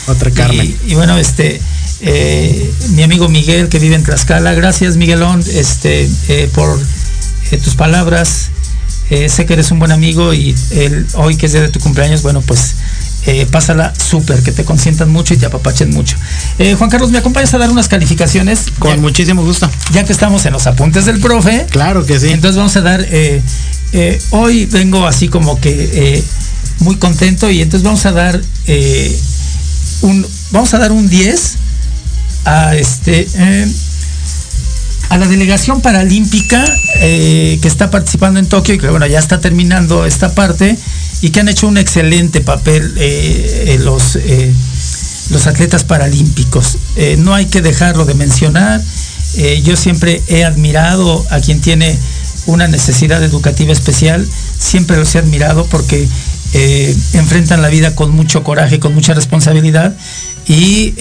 Otra 0.06 0.30
Carmen. 0.30 0.76
Y, 0.86 0.92
y 0.92 0.94
bueno, 0.94 1.16
este, 1.16 1.60
eh, 2.00 2.72
mi 2.90 3.02
amigo 3.02 3.28
Miguel 3.28 3.68
que 3.68 3.78
vive 3.78 3.94
en 3.94 4.02
Tlaxcala, 4.02 4.52
gracias 4.54 4.96
Miguelón, 4.96 5.44
este, 5.54 6.10
eh, 6.28 6.50
por 6.54 6.80
tus 7.62 7.74
palabras. 7.74 8.48
Sé 9.28 9.44
que 9.44 9.52
eres 9.52 9.70
un 9.70 9.78
buen 9.78 9.92
amigo 9.92 10.32
y 10.32 10.56
el, 10.70 11.06
hoy 11.16 11.36
que 11.36 11.44
es 11.44 11.52
día 11.52 11.60
de 11.60 11.68
tu 11.68 11.80
cumpleaños, 11.80 12.22
bueno, 12.22 12.40
pues 12.40 12.76
eh, 13.26 13.46
pásala 13.50 13.92
súper, 13.96 14.42
que 14.42 14.52
te 14.52 14.64
consientan 14.64 15.10
mucho 15.10 15.34
y 15.34 15.36
te 15.36 15.46
apapachen 15.46 15.90
mucho. 15.90 16.16
Eh, 16.58 16.74
Juan 16.76 16.90
Carlos, 16.90 17.10
¿me 17.10 17.18
acompañas 17.18 17.54
a 17.54 17.58
dar 17.58 17.70
unas 17.70 17.88
calificaciones? 17.88 18.64
Con 18.78 18.90
Ya- 18.96 19.00
muchísimo 19.00 19.44
gusto. 19.44 19.70
ya 19.92 20.04
que 20.04 20.12
estamos 20.12 20.44
en 20.46 20.52
los 20.52 20.66
apuntes 20.66 21.04
del 21.06 21.20
profe, 21.20 21.66
Claro 21.70 22.04
que 22.04 22.18
sí. 22.18 22.30
entonces 22.30 22.56
vamos 22.56 22.74
a 22.76 22.80
dar, 22.80 23.06
eh, 23.08 23.42
hoy 24.30 24.66
vengo 24.66 25.06
así 25.06 25.28
como 25.28 25.60
que 25.60 26.22
muy 26.80 26.96
contento 26.96 27.48
y 27.50 27.62
entonces 27.62 27.84
vamos 27.84 28.04
a 28.06 28.12
dar 28.12 28.40
un, 30.02 30.26
vamos 30.50 30.74
a 30.74 30.78
dar 30.78 30.90
un 30.92 31.08
10 31.08 31.54
a 32.44 32.74
este 32.74 33.28
a 35.10 35.18
la 35.18 35.26
delegación 35.26 35.80
paralímpica 35.82 36.64
eh, 36.96 37.58
que 37.60 37.68
está 37.68 37.90
participando 37.90 38.40
en 38.40 38.46
Tokio 38.46 38.74
y 38.74 38.78
que 38.78 38.88
bueno 38.88 39.06
ya 39.06 39.18
está 39.18 39.40
terminando 39.40 40.06
esta 40.06 40.34
parte 40.34 40.76
y 41.22 41.30
que 41.30 41.40
han 41.40 41.48
hecho 41.48 41.68
un 41.68 41.78
excelente 41.78 42.40
papel 42.40 42.94
eh, 42.98 43.64
eh, 43.68 43.78
los 43.78 44.16
eh, 44.16 44.52
los 45.30 45.46
atletas 45.46 45.82
paralímpicos. 45.84 46.76
No 47.18 47.32
hay 47.32 47.46
que 47.46 47.62
dejarlo 47.62 48.04
de 48.04 48.12
mencionar. 48.12 48.82
Yo 49.62 49.76
siempre 49.76 50.20
he 50.26 50.44
admirado 50.44 51.24
a 51.30 51.40
quien 51.40 51.62
tiene 51.62 51.96
una 52.44 52.68
necesidad 52.68 53.22
educativa 53.22 53.72
especial, 53.72 54.28
siempre 54.58 54.98
los 54.98 55.14
he 55.14 55.20
admirado 55.20 55.64
porque 55.66 56.06
enfrentan 57.14 57.62
la 57.62 57.68
vida 57.68 57.94
con 57.94 58.10
mucho 58.10 58.44
coraje, 58.44 58.78
con 58.78 58.94
mucha 58.94 59.14
responsabilidad 59.14 59.96
y 60.46 60.92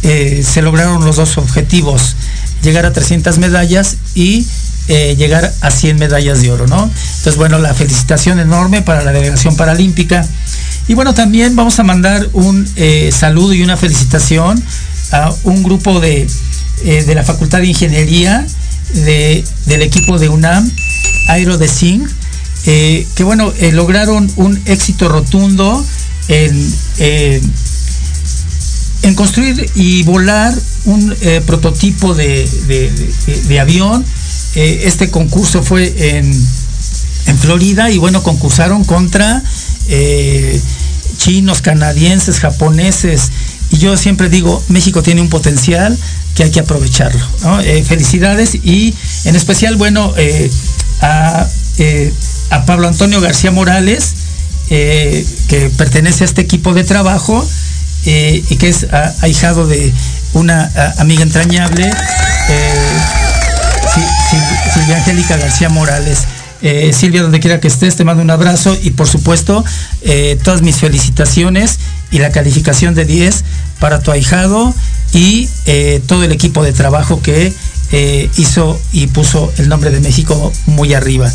se 0.00 0.62
lograron 0.62 1.04
los 1.04 1.16
dos 1.16 1.36
objetivos, 1.36 2.16
llegar 2.62 2.86
a 2.86 2.94
300 2.94 3.36
medallas 3.38 3.96
y 4.14 4.46
eh, 4.88 5.14
llegar 5.16 5.52
a 5.60 5.70
100 5.70 5.98
medallas 5.98 6.42
de 6.42 6.50
oro, 6.52 6.66
¿no? 6.66 6.84
Entonces, 6.84 7.36
bueno, 7.36 7.58
la 7.58 7.72
felicitación 7.74 8.38
enorme 8.38 8.82
para 8.82 9.02
la 9.02 9.12
delegación 9.12 9.56
paralímpica. 9.56 10.26
Y 10.88 10.94
bueno, 10.94 11.14
también 11.14 11.56
vamos 11.56 11.78
a 11.78 11.82
mandar 11.84 12.28
un 12.34 12.68
eh, 12.76 13.10
saludo 13.12 13.54
y 13.54 13.62
una 13.62 13.76
felicitación 13.76 14.62
a 15.12 15.32
un 15.44 15.62
grupo 15.62 16.00
de, 16.00 16.26
eh, 16.84 17.04
de 17.04 17.14
la 17.14 17.22
Facultad 17.22 17.60
de 17.60 17.68
Ingeniería 17.68 18.46
de- 18.92 19.42
del 19.66 19.82
equipo 19.82 20.18
de 20.18 20.28
UNAM, 20.28 20.70
Aero 21.28 21.56
de 21.56 21.68
que 23.14 23.24
bueno, 23.24 23.52
lograron 23.72 24.30
un 24.36 24.60
éxito 24.66 25.08
rotundo 25.08 25.84
en, 26.28 26.74
en 29.02 29.14
construir 29.14 29.70
y 29.74 30.02
volar 30.02 30.54
un 30.84 31.14
prototipo 31.46 32.14
de- 32.14 32.48
de 33.48 33.60
avión. 33.60 34.04
Eh, 34.54 34.82
este 34.84 35.10
concurso 35.10 35.62
fue 35.62 35.92
en, 36.16 36.32
en 37.26 37.38
Florida 37.38 37.90
y 37.90 37.98
bueno, 37.98 38.22
concursaron 38.22 38.84
contra 38.84 39.42
eh, 39.88 40.60
chinos, 41.16 41.60
canadienses, 41.60 42.38
japoneses. 42.38 43.30
Y 43.70 43.78
yo 43.78 43.96
siempre 43.96 44.28
digo, 44.28 44.62
México 44.68 45.02
tiene 45.02 45.20
un 45.20 45.28
potencial 45.28 45.96
que 46.34 46.44
hay 46.44 46.50
que 46.50 46.60
aprovecharlo. 46.60 47.24
Eh, 47.64 47.84
felicidades 47.86 48.54
y 48.54 48.94
en 49.24 49.36
especial, 49.36 49.76
bueno, 49.76 50.12
a, 51.00 51.46
a 52.50 52.66
Pablo 52.66 52.88
Antonio 52.88 53.20
García 53.20 53.50
Morales, 53.50 54.14
que 54.68 55.70
pertenece 55.76 56.24
a 56.24 56.26
este 56.26 56.42
equipo 56.42 56.74
de 56.74 56.84
trabajo 56.84 57.46
y 58.04 58.56
que 58.56 58.68
es 58.68 58.86
ah, 58.92 59.12
ahijado 59.22 59.66
de 59.66 59.92
una 60.34 60.70
amiga 60.98 61.22
entrañable, 61.22 61.90
Silvia 64.72 64.96
Angélica 64.96 65.36
García 65.36 65.68
Morales. 65.68 66.20
Eh, 66.62 66.92
Silvia, 66.94 67.20
donde 67.20 67.40
quiera 67.40 67.60
que 67.60 67.68
estés, 67.68 67.96
te 67.96 68.04
mando 68.04 68.22
un 68.22 68.30
abrazo 68.30 68.74
y 68.82 68.92
por 68.92 69.06
supuesto 69.06 69.62
eh, 70.00 70.38
todas 70.42 70.62
mis 70.62 70.76
felicitaciones 70.76 71.78
y 72.10 72.18
la 72.18 72.30
calificación 72.30 72.94
de 72.94 73.04
10 73.04 73.44
para 73.80 74.00
tu 74.00 74.10
ahijado 74.10 74.74
y 75.12 75.48
eh, 75.66 76.00
todo 76.06 76.24
el 76.24 76.32
equipo 76.32 76.62
de 76.62 76.72
trabajo 76.72 77.20
que 77.20 77.52
hizo 78.36 78.80
y 78.92 79.06
puso 79.06 79.52
el 79.58 79.68
nombre 79.68 79.90
de 79.90 80.00
México 80.00 80.52
muy 80.66 80.94
arriba. 80.94 81.30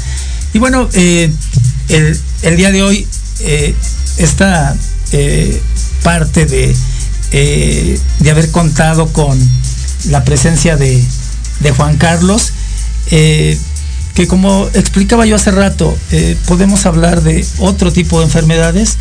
Y 0.52 0.60
bueno, 0.60 0.89
el, 0.93 1.38
día 2.58 2.72
de 2.72 2.84
hoy, 2.84 3.08
esta 4.18 4.76
parte 6.04 6.45
de, 6.47 6.76
de 7.32 8.30
haber 8.30 8.52
contado 8.52 9.08
con 9.14 9.39
la 10.10 10.26
presencia 10.26 10.76
de 10.76 11.02
Juan 11.78 11.95
Carlos, 11.95 12.52
eh, 13.12 13.57
que 14.14 14.28
como 14.28 14.68
explicaba 14.74 15.26
yo 15.26 15.36
hace 15.36 15.51
rato, 15.51 15.95
eh, 16.12 16.36
podemos 16.45 16.86
hablar 16.86 17.22
de 17.22 17.45
otro 17.60 17.91
tipo 17.91 18.20
de 18.20 18.26
enfermedades, 18.26 18.97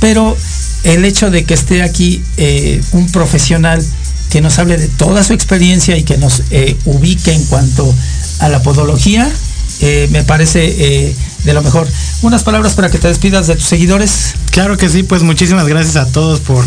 pero 0.00 0.36
el 0.84 1.04
hecho 1.04 1.30
de 1.30 1.44
que 1.44 1.54
esté 1.54 1.82
aquí 1.82 2.22
eh, 2.36 2.80
un 2.92 3.10
profesional 3.10 3.84
que 4.30 4.40
nos 4.40 4.58
hable 4.58 4.78
de 4.78 4.88
toda 4.88 5.22
su 5.24 5.34
experiencia 5.34 5.96
y 5.98 6.04
que 6.04 6.16
nos 6.16 6.42
ubique 6.86 7.34
en 7.34 7.44
cuanto 7.44 7.94
a 8.38 8.48
la 8.48 8.62
podología, 8.62 9.30
me 10.10 10.22
parece 10.24 11.14
de 11.44 11.52
lo 11.52 11.62
mejor. 11.62 11.86
Unas 12.22 12.42
palabras 12.42 12.72
para 12.72 12.90
que 12.90 12.98
te 12.98 13.08
despidas 13.08 13.46
de 13.46 13.56
tus 13.56 13.64
seguidores. 13.64 14.34
Claro 14.50 14.78
que 14.78 14.88
sí, 14.88 15.02
pues 15.02 15.22
muchísimas 15.22 15.66
gracias 15.66 15.96
a 15.96 16.06
todos 16.06 16.40
por, 16.40 16.64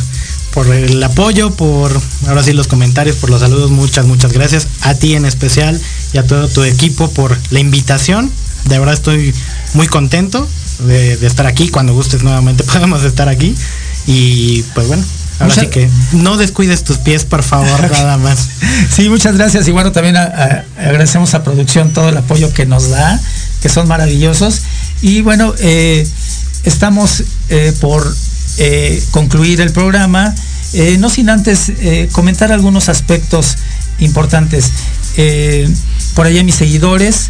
por 0.53 0.67
el 0.67 1.01
apoyo, 1.03 1.51
por 1.51 1.91
ahora 2.27 2.43
sí 2.43 2.53
los 2.53 2.67
comentarios, 2.67 3.15
por 3.17 3.29
los 3.29 3.41
saludos, 3.41 3.71
muchas, 3.71 4.05
muchas 4.05 4.31
gracias. 4.31 4.67
A 4.81 4.93
ti 4.93 5.15
en 5.15 5.25
especial 5.25 5.79
y 6.15 6.17
a 6.17 6.25
todo 6.25 6.47
tu 6.47 6.63
equipo 6.63 7.09
por 7.09 7.37
la 7.49 7.59
invitación. 7.59 8.31
De 8.69 8.79
verdad 8.79 8.93
estoy 8.93 9.33
muy 9.73 9.87
contento 9.87 10.47
de, 10.87 11.13
estar 11.27 11.45
aquí. 11.45 11.67
Cuando 11.67 11.93
gustes 11.93 12.23
nuevamente 12.23 12.63
podemos 12.73 13.03
estar 13.03 13.27
aquí. 13.27 13.53
Y 14.07 14.63
pues 14.73 14.87
bueno, 14.87 15.03
Ahora 15.39 15.53
sí 15.53 15.67
que 15.67 15.89
no 16.13 16.37
descuides 16.37 16.85
tus 16.85 16.99
pies, 16.99 17.25
por 17.25 17.43
favor, 17.43 17.81
nada 17.91 18.17
más. 18.17 18.47
Sí, 18.89 19.09
muchas 19.09 19.35
gracias. 19.35 19.67
Y 19.67 19.71
bueno, 19.71 19.91
también 19.91 20.15
agradecemos 20.15 21.33
a 21.33 21.43
producción 21.43 21.91
todo 21.91 22.07
el 22.07 22.15
apoyo 22.15 22.53
que 22.53 22.65
nos 22.65 22.89
da, 22.89 23.19
que 23.61 23.67
son 23.67 23.89
maravillosos. 23.89 24.61
Y 25.01 25.21
bueno, 25.21 25.53
eh, 25.59 26.07
estamos 26.63 27.23
eh, 27.49 27.73
por 27.81 28.07
eh, 28.57 29.03
concluir 29.11 29.59
el 29.59 29.73
programa, 29.73 30.33
no 30.99 31.09
sin 31.09 31.29
antes 31.29 31.71
comentar 32.11 32.53
algunos 32.53 32.87
aspectos 32.87 33.57
importantes. 33.99 34.71
Por 36.13 36.27
allá 36.27 36.43
mis 36.43 36.55
seguidores 36.55 37.29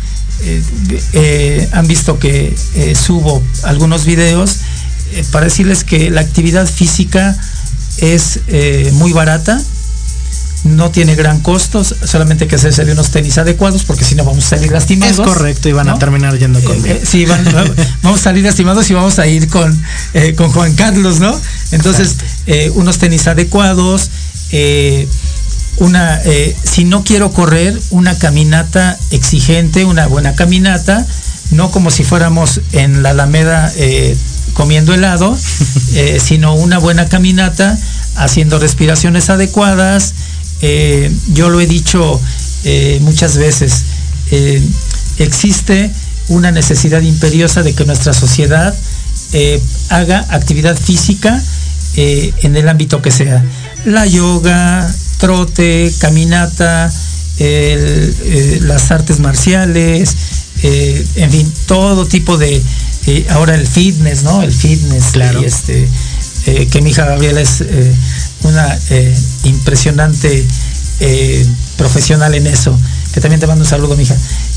han 1.72 1.88
visto 1.88 2.20
que 2.20 2.56
subo 2.96 3.42
algunos 3.64 4.06
videos 4.06 4.58
para 5.32 5.46
decirles 5.46 5.84
que 5.84 6.10
la 6.10 6.22
actividad 6.22 6.68
física 6.68 7.38
es 7.98 8.40
eh, 8.48 8.90
muy 8.94 9.14
barata, 9.14 9.62
no 10.64 10.90
tiene 10.90 11.16
gran 11.16 11.42
costo, 11.42 11.84
solamente 11.84 12.48
que 12.48 12.56
hacerse 12.56 12.84
unos 12.92 13.12
tenis 13.12 13.38
adecuados 13.38 13.84
porque 13.84 14.04
si 14.04 14.16
no 14.16 14.26
vamos 14.26 14.46
a 14.46 14.50
salir 14.50 14.72
lastimados. 14.72 15.20
Es 15.20 15.26
correcto, 15.26 15.70
y 15.70 15.74
van 15.74 15.90
a 15.90 16.00
terminar 16.00 16.38
yendo 16.38 16.62
con 16.64 16.76
eh, 16.86 17.02
sí, 17.04 17.26
vamos 18.02 18.20
a 18.20 18.24
salir 18.24 18.44
lastimados 18.44 18.90
y 18.90 18.94
vamos 18.94 19.20
a 19.20 19.28
ir 19.28 19.48
con, 19.48 19.80
eh, 20.14 20.34
con 20.36 20.52
Juan 20.52 20.74
Carlos, 20.74 21.20
¿no? 21.20 21.40
Entonces, 21.72 22.16
unos 22.74 22.98
tenis 22.98 23.28
adecuados, 23.28 24.10
una, 25.78 26.22
si 26.64 26.86
no 26.86 27.04
quiero 27.04 27.32
correr, 27.32 27.80
una 27.90 28.18
caminata 28.18 28.98
exigente, 29.12 29.86
una 29.86 30.08
buena 30.08 30.36
caminata, 30.36 31.06
no 31.52 31.72
como 31.72 31.92
si 31.92 32.04
fuéramos 32.04 32.62
en 32.72 33.04
la 33.04 33.12
Alameda 33.12 33.72
comiendo 34.56 34.94
helado, 34.94 35.38
eh, 35.94 36.20
sino 36.20 36.56
una 36.56 36.80
buena 36.80 37.08
caminata, 37.08 37.78
haciendo 38.16 38.58
respiraciones 38.58 39.30
adecuadas. 39.30 40.16
Eh, 40.62 41.14
yo 41.34 41.50
lo 41.50 41.62
he 41.62 41.68
dicho 41.68 42.20
eh, 42.64 42.98
muchas 43.02 43.38
veces, 43.38 43.84
existe 45.20 45.92
una 46.30 46.52
necesidad 46.52 47.02
imperiosa 47.02 47.62
de 47.62 47.76
que 47.76 47.86
nuestra 47.86 48.12
sociedad 48.12 48.74
haga 49.90 50.26
actividad 50.30 50.76
física 50.76 51.40
en 51.96 52.56
el 52.56 52.68
ámbito 52.68 53.04
que 53.04 53.12
sea. 53.12 53.44
La 53.86 54.08
yoga, 54.08 54.92
trote, 55.18 55.94
caminata, 56.00 56.92
las 57.38 58.92
artes 58.92 59.20
marciales, 59.20 60.16
en 60.64 61.32
fin, 61.32 61.54
todo 61.68 62.06
tipo 62.06 62.38
de, 62.38 62.62
ahora 63.30 63.56
el 63.56 63.68
fitness, 63.68 64.24
¿no? 64.24 64.42
El 64.42 64.52
fitness. 64.52 65.12
Claro. 65.12 65.42
este, 65.42 65.88
eh, 66.48 66.68
que 66.68 66.82
mi 66.82 66.92
hija 66.92 67.06
Gabriela 67.06 67.42
es 67.42 67.62
eh, 67.62 67.96
una 68.44 68.78
eh, 68.92 69.16
impresionante 69.44 70.46
profesional 71.78 72.34
en 72.36 72.48
eso. 72.48 72.78
Que 73.14 73.22
también 73.22 73.40
te 73.40 73.48
mando 73.48 73.64
un 73.64 73.70
saludo, 73.70 73.96
mija. 73.96 74.16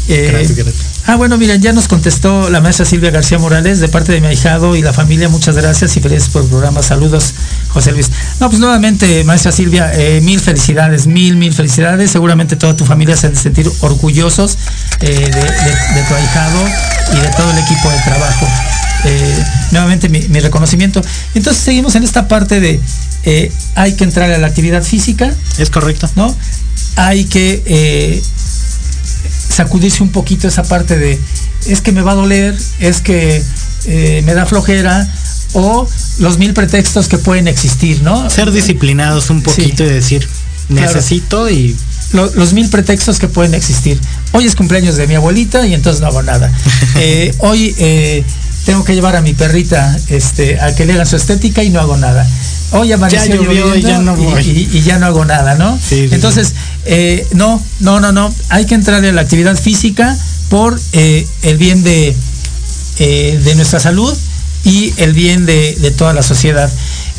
Gracias, 0.09 0.57
gracias. 0.57 0.87
Ah, 1.11 1.17
bueno, 1.17 1.39
miren, 1.39 1.63
ya 1.63 1.73
nos 1.73 1.89
contestó 1.89 2.51
la 2.51 2.61
maestra 2.61 2.85
Silvia 2.85 3.11
García 3.11 3.39
Morales 3.39 3.81
de 3.81 3.89
parte 3.89 4.13
de 4.13 4.21
mi 4.21 4.27
ahijado 4.27 4.77
y 4.77 4.83
la 4.83 4.93
familia. 4.93 5.31
Muchas 5.31 5.57
gracias 5.57 5.97
y 5.97 6.01
felices 6.01 6.29
por 6.29 6.43
el 6.43 6.49
programa. 6.49 6.83
Saludos, 6.83 7.33
José 7.69 7.93
Luis. 7.93 8.11
No, 8.41 8.51
pues 8.51 8.61
nuevamente, 8.61 9.25
maestra 9.25 9.51
Silvia, 9.51 9.91
mil 10.21 10.39
felicidades, 10.39 11.07
mil, 11.07 11.37
mil 11.37 11.55
felicidades. 11.55 12.11
Seguramente 12.11 12.57
toda 12.57 12.77
tu 12.77 12.85
familia 12.85 13.17
se 13.17 13.29
ha 13.29 13.31
de 13.31 13.37
sentir 13.37 13.73
orgullosos 13.81 14.59
de, 15.01 15.31
tu 16.09 16.15
ahijado 16.15 16.69
y 17.15 17.21
de 17.21 17.29
todo 17.39 17.51
el 17.53 17.59
equipo 17.59 17.89
de 17.89 17.99
trabajo. 18.05 18.47
Eh, 19.05 19.45
nuevamente 19.71 20.11
mi, 20.11 20.41
reconocimiento. 20.41 21.01
Entonces 21.35 21.63
seguimos 21.63 21.95
en 21.95 22.05
esta 22.05 22.29
parte 22.29 22.61
de 22.61 22.83
eh, 23.25 23.51
hay 23.77 23.95
que 23.95 24.05
entrar 24.05 24.31
a 24.31 24.37
la 24.37 24.47
actividad 24.47 24.83
física. 24.83 25.33
Es 25.57 25.71
correcto. 25.71 26.11
¿No? 26.17 26.37
Hay 26.97 27.25
que 27.25 27.63
eh, 27.65 28.23
sacudirse 29.59 30.05
un 30.05 30.11
poquito 30.11 30.47
esa 30.47 30.63
parte 30.63 30.97
de 30.97 31.19
es 31.67 31.81
que 31.81 31.91
me 31.91 32.01
va 32.01 32.13
a 32.13 32.15
doler, 32.15 32.57
es 32.79 33.01
que 33.01 33.43
me 34.25 34.35
da 34.35 34.47
flojera, 34.47 35.09
o 35.55 35.89
los 36.19 36.39
mil 36.39 36.55
pretextos 36.55 37.09
que 37.09 37.19
pueden 37.19 37.49
existir, 37.49 38.03
¿no? 38.03 38.31
Ser 38.31 38.53
disciplinados 38.53 39.31
un 39.31 39.43
poquito 39.43 39.85
y 39.85 39.89
decir, 39.89 40.29
necesito 40.69 41.51
y 41.51 41.77
los 42.13 42.53
mil 42.53 42.69
pretextos 42.69 43.19
que 43.19 43.29
pueden 43.29 43.55
existir. 43.55 44.01
Hoy 44.33 44.47
es 44.47 44.55
cumpleaños 44.55 44.97
de 44.97 45.07
mi 45.07 45.15
abuelita 45.15 45.67
y 45.67 45.75
entonces 45.75 46.01
no 46.01 46.09
hago 46.09 46.23
nada. 46.23 46.53
Eh, 47.01 47.33
hoy 47.39 47.75
eh, 47.79 48.25
tengo 48.65 48.85
que 48.85 48.95
llevar 48.95 49.17
a 49.17 49.21
mi 49.21 49.35
perrita 49.35 49.97
este, 50.09 50.61
a 50.61 50.75
que 50.75 50.85
le 50.85 50.93
hagan 50.95 51.07
su 51.07 51.17
estética 51.17 51.63
y 51.63 51.71
no 51.71 51.81
hago 51.81 51.97
nada. 51.97 52.27
Hoy 52.73 52.93
amaneció 52.93 53.77
y 53.77 53.83
ya 53.83 53.99
no 53.99 54.15
y, 54.41 54.81
ya 54.83 54.99
no 54.99 55.07
hago 55.07 55.25
nada, 55.25 55.55
¿no? 55.55 55.79
entonces, 55.91 56.55
eh, 56.85 57.27
no, 57.33 57.63
no, 57.81 57.99
no, 58.01 58.13
no. 58.13 58.35
Hay 58.51 58.67
que 58.67 58.75
entrar 58.75 59.03
en 59.05 59.15
la 59.15 59.23
actividad 59.23 59.57
física 59.57 60.17
por 60.51 60.79
el 60.93 61.57
bien 61.57 61.83
de, 61.83 62.15
de 62.99 63.55
nuestra 63.55 63.81
salud 63.81 64.17
y 64.65 64.93
el 64.99 65.15
bien 65.15 65.47
de, 65.47 65.77
de 65.81 65.91
toda 65.91 66.13
la 66.13 66.23
sociedad. 66.23 66.71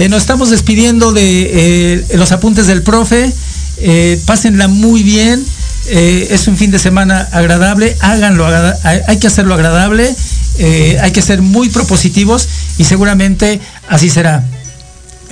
nos 0.10 0.22
estamos 0.22 0.52
despidiendo 0.52 1.14
de 1.14 2.06
los 2.14 2.32
apuntes 2.32 2.68
del 2.68 2.84
profe. 2.84 3.34
Eh, 3.82 4.20
pásenla 4.26 4.68
muy 4.68 5.04
bien. 5.04 5.44
Eh, 5.88 6.28
es 6.32 6.48
un 6.48 6.58
fin 6.58 6.72
de 6.72 6.78
semana 6.78 7.28
agradable, 7.32 7.96
háganlo, 8.02 8.46
hay 8.84 9.18
que 9.18 9.26
hacerlo 9.26 9.56
agradable, 9.56 10.14
eh, 10.60 10.98
hay 11.02 11.12
que 11.12 11.22
ser 11.22 11.42
muy 11.42 11.70
propositivos 11.70 12.48
y 12.78 12.84
seguramente 12.84 13.60
así 13.88 14.10
será. 14.10 14.46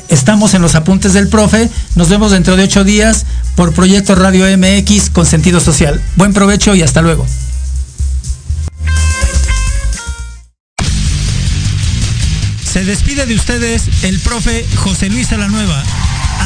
Estamos 0.07 0.53
en 0.53 0.61
los 0.61 0.75
apuntes 0.75 1.11
del 1.11 1.27
profe, 1.27 1.69
nos 1.95 2.07
vemos 2.07 2.31
dentro 2.31 2.55
de 2.55 2.63
ocho 2.63 2.85
días 2.85 3.25
por 3.55 3.73
Proyecto 3.73 4.15
Radio 4.15 4.45
MX 4.57 5.09
con 5.09 5.25
sentido 5.25 5.59
social. 5.59 6.01
Buen 6.15 6.31
provecho 6.33 6.73
y 6.75 6.81
hasta 6.81 7.01
luego. 7.01 7.27
Se 12.63 12.85
despide 12.85 13.25
de 13.25 13.35
ustedes 13.35 14.03
el 14.03 14.19
profe 14.19 14.65
José 14.77 15.09
Luis 15.09 15.31
Alanueva 15.33 15.83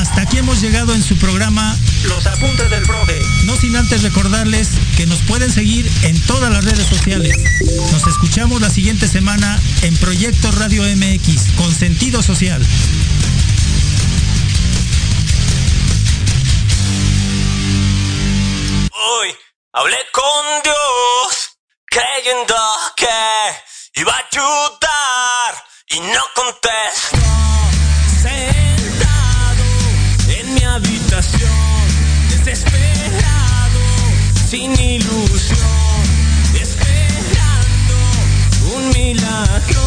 hasta 0.02 0.24
aquí 0.24 0.40
hemos 0.40 0.60
llegado 0.60 0.96
en 0.96 1.04
su 1.04 1.16
programa 1.18 1.78
Los 2.06 2.26
Apuntes 2.26 2.70
del 2.72 2.82
Profe. 2.84 3.22
No 3.46 3.56
sin 3.56 3.76
antes 3.76 4.02
recordarles 4.02 4.70
que 4.98 5.06
nos 5.06 5.20
pueden 5.20 5.52
seguir 5.52 5.90
en 6.02 6.20
todas 6.22 6.52
las 6.52 6.66
redes 6.66 6.88
sociales. 6.88 7.38
Nos 7.92 8.08
escuchamos 8.08 8.60
la 8.62 8.72
siguiente 8.72 9.08
semana 9.08 9.60
en 9.84 9.96
Proyecto 9.98 10.52
Radio 10.54 10.82
MX 10.84 11.52
con 11.56 11.72
sentido 11.72 12.24
social. 12.24 12.66
Hoy 18.92 19.30
hablé 19.74 19.98
con 20.12 20.64
Dios 20.64 21.58
creyendo 21.86 22.56
que 22.96 24.02
iba 24.02 24.14
a 24.14 24.26
ayudar 24.32 25.64
y 25.90 26.00
no 26.00 26.22
contestó. 26.34 27.22
Sin 34.52 34.78
ilusión, 34.78 36.04
esperando 36.62 37.96
un 38.76 38.90
milagro. 38.90 39.81